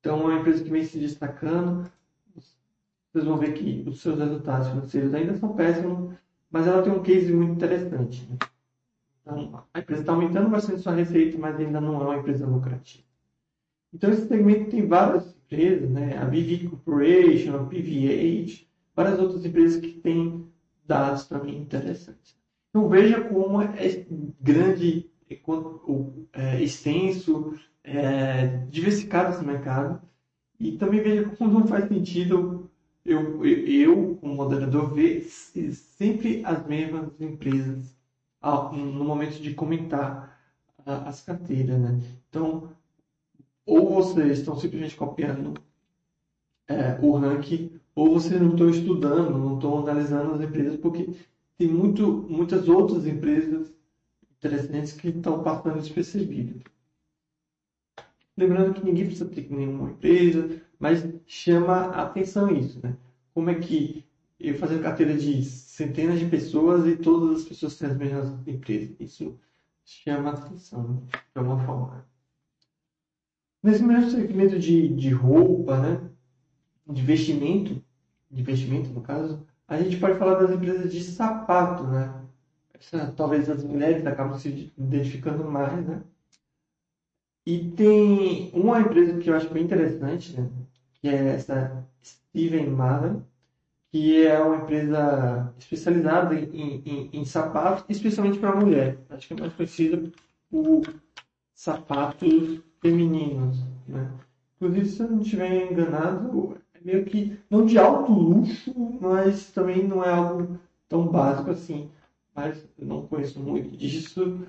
Então 0.00 0.20
é 0.22 0.24
uma 0.24 0.40
empresa 0.40 0.62
que 0.62 0.70
vem 0.70 0.84
se 0.84 0.98
destacando. 0.98 1.88
Vocês 2.34 3.24
vão 3.24 3.38
ver 3.38 3.54
que 3.54 3.88
os 3.88 4.02
seus 4.02 4.18
resultados 4.18 4.68
financeiros 4.68 5.14
ainda 5.14 5.34
são 5.36 5.54
péssimos, 5.54 6.14
mas 6.50 6.66
ela 6.66 6.82
tem 6.82 6.92
um 6.92 7.02
case 7.02 7.32
muito 7.32 7.52
interessante. 7.52 8.28
Então, 9.22 9.64
a 9.72 9.78
empresa 9.78 10.02
está 10.02 10.12
aumentando 10.12 10.50
bastante 10.50 10.82
sua 10.82 10.92
receita, 10.94 11.38
mas 11.38 11.58
ainda 11.58 11.80
não 11.80 12.00
é 12.02 12.04
uma 12.04 12.16
empresa 12.18 12.46
lucrativa. 12.46 13.05
Então, 13.92 14.10
esse 14.10 14.26
segmento 14.26 14.70
tem 14.70 14.86
várias 14.86 15.34
empresas, 15.34 15.90
né? 15.90 16.16
a 16.18 16.24
VV 16.24 16.68
Corporation, 16.68 17.56
a 17.56 17.64
PVH, 17.64 18.66
várias 18.94 19.18
outras 19.18 19.44
empresas 19.44 19.80
que 19.80 19.92
têm 20.00 20.46
dados 20.84 21.26
também 21.26 21.58
interessantes. 21.58 22.36
Então, 22.70 22.88
veja 22.88 23.20
como 23.22 23.62
é 23.62 24.06
grande, 24.40 25.10
é, 26.32 26.62
extenso, 26.62 27.54
é, 27.82 28.66
diversificado 28.70 29.34
esse 29.34 29.44
mercado. 29.44 30.00
E 30.58 30.72
também 30.72 31.02
veja 31.02 31.28
como 31.30 31.60
não 31.60 31.66
faz 31.66 31.88
sentido 31.88 32.70
eu, 33.04 33.44
eu 33.44 34.16
como 34.16 34.34
moderador, 34.34 34.92
ver 34.92 35.22
sempre 35.22 36.44
as 36.44 36.66
mesmas 36.66 37.08
empresas 37.20 37.96
no 38.42 39.04
momento 39.04 39.40
de 39.40 39.54
comentar 39.54 40.38
as 40.84 41.22
carteiras. 41.22 41.80
Né? 41.80 42.00
Então, 42.28 42.70
ou 43.66 43.92
vocês 43.92 44.38
estão 44.38 44.56
simplesmente 44.56 44.96
copiando 44.96 45.54
é, 46.68 46.98
o 47.02 47.16
ranking, 47.16 47.80
ou 47.94 48.12
vocês 48.14 48.40
não 48.40 48.50
estão 48.50 48.70
estudando, 48.70 49.36
não 49.36 49.56
estão 49.56 49.80
analisando 49.80 50.34
as 50.34 50.40
empresas, 50.40 50.76
porque 50.76 51.10
tem 51.58 51.68
muito, 51.68 52.26
muitas 52.28 52.68
outras 52.68 53.06
empresas 53.06 53.74
interessantes 54.38 54.92
que 54.92 55.08
estão 55.08 55.42
passando 55.42 55.80
despercebidas. 55.80 56.62
Lembrando 58.36 58.74
que 58.74 58.84
ninguém 58.84 59.06
precisa 59.06 59.28
ter 59.30 59.50
nenhuma 59.50 59.90
empresa, 59.90 60.60
mas 60.78 61.04
chama 61.26 61.72
a 61.72 62.02
atenção 62.02 62.54
isso, 62.54 62.78
né? 62.82 62.96
Como 63.32 63.48
é 63.50 63.54
que 63.54 64.04
eu 64.38 64.54
fazendo 64.58 64.82
carteira 64.82 65.16
de 65.16 65.42
centenas 65.42 66.18
de 66.18 66.26
pessoas 66.26 66.86
e 66.86 66.96
todas 66.96 67.40
as 67.40 67.48
pessoas 67.48 67.78
têm 67.78 67.88
as 67.88 67.96
mesmas 67.96 68.46
empresas? 68.46 68.94
Isso 69.00 69.38
chama 69.84 70.30
a 70.30 70.32
atenção, 70.34 70.86
né? 70.86 71.02
de 71.10 71.38
alguma 71.38 71.64
forma. 71.64 72.06
Nesse 73.66 73.82
mesmo 73.82 74.10
segmento 74.12 74.60
de, 74.60 74.86
de 74.94 75.10
roupa, 75.10 75.76
né? 75.76 76.08
de 76.88 77.02
vestimento, 77.02 77.82
de 78.30 78.40
vestimento 78.40 78.90
no 78.90 79.00
caso, 79.00 79.44
a 79.66 79.76
gente 79.76 79.96
pode 79.96 80.16
falar 80.20 80.34
das 80.34 80.52
empresas 80.52 80.92
de 80.92 81.02
sapato, 81.02 81.82
né? 81.82 82.22
Talvez 83.16 83.50
as 83.50 83.64
mulheres 83.64 84.06
acabam 84.06 84.38
se 84.38 84.72
identificando 84.78 85.42
mais, 85.50 85.84
né? 85.84 86.00
E 87.44 87.70
tem 87.70 88.52
uma 88.54 88.80
empresa 88.80 89.18
que 89.18 89.28
eu 89.28 89.34
acho 89.34 89.52
bem 89.52 89.64
interessante, 89.64 90.40
né? 90.40 90.48
Que 91.00 91.08
é 91.08 91.34
essa 91.34 91.84
Steven 92.04 92.70
Madden, 92.70 93.24
que 93.90 94.24
é 94.24 94.38
uma 94.38 94.58
empresa 94.58 95.52
especializada 95.58 96.36
em, 96.36 96.82
em, 96.86 97.10
em 97.12 97.24
sapatos, 97.24 97.84
especialmente 97.88 98.38
para 98.38 98.54
mulher. 98.54 98.98
Acho 99.10 99.26
que 99.26 99.34
é 99.34 99.40
mais 99.40 99.52
conhecida 99.54 100.08
por 100.48 100.82
sapatos 101.52 102.62
femininos, 102.80 103.64
né? 103.86 104.10
Inclusive, 104.56 104.86
se 104.86 105.02
eu 105.02 105.10
não 105.10 105.20
estiver 105.20 105.70
enganado, 105.70 106.56
é 106.74 106.80
meio 106.82 107.04
que 107.04 107.38
não 107.50 107.66
de 107.66 107.78
alto 107.78 108.12
luxo, 108.12 108.72
mas 109.00 109.50
também 109.50 109.86
não 109.86 110.02
é 110.02 110.10
algo 110.10 110.58
tão 110.88 111.06
básico 111.06 111.50
assim. 111.50 111.90
Mas 112.34 112.66
eu 112.78 112.86
não 112.86 113.06
conheço 113.06 113.40
muito 113.40 113.76
disso, 113.76 114.46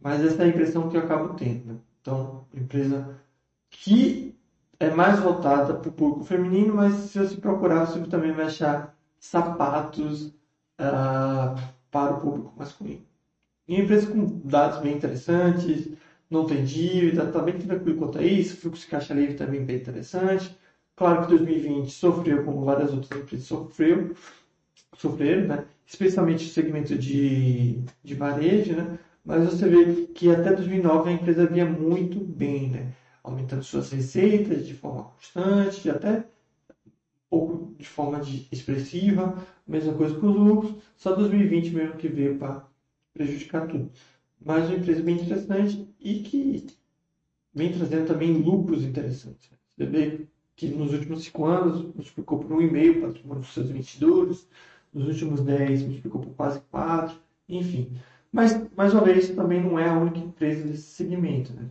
mas 0.00 0.24
essa 0.24 0.42
é 0.42 0.46
a 0.46 0.48
impressão 0.48 0.88
que 0.88 0.96
eu 0.96 1.02
acabo 1.02 1.34
tendo. 1.34 1.64
Né? 1.64 1.76
Então, 2.00 2.44
empresa 2.54 3.18
que 3.70 4.36
é 4.78 4.90
mais 4.90 5.18
voltada 5.18 5.74
para 5.74 5.88
o 5.88 5.92
público 5.92 6.24
feminino, 6.24 6.74
mas 6.74 6.94
se 6.94 7.18
você 7.18 7.36
procurar, 7.36 7.86
você 7.86 8.00
também 8.06 8.32
vai 8.32 8.46
achar 8.46 8.94
sapatos 9.18 10.26
uh, 10.78 11.58
para 11.90 12.14
o 12.14 12.20
público 12.20 12.52
masculino. 12.56 13.02
E 13.66 13.74
uma 13.74 13.84
empresa 13.84 14.10
com 14.10 14.40
dados 14.44 14.80
bem 14.80 14.94
interessantes, 14.96 15.90
não 16.30 16.46
tem 16.46 16.64
dívida, 16.64 17.24
está 17.24 17.40
bem 17.40 17.58
tranquilo 17.58 17.98
quanto 17.98 18.18
a 18.18 18.22
isso, 18.22 18.56
fluxo 18.56 18.82
de 18.82 18.88
caixa 18.88 19.14
livre 19.14 19.34
também 19.34 19.64
bem 19.64 19.76
interessante. 19.76 20.56
Claro 20.96 21.22
que 21.22 21.36
2020 21.36 21.90
sofreu, 21.90 22.44
como 22.44 22.64
várias 22.64 22.92
outras 22.92 23.20
empresas 23.20 23.46
sofreu, 23.46 24.14
sofreram, 24.96 25.48
né? 25.48 25.64
especialmente 25.86 26.46
o 26.46 26.48
segmento 26.48 26.96
de, 26.96 27.82
de 28.02 28.14
varejo, 28.14 28.74
né? 28.74 28.98
mas 29.24 29.44
você 29.44 29.68
vê 29.68 30.06
que 30.14 30.30
até 30.30 30.52
2009 30.54 31.10
a 31.10 31.12
empresa 31.12 31.46
vinha 31.46 31.66
muito 31.66 32.20
bem, 32.20 32.70
né? 32.70 32.92
aumentando 33.22 33.62
suas 33.62 33.90
receitas 33.90 34.66
de 34.66 34.74
forma 34.74 35.04
constante, 35.04 35.90
até 35.90 36.24
um 36.86 36.90
pouco 37.30 37.74
de 37.76 37.88
forma 37.88 38.20
de 38.20 38.46
expressiva, 38.52 39.36
mesma 39.66 39.94
coisa 39.94 40.18
com 40.18 40.28
os 40.28 40.36
lucros, 40.36 40.74
só 40.96 41.14
2020 41.14 41.70
mesmo 41.70 41.96
que 41.96 42.08
veio 42.08 42.38
para 42.38 42.64
prejudicar 43.12 43.66
tudo 43.66 43.90
mas 44.44 44.68
uma 44.68 44.76
empresa 44.76 45.02
bem 45.02 45.16
interessante 45.16 45.88
e 45.98 46.22
que 46.22 46.66
vem 47.54 47.72
trazendo 47.72 48.06
também 48.06 48.32
lucros 48.32 48.82
interessantes. 48.82 49.50
Você 49.76 49.86
vê 49.86 50.26
que 50.56 50.68
nos 50.68 50.92
últimos 50.92 51.24
cinco 51.24 51.46
anos 51.46 51.82
multiplicou 51.94 52.38
por 52.38 52.52
um 52.52 52.60
e 52.60 52.70
meio 52.70 53.00
para 53.00 53.38
os 53.38 53.52
seus 53.52 53.70
investidores, 53.70 54.48
nos 54.92 55.08
últimos 55.08 55.40
dez 55.40 55.82
multiplicou 55.82 56.20
por 56.20 56.34
quase 56.34 56.60
quatro, 56.70 57.18
enfim. 57.48 57.96
Mas, 58.30 58.52
mais 58.76 58.92
uma 58.92 59.04
vez, 59.04 59.30
também 59.30 59.62
não 59.62 59.78
é 59.78 59.88
a 59.88 59.98
única 59.98 60.18
empresa 60.18 60.66
desse 60.66 60.82
segmento. 60.82 61.52
Né? 61.52 61.70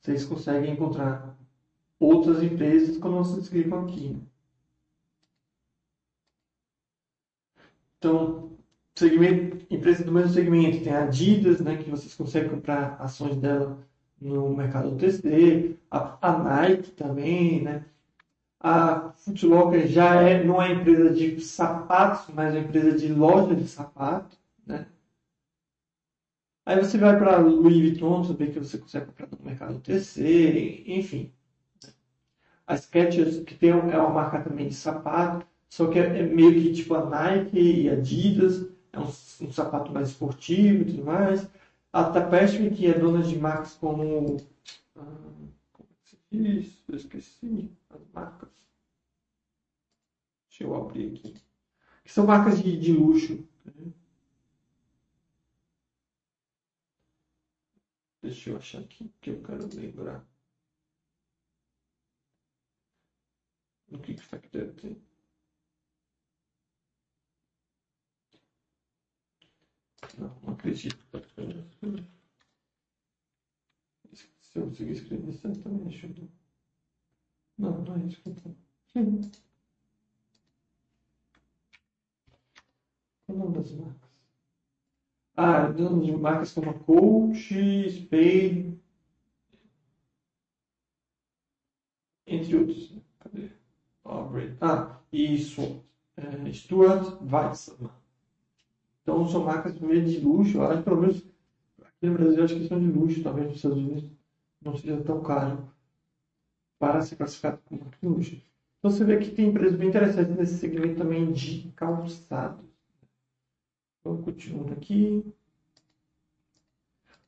Vocês 0.00 0.24
conseguem 0.24 0.72
encontrar 0.72 1.36
outras 1.98 2.42
empresas 2.42 2.98
quando 2.98 3.18
vocês 3.18 3.48
clicam 3.48 3.84
aqui. 3.84 4.10
Né? 4.10 4.20
Então, 7.98 8.50
segmento, 9.00 9.66
empresa 9.70 10.04
do 10.04 10.12
mesmo 10.12 10.32
segmento, 10.32 10.84
tem 10.84 10.92
a 10.92 11.04
Adidas, 11.04 11.60
né, 11.60 11.76
que 11.76 11.90
vocês 11.90 12.14
conseguem 12.14 12.50
comprar 12.50 12.96
ações 13.00 13.36
dela 13.36 13.78
no 14.20 14.54
mercado 14.54 14.92
OTC, 14.92 15.76
a, 15.90 16.28
a 16.28 16.38
Nike 16.38 16.90
também, 16.92 17.62
né? 17.62 17.84
A 18.60 19.12
Footlocker 19.12 19.88
já 19.88 20.20
é, 20.22 20.44
não 20.44 20.60
é 20.60 20.72
empresa 20.72 21.10
de 21.14 21.40
sapatos, 21.40 22.34
mas 22.34 22.54
é 22.54 22.60
empresa 22.60 22.92
de 22.98 23.08
loja 23.12 23.54
de 23.56 23.66
sapato, 23.66 24.36
né? 24.66 24.86
Aí 26.66 26.76
você 26.76 26.98
vai 26.98 27.18
para 27.18 27.38
Louis 27.38 27.80
Vuitton, 27.80 28.22
vê 28.34 28.46
que 28.48 28.58
você 28.58 28.78
consegue 28.78 29.06
comprar 29.06 29.28
no 29.28 29.44
mercado 29.44 29.76
OTC, 29.76 30.84
enfim. 30.86 31.32
A 32.66 32.76
Skechers, 32.76 33.42
que 33.44 33.54
tem, 33.54 33.70
é 33.70 33.74
uma 33.74 34.10
marca 34.10 34.42
também 34.42 34.68
de 34.68 34.74
sapato, 34.74 35.46
só 35.68 35.86
que 35.88 35.98
é, 35.98 36.20
é 36.20 36.22
meio 36.22 36.52
que 36.52 36.72
tipo 36.72 36.94
a 36.94 37.08
Nike 37.08 37.58
e 37.58 37.88
Adidas, 37.88 38.68
é 38.92 38.98
um, 38.98 39.06
um 39.06 39.52
sapato 39.52 39.92
mais 39.92 40.10
esportivo 40.10 40.82
e 40.82 40.84
tudo 40.84 41.04
mais. 41.04 41.48
A 41.92 42.04
Tapestry, 42.10 42.70
que 42.70 42.86
é 42.86 42.98
dona 42.98 43.22
de 43.22 43.38
marcas 43.38 43.74
como. 43.74 44.36
Ah, 44.96 45.02
como 45.72 45.88
é 45.90 45.94
que 46.02 46.10
se 46.10 46.18
diz? 46.30 46.84
Eu 46.88 46.96
esqueci 46.96 47.70
as 47.90 48.00
marcas. 48.12 48.50
Deixa 50.48 50.64
eu 50.64 50.74
abrir 50.74 51.12
aqui. 51.14 51.34
Que 52.04 52.12
são 52.12 52.26
marcas 52.26 52.62
de, 52.62 52.78
de 52.78 52.92
luxo. 52.92 53.46
Né? 53.64 53.92
Deixa 58.22 58.50
eu 58.50 58.56
achar 58.56 58.80
aqui 58.80 59.10
que 59.20 59.30
eu 59.30 59.42
quero 59.42 59.68
lembrar. 59.74 60.24
No 63.90 63.98
que 63.98 64.14
que 64.14 64.22
Factor 64.22 64.72
tem? 64.74 64.96
Não, 70.18 70.36
não 70.42 70.52
acredito. 70.54 70.96
Se 74.40 74.58
eu 74.58 74.64
conseguir 74.66 74.92
escrever 74.92 75.32
certamente. 75.32 76.04
Eu... 76.06 76.28
Não, 77.58 77.80
não 77.82 77.94
é 77.96 78.06
isso 78.06 78.20
que 78.22 78.28
eu 78.30 78.34
tô. 78.34 78.50
Qual 83.26 83.38
é 83.38 83.40
o 83.40 83.44
nome 83.44 83.54
das 83.58 83.70
marcas? 83.72 84.10
Ah, 85.36 85.68
nome 85.68 86.06
de 86.06 86.12
marcas 86.12 86.52
como 86.52 86.74
Coach, 86.84 87.90
Spade, 87.90 88.80
entre 92.26 92.56
outros. 92.56 92.98
Cadê? 93.18 93.50
Ah, 94.60 95.00
e 95.12 95.38
Swat. 95.38 95.82
é, 96.16 96.52
Stuart 96.52 97.20
Weitzman. 97.22 97.99
Então 99.10 99.26
são 99.26 99.42
marcas 99.42 99.76
meio 99.80 100.04
de 100.04 100.20
luxo, 100.20 100.62
acho, 100.62 100.84
pelo 100.84 101.00
menos 101.00 101.16
aqui 101.82 102.06
no 102.06 102.14
Brasil 102.14 102.44
acho 102.44 102.54
que 102.54 102.68
são 102.68 102.78
de 102.78 102.86
luxo, 102.86 103.24
talvez 103.24 103.48
nos 103.48 103.56
Estados 103.56 103.76
Unidos 103.76 104.08
não 104.62 104.76
seja 104.76 105.02
tão 105.02 105.20
caro 105.20 105.68
para 106.78 107.02
ser 107.02 107.16
classificado 107.16 107.58
como 107.64 107.90
de 107.90 108.08
luxo. 108.08 108.40
Então 108.78 108.88
você 108.88 109.04
vê 109.04 109.18
que 109.18 109.32
tem 109.32 109.48
empresas 109.48 109.76
bem 109.76 109.88
interessantes 109.88 110.36
nesse 110.36 110.58
segmento 110.58 110.94
também 110.94 111.32
de 111.32 111.72
calçados. 111.74 112.64
Então 113.98 114.22
continuando 114.22 114.74
aqui. 114.74 115.24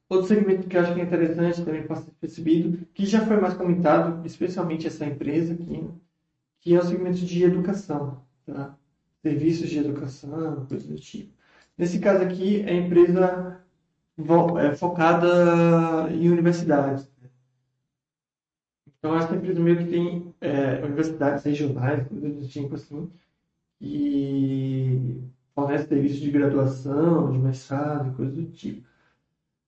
Outro 0.08 0.28
segmento 0.28 0.68
que 0.68 0.76
eu 0.76 0.82
acho 0.82 0.94
que 0.94 1.00
é 1.00 1.04
interessante 1.04 1.64
também 1.64 1.82
ser 1.82 2.12
percebido, 2.20 2.86
que 2.94 3.06
já 3.06 3.26
foi 3.26 3.40
mais 3.40 3.54
comentado, 3.54 4.24
especialmente 4.24 4.86
essa 4.86 5.04
empresa 5.04 5.54
aqui, 5.54 5.84
que 6.60 6.74
é 6.74 6.78
o 6.78 6.84
segmento 6.84 7.18
de 7.18 7.42
educação, 7.42 8.22
tá? 8.46 8.78
serviços 9.20 9.68
de 9.68 9.78
educação, 9.78 10.64
coisas 10.66 10.86
do 10.86 10.94
tipo. 10.94 11.41
Nesse 11.76 11.98
caso 11.98 12.22
aqui, 12.24 12.62
é 12.62 12.74
empresa 12.74 13.62
é, 14.58 14.74
focada 14.76 16.10
em 16.10 16.30
universidades. 16.30 17.10
Então, 18.98 19.16
essa 19.16 19.34
empresa 19.34 19.58
meio 19.60 19.78
que 19.78 19.86
tem 19.86 20.34
é, 20.40 20.84
universidades 20.84 21.44
regionais, 21.44 22.06
coisas 22.06 22.36
do 22.36 22.46
tipo 22.46 22.74
assim, 22.76 23.10
e 23.80 25.20
fornece 25.54 25.88
serviços 25.88 26.20
de 26.20 26.30
graduação, 26.30 27.32
de 27.32 27.38
mestrado, 27.38 28.14
coisas 28.16 28.34
do 28.34 28.46
tipo. 28.52 28.86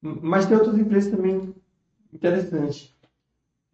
Mas 0.01 0.47
tem 0.47 0.57
outras 0.57 0.79
empresas 0.79 1.11
também 1.11 1.55
interessantes. 2.13 2.95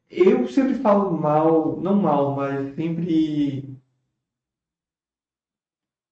Eu 0.08 0.48
sempre 0.48 0.74
falo 0.74 1.16
mal, 1.16 1.80
não 1.80 1.96
mal, 1.96 2.34
mas 2.34 2.74
sempre 2.74 3.69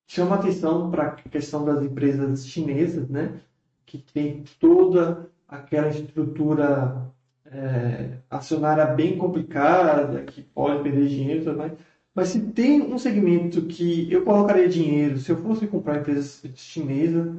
chama 0.09 0.37
atenção 0.37 0.91
para 0.91 1.05
a 1.09 1.11
questão 1.13 1.65
das 1.65 1.83
empresas 1.85 2.47
chinesas, 2.49 3.09
né? 3.09 3.41
Que 3.87 3.99
tem 3.99 4.45
toda 4.61 5.31
aquela 5.49 5.89
estrutura 5.89 7.11
é, 7.47 8.19
acionária 8.31 8.87
bem 8.87 9.17
complicada, 9.19 10.25
que 10.25 10.43
pode 10.43 10.83
perder 10.83 11.09
dinheiro 11.09 11.43
e 11.43 11.45
tudo 11.45 11.59
mais. 11.59 11.73
Mas 12.15 12.29
se 12.31 12.41
tem 12.53 12.83
um 12.83 12.99
segmento 12.99 13.63
que 13.67 14.13
eu 14.13 14.25
colocaria 14.25 14.69
dinheiro, 14.69 15.19
se 15.19 15.31
eu 15.31 15.37
fosse 15.39 15.67
comprar 15.69 16.01
empresa 16.01 16.49
chinesa, 16.57 17.37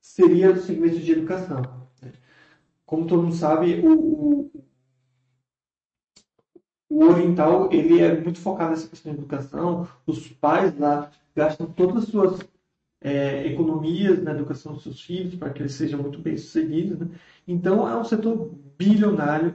seria 0.00 0.52
o 0.52 0.56
segmento 0.58 0.98
de 1.00 1.12
educação 1.12 1.84
como 2.86 3.06
todo 3.06 3.22
mundo 3.22 3.34
sabe, 3.34 3.80
o, 3.80 3.92
o, 3.92 4.50
o, 6.94 7.10
oriental 7.10 7.68
ele 7.72 8.00
é 8.00 8.20
muito 8.20 8.38
focado 8.38 8.70
nessa 8.70 8.88
questão 8.88 9.12
de 9.12 9.18
educação. 9.18 9.88
Os 10.06 10.28
pais 10.28 10.78
lá 10.78 11.10
gastam 11.34 11.66
todas 11.66 12.04
as 12.04 12.08
suas 12.08 12.40
é, 13.00 13.46
economias 13.46 14.22
na 14.22 14.30
educação 14.30 14.74
dos 14.74 14.84
seus 14.84 15.00
filhos 15.00 15.34
para 15.34 15.50
que 15.50 15.62
eles 15.62 15.74
sejam 15.74 16.00
muito 16.00 16.18
bem 16.20 16.36
sucedidos. 16.36 16.98
Né? 16.98 17.08
Então 17.46 17.88
é 17.88 17.96
um 17.96 18.04
setor 18.04 18.50
bilionário 18.78 19.54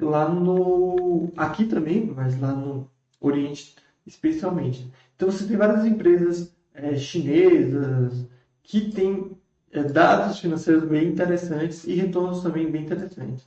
lá 0.00 0.28
no 0.28 1.30
aqui 1.36 1.66
também, 1.66 2.06
mas 2.06 2.40
lá 2.40 2.52
no 2.52 2.88
Oriente 3.20 3.76
especialmente. 4.06 4.90
Então 5.14 5.30
você 5.30 5.46
tem 5.46 5.56
várias 5.56 5.84
empresas 5.84 6.54
é, 6.72 6.96
chinesas 6.96 8.26
que 8.62 8.90
têm 8.90 9.36
é, 9.70 9.82
dados 9.82 10.38
financeiros 10.40 10.84
bem 10.84 11.08
interessantes 11.08 11.84
e 11.84 11.94
retornos 11.94 12.42
também 12.42 12.70
bem 12.70 12.84
interessantes. 12.84 13.46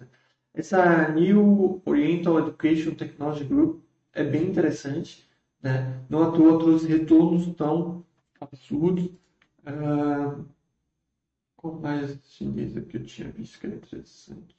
Essa 0.54 1.10
New 1.10 1.82
Oriental 1.86 2.39
Education 2.39 2.95
Technology 2.95 3.43
Group 3.45 3.84
é 4.14 4.24
bem 4.24 4.49
interessante, 4.49 5.28
né? 5.62 6.04
não 6.10 6.24
à 6.24 6.32
toa 6.32 6.54
outros 6.54 6.84
retornos 6.84 7.47
tão 7.56 8.06
absurdos. 8.39 9.06
Uh, 9.66 10.45
qual 11.56 11.80
mais 11.80 12.20
chinesa 12.26 12.82
que 12.82 12.97
eu 12.97 13.04
tinha 13.06 13.32
visto 13.32 13.60
que 13.60 13.68
era 13.68 13.76
interessante? 13.76 14.56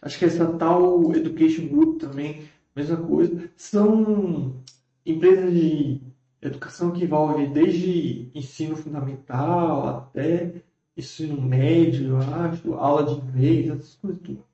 Acho 0.00 0.18
que 0.18 0.24
essa 0.24 0.58
tal 0.58 1.14
Education 1.14 1.68
Group 1.68 2.00
também, 2.00 2.48
mesma 2.74 2.96
coisa. 2.96 3.50
São 3.56 4.62
empresas 5.06 5.52
de 5.52 6.00
educação 6.40 6.92
que 6.92 7.04
envolve 7.04 7.46
desde 7.48 8.30
ensino 8.34 8.76
fundamental 8.76 9.86
até 9.88 10.61
ensino 10.96 11.40
médio, 11.40 12.08
eu 12.08 12.18
acho, 12.18 12.74
aula 12.74 13.04
de 13.04 13.20
inglês, 13.20 13.70
essas 13.70 13.94
coisas 13.96 14.20
tudo. 14.22 14.44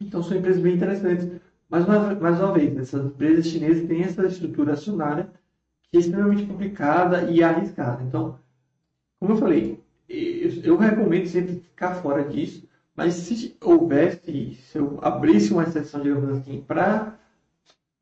Então 0.00 0.22
são 0.22 0.36
empresas 0.36 0.62
bem 0.62 0.76
interessantes. 0.76 1.40
Mas 1.68 1.86
mais, 1.86 2.40
uma 2.40 2.52
vez, 2.52 2.76
essas 2.76 3.06
empresas 3.06 3.46
chinesas 3.46 3.86
têm 3.86 4.02
essa 4.02 4.26
estrutura 4.26 4.72
acionária 4.72 5.30
que 5.90 5.96
é 5.96 6.00
extremamente 6.00 6.46
complicada 6.46 7.30
e 7.30 7.42
arriscada. 7.42 8.02
Então, 8.02 8.38
como 9.18 9.32
eu 9.32 9.36
falei, 9.36 9.80
eu, 10.08 10.50
eu 10.64 10.76
recomendo 10.76 11.26
sempre 11.26 11.60
ficar 11.60 11.94
fora 11.96 12.24
disso, 12.24 12.68
mas 12.94 13.14
se 13.14 13.56
houvesse, 13.60 14.54
se 14.54 14.78
eu 14.78 14.98
abrisse 15.00 15.52
uma 15.52 15.62
exceção, 15.62 16.02
digamos 16.02 16.38
assim, 16.38 16.60
para, 16.60 17.18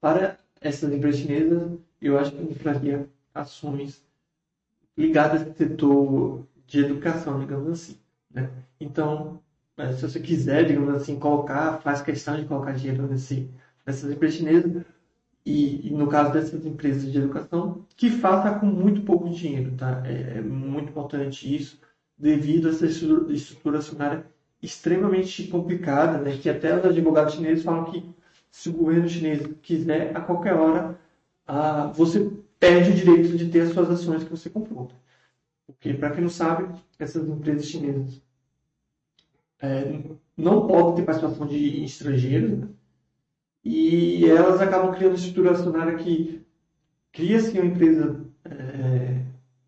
para 0.01 0.39
essas 0.61 0.93
empresas 0.93 1.21
chinesas, 1.21 1.79
eu 2.01 2.19
acho 2.19 2.33
que 2.33 2.43
entraria 2.43 3.09
ações 3.35 4.03
ligadas 4.97 5.47
ao 5.47 5.55
setor 5.55 6.47
de 6.69 6.81
educação, 6.81 7.41
digamos 7.41 7.73
assim. 7.73 7.97
Né? 8.31 8.49
Então, 8.79 9.41
se 9.97 10.03
você 10.03 10.21
quiser, 10.21 10.67
digamos 10.67 10.95
assim, 10.95 11.19
colocar, 11.19 11.79
faz 11.81 12.03
questão 12.03 12.37
de 12.37 12.45
colocar 12.45 12.73
dinheiro 12.73 13.09
nesse, 13.09 13.51
nessas 13.85 14.13
empresas 14.13 14.37
chinesas, 14.37 14.85
e, 15.45 15.89
e, 15.89 15.91
no 15.91 16.09
caso 16.09 16.33
dessas 16.33 16.67
empresas 16.67 17.11
de 17.11 17.17
educação, 17.17 17.87
que 17.97 18.11
faça 18.11 18.59
com 18.59 18.67
muito 18.67 19.01
pouco 19.01 19.31
dinheiro. 19.31 19.73
Tá? 19.77 20.03
É, 20.05 20.39
é 20.39 20.41
muito 20.43 20.91
importante 20.91 21.55
isso, 21.55 21.81
devido 22.19 22.69
a 22.69 22.71
essa 22.71 22.85
estrutura 22.87 23.79
acionária 23.79 24.27
extremamente 24.63 25.45
complicada, 25.45 26.19
né? 26.19 26.37
que 26.37 26.51
até 26.51 26.79
os 26.79 26.85
advogados 26.85 27.35
chineses 27.35 27.65
falam 27.65 27.87
que 27.87 28.05
se 28.51 28.69
o 28.69 28.73
governo 28.73 29.09
chinês 29.09 29.49
quiser, 29.63 30.15
a 30.15 30.21
qualquer 30.21 30.55
hora, 30.55 30.99
ah, 31.47 31.91
você 31.95 32.31
perde 32.61 32.91
o 32.91 32.95
direito 32.95 33.37
de 33.37 33.49
ter 33.49 33.63
as 33.63 33.73
suas 33.73 33.89
ações 33.91 34.25
que 34.25 34.31
você 34.31 34.51
comprou. 34.51 34.91
Porque, 35.69 35.93
para 35.93 36.11
quem 36.11 36.23
não 36.23 36.31
sabe, 36.31 36.75
essas 36.99 37.29
empresas 37.29 37.67
chinesas 37.67 38.23
é, 39.61 40.03
não 40.35 40.67
podem 40.67 40.97
ter 40.97 41.03
participação 41.05 41.47
de 41.47 41.85
estrangeiros, 41.85 42.59
né? 42.59 42.69
e 43.63 44.25
elas 44.25 44.63
acabam 44.63 44.95
criando 44.95 45.17
estrutura 45.17 45.51
acionária 45.51 45.97
que 45.97 46.43
cria-se 47.13 47.59
uma 47.59 47.67
empresa 47.67 48.25
é, 48.47 49.23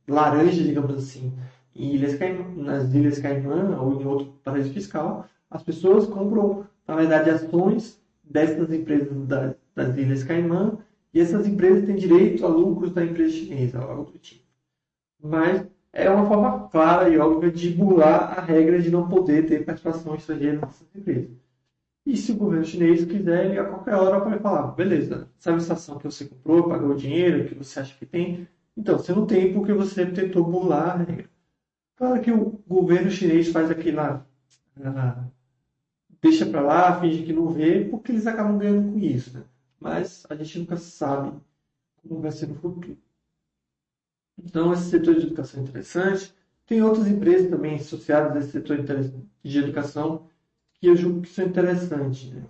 laranja, 0.08 0.62
digamos 0.62 0.96
assim, 0.96 1.36
em 1.76 1.94
Ilhas 1.94 2.14
Caimã, 2.14 2.44
nas 2.56 2.94
Ilhas 2.94 3.18
Caimã 3.18 3.78
ou 3.78 4.00
em 4.00 4.06
outro 4.06 4.32
paraíso 4.42 4.72
fiscal, 4.72 5.28
as 5.50 5.62
pessoas 5.62 6.06
compram, 6.06 6.66
na 6.88 6.96
verdade, 6.96 7.28
ações 7.28 8.00
dessas 8.24 8.72
empresas 8.72 9.26
das, 9.26 9.54
das 9.74 9.96
Ilhas 9.98 10.24
Caimã 10.24 10.78
e 11.12 11.20
essas 11.20 11.46
empresas 11.46 11.84
têm 11.84 11.96
direito 11.96 12.46
a 12.46 12.48
lucros 12.48 12.92
da 12.92 13.04
empresa 13.04 13.32
chinesa, 13.32 13.80
algo 13.80 14.12
do 14.12 14.18
tipo. 14.18 14.44
Mas 15.22 15.66
é 15.92 16.08
uma 16.10 16.26
forma 16.26 16.68
clara 16.68 17.08
e 17.08 17.18
óbvia 17.18 17.50
de 17.50 17.70
burlar 17.70 18.38
a 18.38 18.42
regra 18.42 18.80
de 18.80 18.90
não 18.90 19.08
poder 19.08 19.46
ter 19.46 19.64
participação 19.64 20.14
estrangeira 20.14 20.60
nessas 20.60 20.86
empresas. 20.94 21.30
E 22.06 22.16
se 22.16 22.32
o 22.32 22.36
governo 22.36 22.64
chinês 22.64 23.04
quiser, 23.04 23.46
ele 23.46 23.58
a 23.58 23.64
qualquer 23.64 23.94
hora 23.94 24.20
pode 24.20 24.38
falar, 24.40 24.68
beleza, 24.68 25.28
sabe 25.38 25.58
essa 25.58 25.74
ação 25.74 25.98
que 25.98 26.04
você 26.04 26.24
comprou, 26.24 26.68
pagou 26.68 26.90
o 26.90 26.96
dinheiro, 26.96 27.48
que 27.48 27.54
você 27.54 27.80
acha 27.80 27.94
que 27.96 28.06
tem? 28.06 28.48
Então, 28.76 28.98
você 28.98 29.12
não 29.12 29.26
tem 29.26 29.52
porque 29.52 29.72
você 29.72 30.06
tentou 30.06 30.44
burlar 30.44 31.00
a 31.00 31.04
regra. 31.04 31.30
Claro 31.96 32.20
que 32.22 32.32
o 32.32 32.60
governo 32.66 33.10
chinês 33.10 33.48
faz 33.52 33.70
aquela... 33.70 34.26
deixa 36.22 36.46
para 36.46 36.60
lá, 36.62 37.00
finge 37.00 37.22
que 37.24 37.32
não 37.32 37.50
vê, 37.50 37.84
porque 37.84 38.12
eles 38.12 38.26
acabam 38.26 38.58
ganhando 38.58 38.92
com 38.92 38.98
isso, 38.98 39.36
né? 39.36 39.44
mas 39.80 40.26
a 40.28 40.34
gente 40.34 40.58
nunca 40.58 40.76
sabe 40.76 41.32
como 42.02 42.20
vai 42.20 42.30
ser 42.30 42.46
no 42.46 42.54
futuro. 42.54 42.96
Então, 44.44 44.72
esse 44.72 44.90
setor 44.90 45.14
de 45.16 45.26
educação 45.26 45.60
é 45.60 45.64
interessante. 45.64 46.34
Tem 46.66 46.82
outras 46.82 47.06
empresas 47.08 47.50
também 47.50 47.76
associadas 47.76 48.36
a 48.36 48.38
esse 48.40 48.52
setor 48.52 48.78
de 49.42 49.58
educação 49.58 50.28
que 50.74 50.86
eu 50.88 50.96
julgo 50.96 51.22
que 51.22 51.28
são 51.30 51.46
interessantes. 51.46 52.30
Né? 52.30 52.42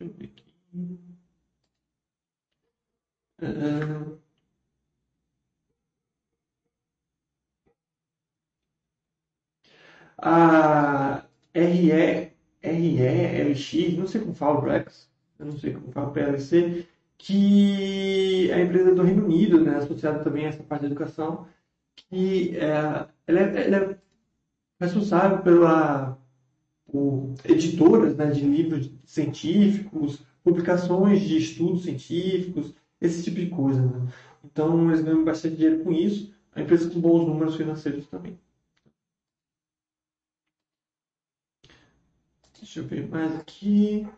Deixa 0.00 0.14
eu 0.14 0.18
ver 0.18 0.24
aqui. 0.26 0.44
A 10.18 11.24
RE, 11.54 12.32
RE, 12.62 13.00
LX, 13.50 13.96
não 13.96 14.06
sei 14.06 14.20
como 14.20 14.34
fala, 14.34 14.60
Rex, 14.72 15.08
eu 15.38 15.46
não 15.46 15.56
sei 15.58 15.72
como 15.74 15.92
fala 15.92 16.10
PLC, 16.12 16.86
que 17.18 18.50
é 18.50 18.54
a 18.54 18.60
empresa 18.60 18.94
do 18.94 19.02
Reino 19.02 19.24
Unido, 19.24 19.60
né, 19.60 19.76
associada 19.76 20.22
também 20.24 20.46
a 20.46 20.48
essa 20.48 20.62
parte 20.62 20.82
da 20.82 20.86
educação, 20.86 21.46
que 21.96 22.56
é, 22.56 23.08
ela, 23.26 23.40
é, 23.40 23.66
ela 23.66 23.76
é 23.92 23.98
responsável 24.80 25.42
pela 25.42 26.16
por 26.86 27.34
editoras 27.44 28.16
né, 28.16 28.30
de 28.30 28.40
livros 28.40 28.90
científicos, 29.04 30.22
publicações 30.42 31.20
de 31.20 31.36
estudos 31.36 31.82
científicos, 31.82 32.74
esse 33.00 33.22
tipo 33.22 33.36
de 33.36 33.50
coisa. 33.50 33.82
Né? 33.82 34.12
Então, 34.44 34.88
eles 34.88 35.02
ganham 35.02 35.24
bastante 35.24 35.56
dinheiro 35.56 35.84
com 35.84 35.92
isso. 35.92 36.34
A 36.54 36.62
empresa 36.62 36.90
com 36.90 37.00
bons 37.00 37.26
números 37.26 37.56
financeiros 37.56 38.06
também. 38.06 38.38
Deixa 42.58 42.80
eu 42.80 42.84
ver 42.84 43.08
mais 43.08 43.36
aqui. 43.36 44.08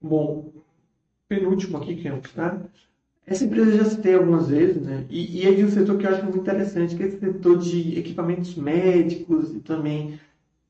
Bom, 0.00 0.52
penúltimo 1.28 1.78
aqui, 1.78 1.96
que 1.96 2.08
é 2.08 2.14
o 2.14 2.20
tá? 2.22 2.60
Essa 3.26 3.44
empresa 3.44 3.76
já 3.78 3.84
citei 3.86 4.14
algumas 4.14 4.48
vezes, 4.48 4.82
né? 4.82 5.06
E, 5.10 5.42
e 5.42 5.46
é 5.48 5.54
de 5.54 5.64
um 5.64 5.70
setor 5.70 5.98
que 5.98 6.06
eu 6.06 6.10
acho 6.10 6.24
muito 6.24 6.38
interessante, 6.38 6.96
que 6.96 7.02
é 7.02 7.06
esse 7.06 7.20
setor 7.20 7.58
de 7.58 7.98
equipamentos 7.98 8.54
médicos 8.56 9.54
e 9.54 9.60
também 9.60 10.20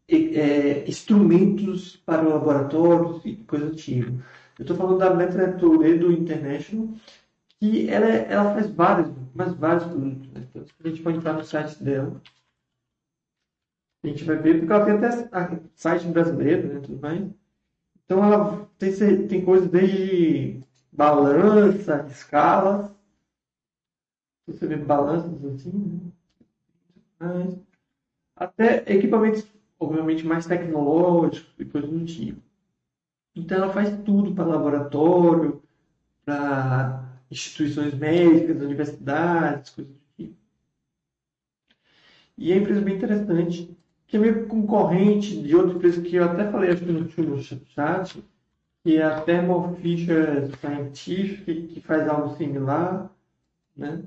é, 0.09 0.89
instrumentos 0.89 1.97
para 1.99 2.23
laboratórios 2.23 3.23
e 3.25 3.37
coisa 3.37 3.67
do 3.71 3.77
tipo. 3.77 4.13
Eu 4.59 4.63
estou 4.63 4.77
falando 4.77 4.99
da 4.99 5.15
Metra 5.15 5.53
Toledo 5.59 6.13
International, 6.13 6.89
que 7.61 7.89
ela, 7.91 8.07
ela 8.07 8.55
faz 8.55 8.69
vários, 8.71 9.11
mas 9.35 9.55
vários 9.55 9.85
produtos. 9.87 10.29
Né? 10.33 10.43
Então, 10.51 10.65
a 10.85 10.89
gente 10.89 11.03
pode 11.03 11.19
entrar 11.19 11.35
no 11.35 11.45
site 11.45 11.83
dela. 11.83 12.21
A 14.05 14.09
gente 14.09 14.25
vai 14.25 14.37
ver, 14.37 14.59
porque 14.59 14.73
ela 14.75 14.85
tem 14.85 14.95
até 14.95 15.61
site 15.75 16.07
brasileiro, 16.09 16.69
né, 16.69 16.81
tudo 16.81 17.01
mais. 17.01 17.31
Então 18.11 18.25
ela 18.25 18.69
tem, 18.77 19.29
tem 19.29 19.45
coisas 19.45 19.71
desde 19.71 20.59
balança, 20.91 22.05
escalas. 22.11 22.91
Você 24.49 24.67
vê 24.67 24.75
balanças 24.75 25.45
assim, 25.45 26.13
né? 27.21 27.57
Até 28.35 28.79
equipamentos, 28.93 29.47
obviamente, 29.79 30.27
mais 30.27 30.45
tecnológicos 30.45 31.55
e 31.57 31.65
coisas 31.65 31.89
do 31.89 32.05
tipo. 32.05 32.43
Então 33.37 33.59
ela 33.59 33.73
faz 33.73 33.97
tudo 34.03 34.35
para 34.35 34.45
laboratório, 34.45 35.63
para 36.25 37.17
instituições 37.31 37.95
médicas, 37.95 38.61
universidades, 38.61 39.71
coisas 39.71 39.95
do 39.95 40.01
tipo. 40.17 40.37
E 42.37 42.51
é 42.51 42.57
uma 42.57 42.63
empresa 42.63 42.81
bem 42.81 42.97
interessante, 42.97 43.80
que 44.11 44.17
é 44.17 44.21
meio 44.21 44.49
concorrente 44.49 45.41
de 45.41 45.55
outra 45.55 45.77
empresa 45.77 46.03
que 46.03 46.17
eu 46.17 46.25
até 46.25 46.51
falei 46.51 46.71
acho 46.71 46.85
que 46.85 46.91
no 46.91 47.01
último 47.01 47.39
chat, 47.39 48.21
que 48.83 48.97
é 48.97 49.03
a 49.05 49.21
Thermo 49.21 49.77
Fisher 49.77 50.51
Scientific, 50.59 51.69
que 51.69 51.81
faz 51.81 52.09
algo 52.09 52.37
similar, 52.37 53.09
né? 53.77 54.03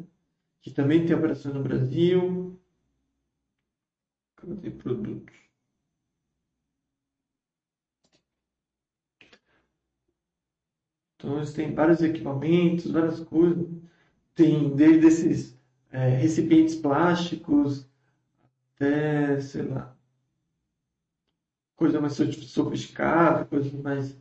que 0.62 0.72
também 0.72 1.06
tem 1.06 1.16
operações 1.16 1.56
no 1.56 1.64
Brasil. 1.64 2.60
Cadê 4.36 4.72
produtos? 4.72 5.34
Então, 11.16 11.38
eles 11.38 11.54
têm 11.54 11.74
vários 11.74 12.02
equipamentos, 12.02 12.92
várias 12.92 13.22
coisas. 13.22 13.66
Tem 14.36 14.76
desde 14.76 15.08
esses 15.08 15.58
é, 15.92 16.10
recipientes 16.10 16.76
plásticos 16.76 17.88
até, 18.76 19.40
sei 19.40 19.64
lá, 19.64 19.93
coisa 21.76 22.00
mais 22.02 22.14
sofisticada, 22.14 23.46
coisas 23.46 23.72
mais 23.74 24.18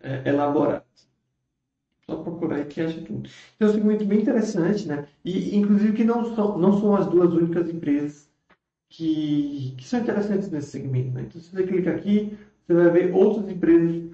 é, 0.00 0.28
elaboradas. 0.28 0.84
Só 2.06 2.22
procurar 2.22 2.56
aí 2.56 2.64
que 2.66 2.80
acha 2.80 3.00
tudo. 3.02 3.28
Então, 3.56 3.68
é 3.68 3.70
um 3.70 3.74
segmento 3.74 4.04
bem 4.04 4.20
interessante, 4.20 4.86
né? 4.86 5.08
E, 5.24 5.56
inclusive, 5.56 5.94
que 5.94 6.04
não 6.04 6.34
são, 6.34 6.58
não 6.58 6.78
são 6.78 6.94
as 6.94 7.06
duas 7.06 7.32
únicas 7.32 7.68
empresas 7.70 8.30
que, 8.88 9.74
que 9.78 9.84
são 9.84 10.00
interessantes 10.00 10.50
nesse 10.50 10.70
segmento, 10.70 11.12
né? 11.12 11.22
Então, 11.22 11.40
se 11.40 11.50
você 11.50 11.66
clica 11.66 11.90
aqui, 11.94 12.38
você 12.66 12.74
vai 12.74 12.90
ver 12.90 13.14
outras 13.14 13.48
empresas 13.50 14.10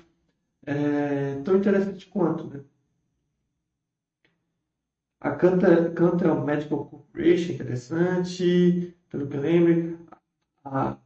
é, 0.66 1.40
tão 1.44 1.56
interessantes 1.56 2.04
quanto, 2.04 2.48
né? 2.48 2.60
A 5.20 5.32
Cantel 5.32 6.44
Medical 6.44 6.86
Corporation, 6.86 7.52
interessante, 7.52 8.96
pelo 9.10 9.28
que 9.28 9.36
eu 9.36 9.40
lembro. 9.40 10.06
A, 10.64 10.96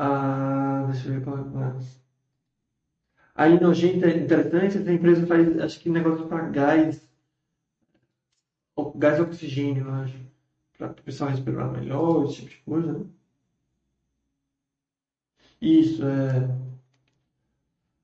a, 0.00 0.86
deixa 0.90 1.08
eu 1.08 1.14
ver 1.14 1.24
qual 1.24 1.38
é 1.38 1.44
mais. 1.44 2.00
A 3.34 3.48
Inogenta 3.48 4.06
é 4.06 4.16
interessante, 4.18 4.78
essa 4.78 4.92
empresa 4.92 5.26
faz, 5.26 5.58
acho 5.58 5.80
que 5.80 5.90
negócio 5.90 6.28
para 6.28 6.48
gás, 6.48 7.08
gás 8.96 9.20
oxigênio, 9.20 9.86
eu 9.86 9.94
acho, 9.94 10.16
para 10.78 10.90
o 10.92 11.02
pessoal 11.02 11.30
respirar 11.30 11.70
melhor, 11.72 12.24
esse 12.24 12.36
tipo 12.36 12.50
de 12.50 12.56
coisa, 12.58 12.92
né? 12.98 13.04
Isso, 15.60 16.02
é 16.04 16.48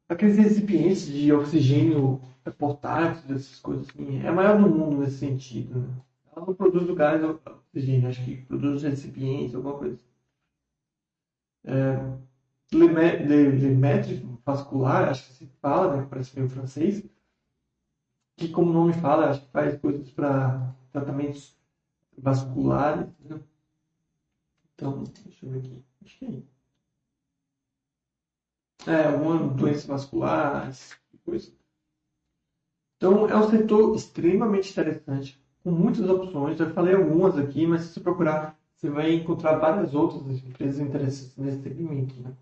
aqueles 0.08 0.36
recipientes 0.36 1.06
de 1.06 1.32
oxigênio 1.32 2.20
portáteis, 2.58 3.24
essas 3.30 3.60
coisas 3.60 3.88
assim, 3.88 4.18
é 4.20 4.28
a 4.28 4.32
maior 4.32 4.60
do 4.60 4.68
mundo 4.68 4.98
nesse 4.98 5.18
sentido. 5.18 5.80
Né? 5.80 5.88
Ela 6.34 6.46
não 6.46 6.54
produz 6.54 6.88
o 6.88 6.94
gás 6.94 7.22
oxigênio, 7.22 8.08
acho 8.08 8.24
que 8.24 8.36
produz 8.42 8.82
recipientes, 8.82 9.54
alguma 9.54 9.78
coisa. 9.78 9.98
É, 11.66 12.16
Lemaitre 12.72 14.16
vascular, 14.44 15.08
acho 15.08 15.26
que 15.26 15.32
se 15.32 15.46
fala, 15.60 15.96
né, 15.96 16.06
parece 16.08 16.34
meio 16.36 16.48
francês, 16.48 17.04
que 18.36 18.48
como 18.48 18.70
o 18.70 18.72
nome 18.72 18.92
fala, 18.94 19.30
acho 19.30 19.42
que 19.42 19.50
faz 19.50 19.78
coisas 19.80 20.10
para 20.10 20.74
tratamentos 20.92 21.56
vasculares. 22.16 23.08
Né? 23.20 23.40
Então, 24.74 25.04
deixa 25.24 25.46
eu 25.46 25.50
ver 25.50 25.58
aqui. 25.58 25.84
Acho 26.04 26.18
que 26.18 26.26
é 26.26 26.56
é, 28.86 29.04
alguma 29.06 29.48
doença 29.48 29.88
vascular, 29.88 30.70
coisa. 31.24 31.52
Então, 32.96 33.28
é 33.28 33.36
um 33.36 33.50
setor 33.50 33.94
extremamente 33.94 34.70
interessante, 34.70 35.42
com 35.62 35.70
muitas 35.70 36.08
opções. 36.08 36.58
Eu 36.60 36.70
falei 36.70 36.94
algumas 36.94 37.36
aqui, 37.36 37.66
mas 37.66 37.82
se 37.82 37.94
você 37.94 38.00
procurar, 38.00 38.55
você 38.76 38.90
vai 38.90 39.14
encontrar 39.14 39.56
várias 39.56 39.94
outras 39.94 40.22
empresas 40.44 40.80
interessantes 40.80 41.36
nesse 41.36 41.62
segmento. 41.62 42.14
Né? 42.20 42.36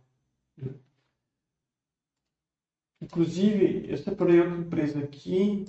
Inclusive, 3.01 3.87
eu 3.89 3.97
separei 3.97 4.41
outra 4.41 4.59
empresa 4.59 4.99
aqui 4.99 5.67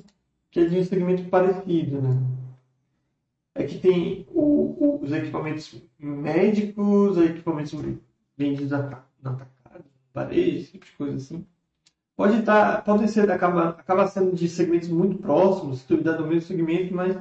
que 0.49 0.59
é 0.61 0.65
de 0.65 0.79
um 0.79 0.83
segmento 0.83 1.29
parecido. 1.29 2.01
Né? 2.01 2.09
É 3.53 3.63
que 3.65 3.77
tem 3.77 4.25
o, 4.31 4.41
o, 4.41 5.03
os 5.03 5.11
equipamentos 5.11 5.81
médicos, 5.99 7.17
equipamentos 7.17 7.73
vendidos 8.35 8.71
na 8.71 9.03
varejo, 10.13 10.57
esse 10.57 10.71
tipo 10.71 10.85
de 10.85 10.91
coisa 10.93 11.17
assim. 11.17 11.45
Pode 12.15 12.39
estar, 12.39 12.77
tá, 12.77 12.81
pode 12.81 13.07
ser, 13.09 13.29
acaba, 13.29 13.69
acaba 13.69 14.07
sendo 14.07 14.33
de 14.33 14.47
segmentos 14.47 14.87
muito 14.87 15.17
próximos, 15.17 15.79
se 15.79 15.87
duvidar 15.87 16.17
do 16.17 16.25
mesmo 16.25 16.47
segmento, 16.47 16.95
mas 16.95 17.17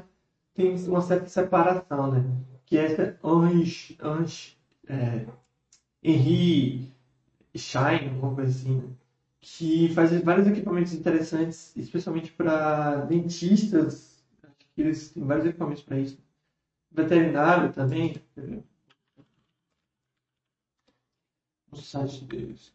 tem 0.54 0.76
uma 0.86 1.00
certa 1.02 1.26
separação, 1.26 2.12
né? 2.12 2.24
Que 2.74 2.78
é 2.78 3.16
Ange, 3.22 3.96
Ange 4.02 4.58
é, 4.88 5.28
Henry 6.02 6.92
Shine, 7.54 8.08
alguma 8.08 8.34
coisa 8.34 8.50
assim, 8.50 8.80
né? 8.80 8.96
que 9.40 9.94
faz 9.94 10.10
vários 10.24 10.48
equipamentos 10.48 10.92
interessantes, 10.92 11.76
especialmente 11.76 12.32
para 12.32 12.96
dentistas. 13.04 14.26
Eles 14.76 15.12
têm 15.12 15.24
vários 15.24 15.46
equipamentos 15.46 15.84
para 15.84 16.00
isso. 16.00 16.18
Veterinário 16.90 17.72
também. 17.72 18.20
O 21.70 21.76
site 21.76 22.24
deles. 22.24 22.74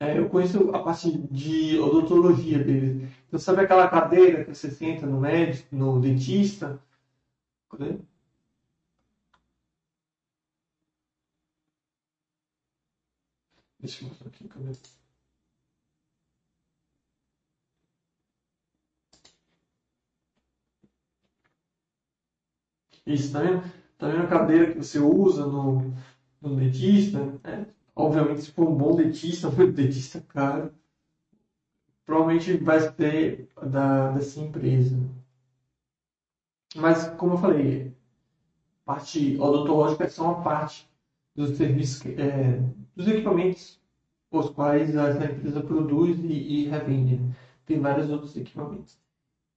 É, 0.00 0.16
eu 0.16 0.30
conheço 0.30 0.70
a 0.70 0.82
parte 0.82 1.18
de 1.30 1.78
odontologia 1.78 2.64
dele. 2.64 3.10
Então, 3.28 3.38
sabe 3.38 3.60
aquela 3.60 3.90
cadeira 3.90 4.42
que 4.42 4.54
você 4.54 4.70
senta 4.70 5.04
no 5.04 5.20
médico, 5.20 5.76
no 5.76 6.00
dentista? 6.00 6.80
Deixa 13.82 14.02
eu 14.04 14.08
mostrar 14.08 14.28
aqui. 14.28 14.48
Cadê? 14.48 14.72
Isso, 23.06 23.32
tá 23.32 23.40
vendo? 23.40 23.62
Tá 23.96 24.08
vendo 24.08 24.22
a 24.24 24.26
cadeira 24.26 24.72
que 24.72 24.78
você 24.78 24.98
usa 24.98 25.46
no, 25.46 25.94
no 26.40 26.56
dentista? 26.56 27.18
É 27.44 27.64
obviamente, 27.94 28.42
se 28.42 28.50
for 28.52 28.68
um 28.68 28.74
bom 28.76 28.96
dentista, 28.96 29.46
um 29.50 29.70
dentista 29.70 30.20
caro, 30.22 30.72
provavelmente 32.06 32.56
vai 32.58 32.92
ter 32.92 33.48
da, 33.60 34.12
dessa 34.12 34.38
empresa. 34.40 34.96
Mas, 36.76 37.08
como 37.16 37.32
eu 37.34 37.38
falei, 37.38 37.96
parte 38.84 39.36
odontológica 39.40 40.04
é 40.04 40.08
só 40.10 40.24
uma 40.26 40.42
parte 40.44 40.88
dos 41.34 41.56
serviços, 41.56 42.04
é, 42.06 42.60
dos 42.94 43.08
equipamentos 43.08 43.80
os 44.32 44.50
quais 44.50 44.94
essa 44.96 45.24
empresa 45.24 45.62
produz 45.62 46.18
e, 46.18 46.32
e 46.32 46.68
revende. 46.68 47.20
Tem 47.66 47.80
vários 47.80 48.10
outros 48.10 48.36
equipamentos. 48.36 48.98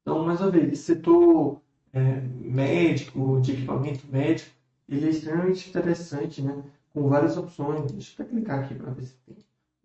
Então, 0.02 0.24
mais 0.26 0.42
uma 0.42 0.52
vez, 0.52 0.72
esse 0.74 0.84
setor 0.84 1.62
é, 1.94 2.22
médico, 2.22 3.40
de 3.42 3.54
equipamento 3.54 4.06
médico, 4.08 4.52
ele 4.88 5.08
é 5.08 5.10
extremamente 5.10 5.70
interessante, 5.70 6.42
né? 6.42 6.64
com 6.94 7.10
várias 7.10 7.38
opções. 7.38 7.92
Deixa 7.92 8.22
eu 8.22 8.28
clicar 8.28 8.64
aqui 8.64 8.76
para 8.76 8.92
ver 8.92 9.06
se 9.06 9.16
tem 9.26 9.38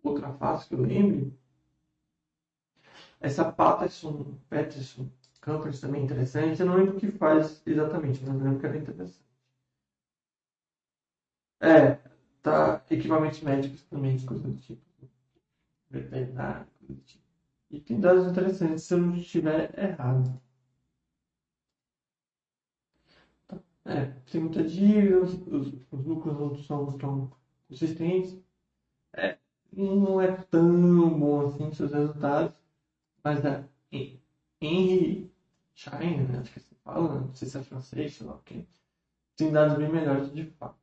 outra 0.03 0.31
face 0.33 0.67
que 0.67 0.75
eu 0.75 0.81
lembre. 0.81 1.33
Essa 3.19 3.51
Patterson, 3.51 4.25
Patterson 4.49 5.07
Campers 5.41 5.79
também 5.79 6.01
é 6.01 6.05
interessante. 6.05 6.59
Eu 6.59 6.67
não 6.67 6.75
lembro 6.75 6.97
o 6.97 6.99
que 6.99 7.11
faz 7.11 7.61
exatamente, 7.65 8.21
mas 8.25 8.35
eu 8.35 8.43
lembro 8.43 8.59
que 8.59 8.65
era 8.65 8.77
interessante. 8.77 9.30
É, 11.61 11.93
tá. 12.41 12.83
Equipamentos 12.89 13.41
médicos 13.41 13.83
também, 13.83 14.19
coisa 14.25 14.47
do 14.49 14.55
tipo. 14.59 14.81
Veterinário, 15.91 16.65
coisa 16.79 16.93
do 16.95 17.01
tipo. 17.05 17.23
E 17.69 17.79
tem 17.79 17.99
dados 17.99 18.25
interessantes 18.27 18.83
se 18.83 18.93
eu 18.95 18.97
não 18.99 19.15
estiver 19.15 19.69
errado. 19.77 20.41
Tá. 23.47 23.61
É, 23.85 24.05
tem 24.31 24.41
muita 24.41 24.63
dívida, 24.63 25.19
os, 25.21 25.33
os 25.91 26.05
lucros 26.05 26.37
não 26.37 26.55
são 26.55 26.97
tão 26.97 27.29
consistentes. 27.67 28.39
É, 29.17 29.37
não 29.75 30.21
é 30.21 30.27
tão 30.51 31.19
bom 31.19 31.47
assim 31.47 31.71
seus 31.73 31.91
resultados, 31.93 32.53
mas 33.23 33.45
é, 33.45 33.65
Henry 34.61 35.31
Schein, 35.75 36.27
né, 36.27 36.39
acho 36.39 36.53
que 36.53 36.59
se 36.61 36.75
fala, 36.83 37.21
não 37.21 37.35
sei 37.35 37.49
se 37.49 37.57
é 37.59 37.63
francês, 37.63 38.15
sei 38.15 38.27
lá 38.27 38.35
o 38.35 38.39
que, 38.43 38.67
tem 39.37 39.51
dados 39.51 39.77
bem 39.77 39.89
melhores 39.91 40.31
de 40.33 40.45
fato. 40.59 40.80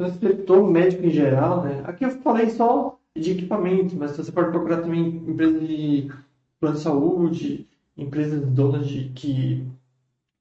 Setor 0.00 0.68
médico 0.68 1.04
em 1.04 1.10
geral, 1.10 1.62
né, 1.62 1.82
aqui 1.86 2.04
eu 2.04 2.10
falei 2.20 2.50
só 2.50 2.98
de 3.16 3.30
equipamentos, 3.30 3.94
mas 3.94 4.16
você 4.16 4.32
pode 4.32 4.50
procurar 4.50 4.82
também 4.82 5.06
empresas 5.06 5.66
de 5.66 6.10
plano 6.58 6.76
de 6.76 6.82
saúde, 6.82 7.68
empresas 7.96 8.44
donas 8.44 8.88
de 8.88 9.10
que 9.10 9.64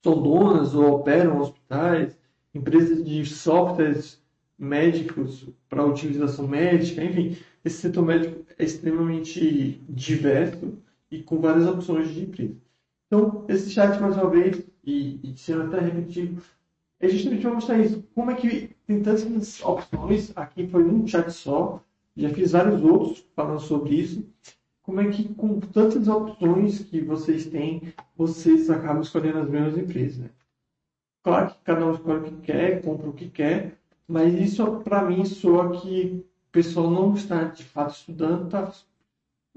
são 0.04 0.22
donas 0.22 0.74
ou 0.74 0.96
operam 0.96 1.40
hospitais, 1.40 2.18
empresas 2.54 3.04
de 3.06 3.24
softwares 3.26 4.20
médicos 4.58 5.48
para 5.70 5.86
utilização 5.86 6.48
médica, 6.48 7.04
enfim, 7.04 7.38
esse 7.64 7.78
setor 7.78 8.06
médico 8.06 8.46
é 8.58 8.64
extremamente 8.64 9.82
diverso 9.88 10.74
e 11.12 11.22
com 11.22 11.40
várias 11.40 11.68
opções 11.68 12.10
de 12.10 12.24
empresa. 12.24 12.56
Então, 13.08 13.46
esse 13.48 13.70
chat, 13.70 14.00
mais 14.02 14.18
uma 14.18 14.30
vez, 14.30 14.64
e, 14.84 15.20
e 15.24 15.38
sendo 15.38 15.64
até 15.64 15.80
repetitivo, 15.80 16.42
é 17.04 17.10
justamente 17.10 17.42
para 17.42 17.54
mostrar 17.54 17.80
isso. 17.80 18.02
Como 18.16 18.32
é 18.32 18.36
que 18.36 18.70
tem 18.88 19.04
tantas 19.04 19.62
opções, 19.62 20.32
aqui 20.38 20.66
foi 20.68 20.86
um 20.86 21.06
chat 21.06 21.30
só, 21.32 21.84
já 22.16 22.30
fiz 22.30 22.52
vários 22.52 22.82
outros 22.82 23.26
falando 23.36 23.60
sobre 23.60 23.96
isso. 23.96 24.26
Como 24.82 25.02
é 25.02 25.10
que 25.10 25.34
com 25.34 25.60
tantas 25.60 26.08
opções 26.08 26.80
que 26.80 27.02
vocês 27.02 27.46
têm, 27.48 27.94
vocês 28.16 28.70
acabam 28.70 29.02
escolhendo 29.02 29.40
as 29.40 29.50
mesmas 29.50 29.78
empresas, 29.78 30.18
né? 30.18 30.30
Claro 31.24 31.52
que 31.52 31.60
cada 31.64 31.86
um 31.86 31.94
escolhe 31.94 32.20
o 32.20 32.24
que 32.24 32.42
quer, 32.42 32.82
compra 32.82 33.10
o 33.10 33.14
que 33.14 33.30
quer, 33.30 33.78
mas 34.08 34.34
isso 34.34 34.66
para 34.82 35.04
mim 35.04 35.26
soa 35.26 35.72
que 35.72 36.26
o 36.50 36.52
pessoal 36.52 36.90
não 36.90 37.14
está 37.14 37.46
de 37.46 37.64
fato 37.64 37.96
estudando, 37.96 38.46
está 38.46 38.74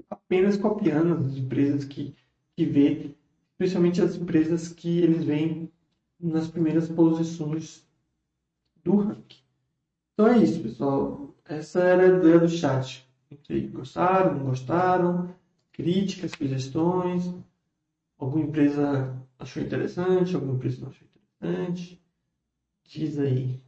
apenas 0.09 0.57
copiando 0.57 1.13
as 1.13 1.37
empresas 1.37 1.83
que, 1.83 2.15
que 2.55 2.65
vê, 2.65 3.11
especialmente 3.51 4.01
as 4.01 4.15
empresas 4.15 4.69
que 4.69 4.99
eles 4.99 5.23
veem 5.23 5.69
nas 6.19 6.47
primeiras 6.47 6.89
posições 6.89 7.85
do 8.83 8.97
ranking. 8.97 9.41
Então 10.13 10.27
é 10.27 10.39
isso, 10.39 10.61
pessoal. 10.61 11.35
Essa 11.45 11.81
era 11.81 12.03
a 12.03 12.17
ideia 12.17 12.39
do 12.39 12.49
chat. 12.49 13.07
Gostaram, 13.71 14.35
não 14.35 14.45
gostaram? 14.45 15.35
Críticas, 15.71 16.31
sugestões? 16.31 17.33
Alguma 18.17 18.45
empresa 18.45 19.15
achou 19.37 19.61
interessante? 19.61 20.35
Alguma 20.35 20.55
empresa 20.55 20.81
não 20.81 20.89
achou 20.89 21.07
interessante? 21.07 22.01
Diz 22.83 23.19
aí. 23.19 23.61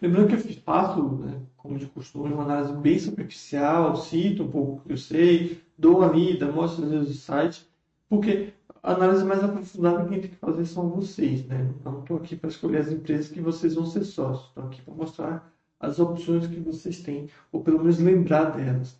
Lembrando 0.00 0.28
que 0.28 0.34
eu 0.34 0.62
faço, 0.62 1.02
né, 1.16 1.40
como 1.56 1.78
de 1.78 1.86
costume, 1.86 2.32
uma 2.32 2.42
análise 2.42 2.72
bem 2.74 2.98
superficial, 2.98 3.96
cito 3.96 4.42
um 4.44 4.50
pouco 4.50 4.82
que 4.82 4.92
eu 4.92 4.96
sei, 4.98 5.62
dou 5.78 6.06
lida, 6.12 6.50
mostro 6.52 6.84
às 6.84 6.90
vezes 6.90 7.10
o 7.10 7.20
site, 7.20 7.66
porque 8.08 8.52
a 8.82 8.92
análise 8.94 9.24
mais 9.24 9.42
aprofundada 9.42 10.08
quem 10.08 10.20
tem 10.20 10.30
que 10.30 10.36
fazer 10.36 10.64
são 10.66 10.88
vocês, 10.90 11.46
né? 11.46 11.74
Não 11.84 12.00
estou 12.00 12.16
aqui 12.18 12.36
para 12.36 12.48
escolher 12.50 12.78
as 12.78 12.90
empresas 12.92 13.28
que 13.28 13.40
vocês 13.40 13.74
vão 13.74 13.86
ser 13.86 14.04
sócios, 14.04 14.48
estou 14.48 14.64
aqui 14.64 14.82
para 14.82 14.94
mostrar 14.94 15.52
as 15.80 15.98
opções 15.98 16.46
que 16.46 16.60
vocês 16.60 17.02
têm, 17.02 17.28
ou 17.52 17.62
pelo 17.62 17.78
menos 17.78 17.98
lembrar 17.98 18.50
delas. 18.56 18.98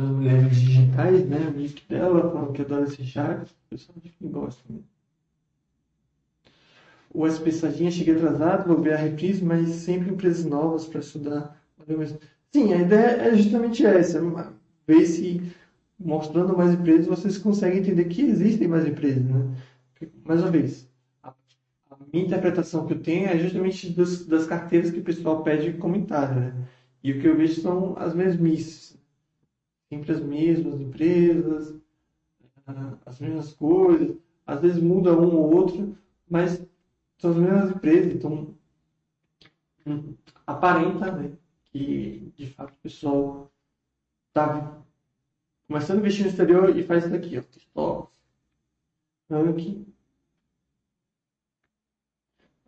As 0.00 0.08
mulheres 0.08 0.60
digitais, 0.60 1.28
né? 1.28 1.38
O 1.48 1.58
nick 1.58 1.86
dela, 1.88 2.30
falando 2.30 2.52
que 2.52 2.62
adora 2.62 2.84
esse 2.84 3.04
chat. 3.04 3.42
O 3.42 3.70
pessoal 3.70 3.98
de 4.02 4.10
quem 4.10 4.30
gosta 4.30 4.62
mesmo. 4.68 4.88
O 7.12 7.26
SP 7.26 7.50
Sadinha 7.50 7.90
cheguei 7.90 8.14
atrasado, 8.14 8.68
vou 8.68 8.80
ver 8.80 8.94
a 8.94 8.96
reprise, 8.96 9.44
mas 9.44 9.68
sempre 9.70 10.10
empresas 10.10 10.44
novas 10.44 10.86
para 10.86 11.00
estudar. 11.00 11.60
Sim, 12.52 12.72
a 12.72 12.78
ideia 12.78 13.28
é 13.28 13.34
justamente 13.34 13.84
essa. 13.84 14.20
Ver 14.86 15.06
se 15.06 15.42
mostrando 15.98 16.56
mais 16.56 16.72
empresas 16.72 17.06
vocês 17.06 17.36
conseguem 17.36 17.80
entender 17.80 18.04
que 18.04 18.22
existem 18.22 18.68
mais 18.68 18.86
empresas, 18.86 19.24
né? 19.24 19.56
Mais 20.24 20.40
uma 20.40 20.50
vez, 20.50 20.88
a, 21.22 21.34
minha 22.12 22.24
interpretação 22.24 22.86
que 22.86 22.94
eu 22.94 23.02
tenho 23.02 23.28
é 23.28 23.38
justamente 23.38 23.90
das, 23.90 24.24
das 24.24 24.46
carteiras 24.46 24.90
que 24.90 25.00
o 25.00 25.04
pessoal 25.04 25.42
pede 25.42 25.74
comentário, 25.74 26.40
né? 26.40 26.54
E 27.02 27.12
o 27.12 27.20
que 27.20 27.26
eu 27.26 27.36
vejo 27.36 27.60
são 27.60 27.98
as 27.98 28.14
mesmices 28.14 28.99
sempre 29.90 30.12
as 30.12 30.20
mesmas 30.20 30.80
empresas, 30.80 31.74
ah, 32.66 32.96
as 33.04 33.18
mesmas 33.18 33.52
coisas, 33.52 34.16
às 34.46 34.60
vezes 34.60 34.80
muda 34.80 35.18
um 35.18 35.36
ou 35.36 35.54
outro, 35.54 35.96
mas 36.28 36.64
são 37.18 37.32
as 37.32 37.36
mesmas 37.36 37.70
empresas, 37.72 38.14
então 38.14 38.54
hum, 39.84 40.14
aparenta 40.46 41.10
né, 41.10 41.36
que 41.64 42.32
de 42.36 42.46
fato 42.46 42.72
o 42.72 42.82
pessoal 42.82 43.50
está 44.28 44.80
começando 45.66 45.98
a 45.98 46.00
investir 46.00 46.24
no 46.24 46.30
exterior 46.30 46.76
e 46.76 46.84
faz 46.84 47.04
isso 47.04 47.12
daqui, 47.12 47.36
ó, 47.36 47.42
stocks, 47.56 48.14
ranking. 49.28 49.86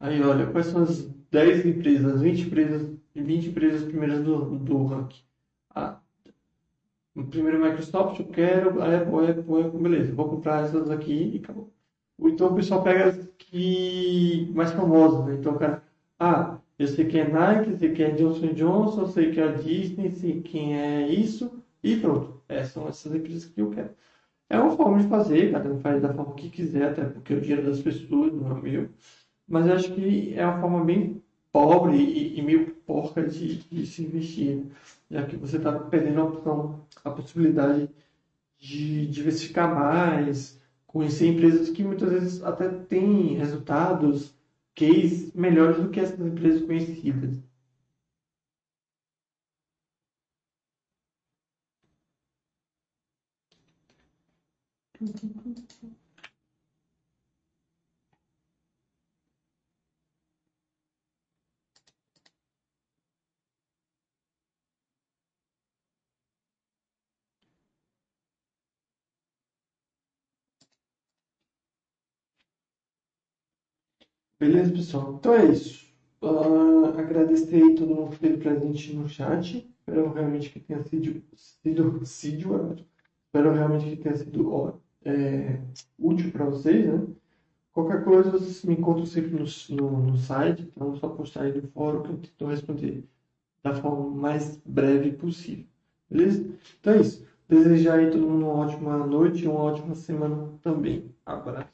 Aí 0.00 0.20
olha, 0.20 0.50
quais 0.50 0.66
são 0.66 0.82
as 0.82 1.08
10 1.30 1.64
empresas, 1.64 2.16
as 2.16 2.22
20 2.22 2.42
empresas, 2.42 2.98
20 3.14 3.48
empresas 3.48 3.84
primeiras 3.84 4.24
do, 4.24 4.58
do 4.58 4.84
ranking. 4.86 5.22
Ah, 7.16 7.22
primeiro 7.24 7.60
Microsoft, 7.60 8.18
eu 8.20 8.26
quero, 8.26 8.82
a 8.82 8.96
Apple, 8.96 9.30
Apple, 9.30 9.62
Apple, 9.62 9.80
beleza, 9.82 10.14
vou 10.14 10.28
comprar 10.30 10.64
essas 10.64 10.90
aqui 10.90 11.32
e 11.34 11.38
acabou. 11.38 11.70
Ou 12.18 12.28
então 12.28 12.48
o 12.48 12.54
pessoal 12.54 12.82
pega 12.82 13.06
as 13.06 13.26
que 13.38 14.50
mais 14.54 14.72
famosas, 14.72 15.24
né? 15.26 15.34
Então, 15.34 15.56
cara, 15.58 15.82
ah, 16.18 16.58
eu 16.78 16.86
sei 16.88 17.06
quem 17.06 17.20
é 17.22 17.28
Nike, 17.28 17.76
sei 17.76 17.92
quem 17.92 18.06
é 18.06 18.10
Johnson 18.12 18.52
Johnson, 18.54 19.00
eu 19.02 19.06
sei 19.08 19.30
quem 19.32 19.42
é 19.42 19.48
a 19.48 19.52
Disney, 19.52 20.10
sei 20.10 20.40
quem 20.42 20.76
é 20.78 21.08
isso, 21.08 21.62
e 21.82 21.96
pronto. 21.96 22.40
É, 22.48 22.64
são 22.64 22.88
essas 22.88 23.14
empresas 23.14 23.44
que 23.46 23.60
eu 23.60 23.70
quero. 23.70 23.90
É 24.50 24.58
uma 24.60 24.76
forma 24.76 24.98
de 25.00 25.08
fazer, 25.08 25.52
cada 25.52 25.70
um 25.72 25.80
faz 25.80 26.02
da 26.02 26.12
forma 26.14 26.34
que 26.34 26.50
quiser, 26.50 26.90
até 26.92 27.04
porque 27.04 27.34
o 27.34 27.40
dinheiro 27.40 27.64
das 27.66 27.80
pessoas 27.82 28.32
não 28.34 28.58
é 28.58 28.62
meu. 28.62 28.88
Mas 29.48 29.66
eu 29.66 29.74
acho 29.74 29.94
que 29.94 30.34
é 30.34 30.44
uma 30.46 30.60
forma 30.60 30.84
bem 30.84 31.22
pobre 31.52 31.96
e, 31.96 32.38
e 32.38 32.42
meio 32.42 32.74
porca 32.86 33.22
de, 33.22 33.56
de 33.58 33.86
se 33.86 34.02
investir 34.04 34.64
já 35.12 35.26
que 35.26 35.36
você 35.36 35.58
está 35.58 35.78
perdendo 35.78 36.22
a 36.22 36.24
opção, 36.24 36.86
a 37.04 37.10
possibilidade 37.10 37.90
de 38.58 39.06
diversificar 39.08 39.74
mais, 39.74 40.60
conhecer 40.86 41.28
empresas 41.28 41.70
que 41.70 41.84
muitas 41.84 42.10
vezes 42.10 42.42
até 42.42 42.68
têm 42.68 43.36
resultados, 43.36 44.34
case 44.74 45.30
melhores 45.34 45.78
do 45.82 45.90
que 45.90 46.00
essas 46.00 46.18
empresas 46.18 46.62
conhecidas. 46.62 47.38
Beleza, 74.42 74.72
pessoal? 74.72 75.14
Então 75.20 75.34
é 75.34 75.44
isso. 75.52 75.86
Uh, 76.20 76.86
agradecer 76.98 77.62
aí 77.62 77.76
todo 77.76 77.94
mundo 77.94 78.08
que 78.08 78.14
esteve 78.14 78.38
presente 78.38 78.92
no 78.92 79.08
chat. 79.08 79.72
Espero 79.78 80.12
realmente 80.12 80.50
que 80.50 80.58
tenha 80.58 80.82
sido, 80.82 81.22
sido, 81.32 82.04
sido 82.04 82.76
espero 83.24 83.54
realmente 83.54 83.84
que 83.84 84.02
tenha 84.02 84.16
sido 84.16 84.52
ó, 84.52 84.72
é, 85.04 85.60
útil 85.96 86.32
para 86.32 86.46
vocês, 86.46 86.86
né? 86.86 87.06
Qualquer 87.72 88.02
coisa, 88.02 88.32
vocês 88.32 88.64
me 88.64 88.74
encontram 88.74 89.06
sempre 89.06 89.30
no, 89.30 89.44
no, 89.76 90.06
no 90.10 90.16
site, 90.16 90.62
então 90.62 90.96
só 90.96 91.08
postar 91.08 91.42
aí 91.42 91.62
no 91.62 91.68
fórum 91.68 92.02
que 92.02 92.10
eu 92.10 92.16
tento 92.18 92.46
responder 92.46 93.04
da 93.62 93.74
forma 93.74 94.10
mais 94.10 94.60
breve 94.66 95.12
possível. 95.12 95.66
Beleza? 96.10 96.44
Então 96.80 96.94
é 96.94 97.00
isso. 97.00 97.24
Desejar 97.48 98.00
aí 98.00 98.10
todo 98.10 98.26
mundo 98.26 98.46
uma 98.46 98.54
ótima 98.54 99.06
noite 99.06 99.44
e 99.44 99.48
uma 99.48 99.60
ótima 99.60 99.94
semana 99.94 100.48
também. 100.62 101.14
Abraço. 101.24 101.70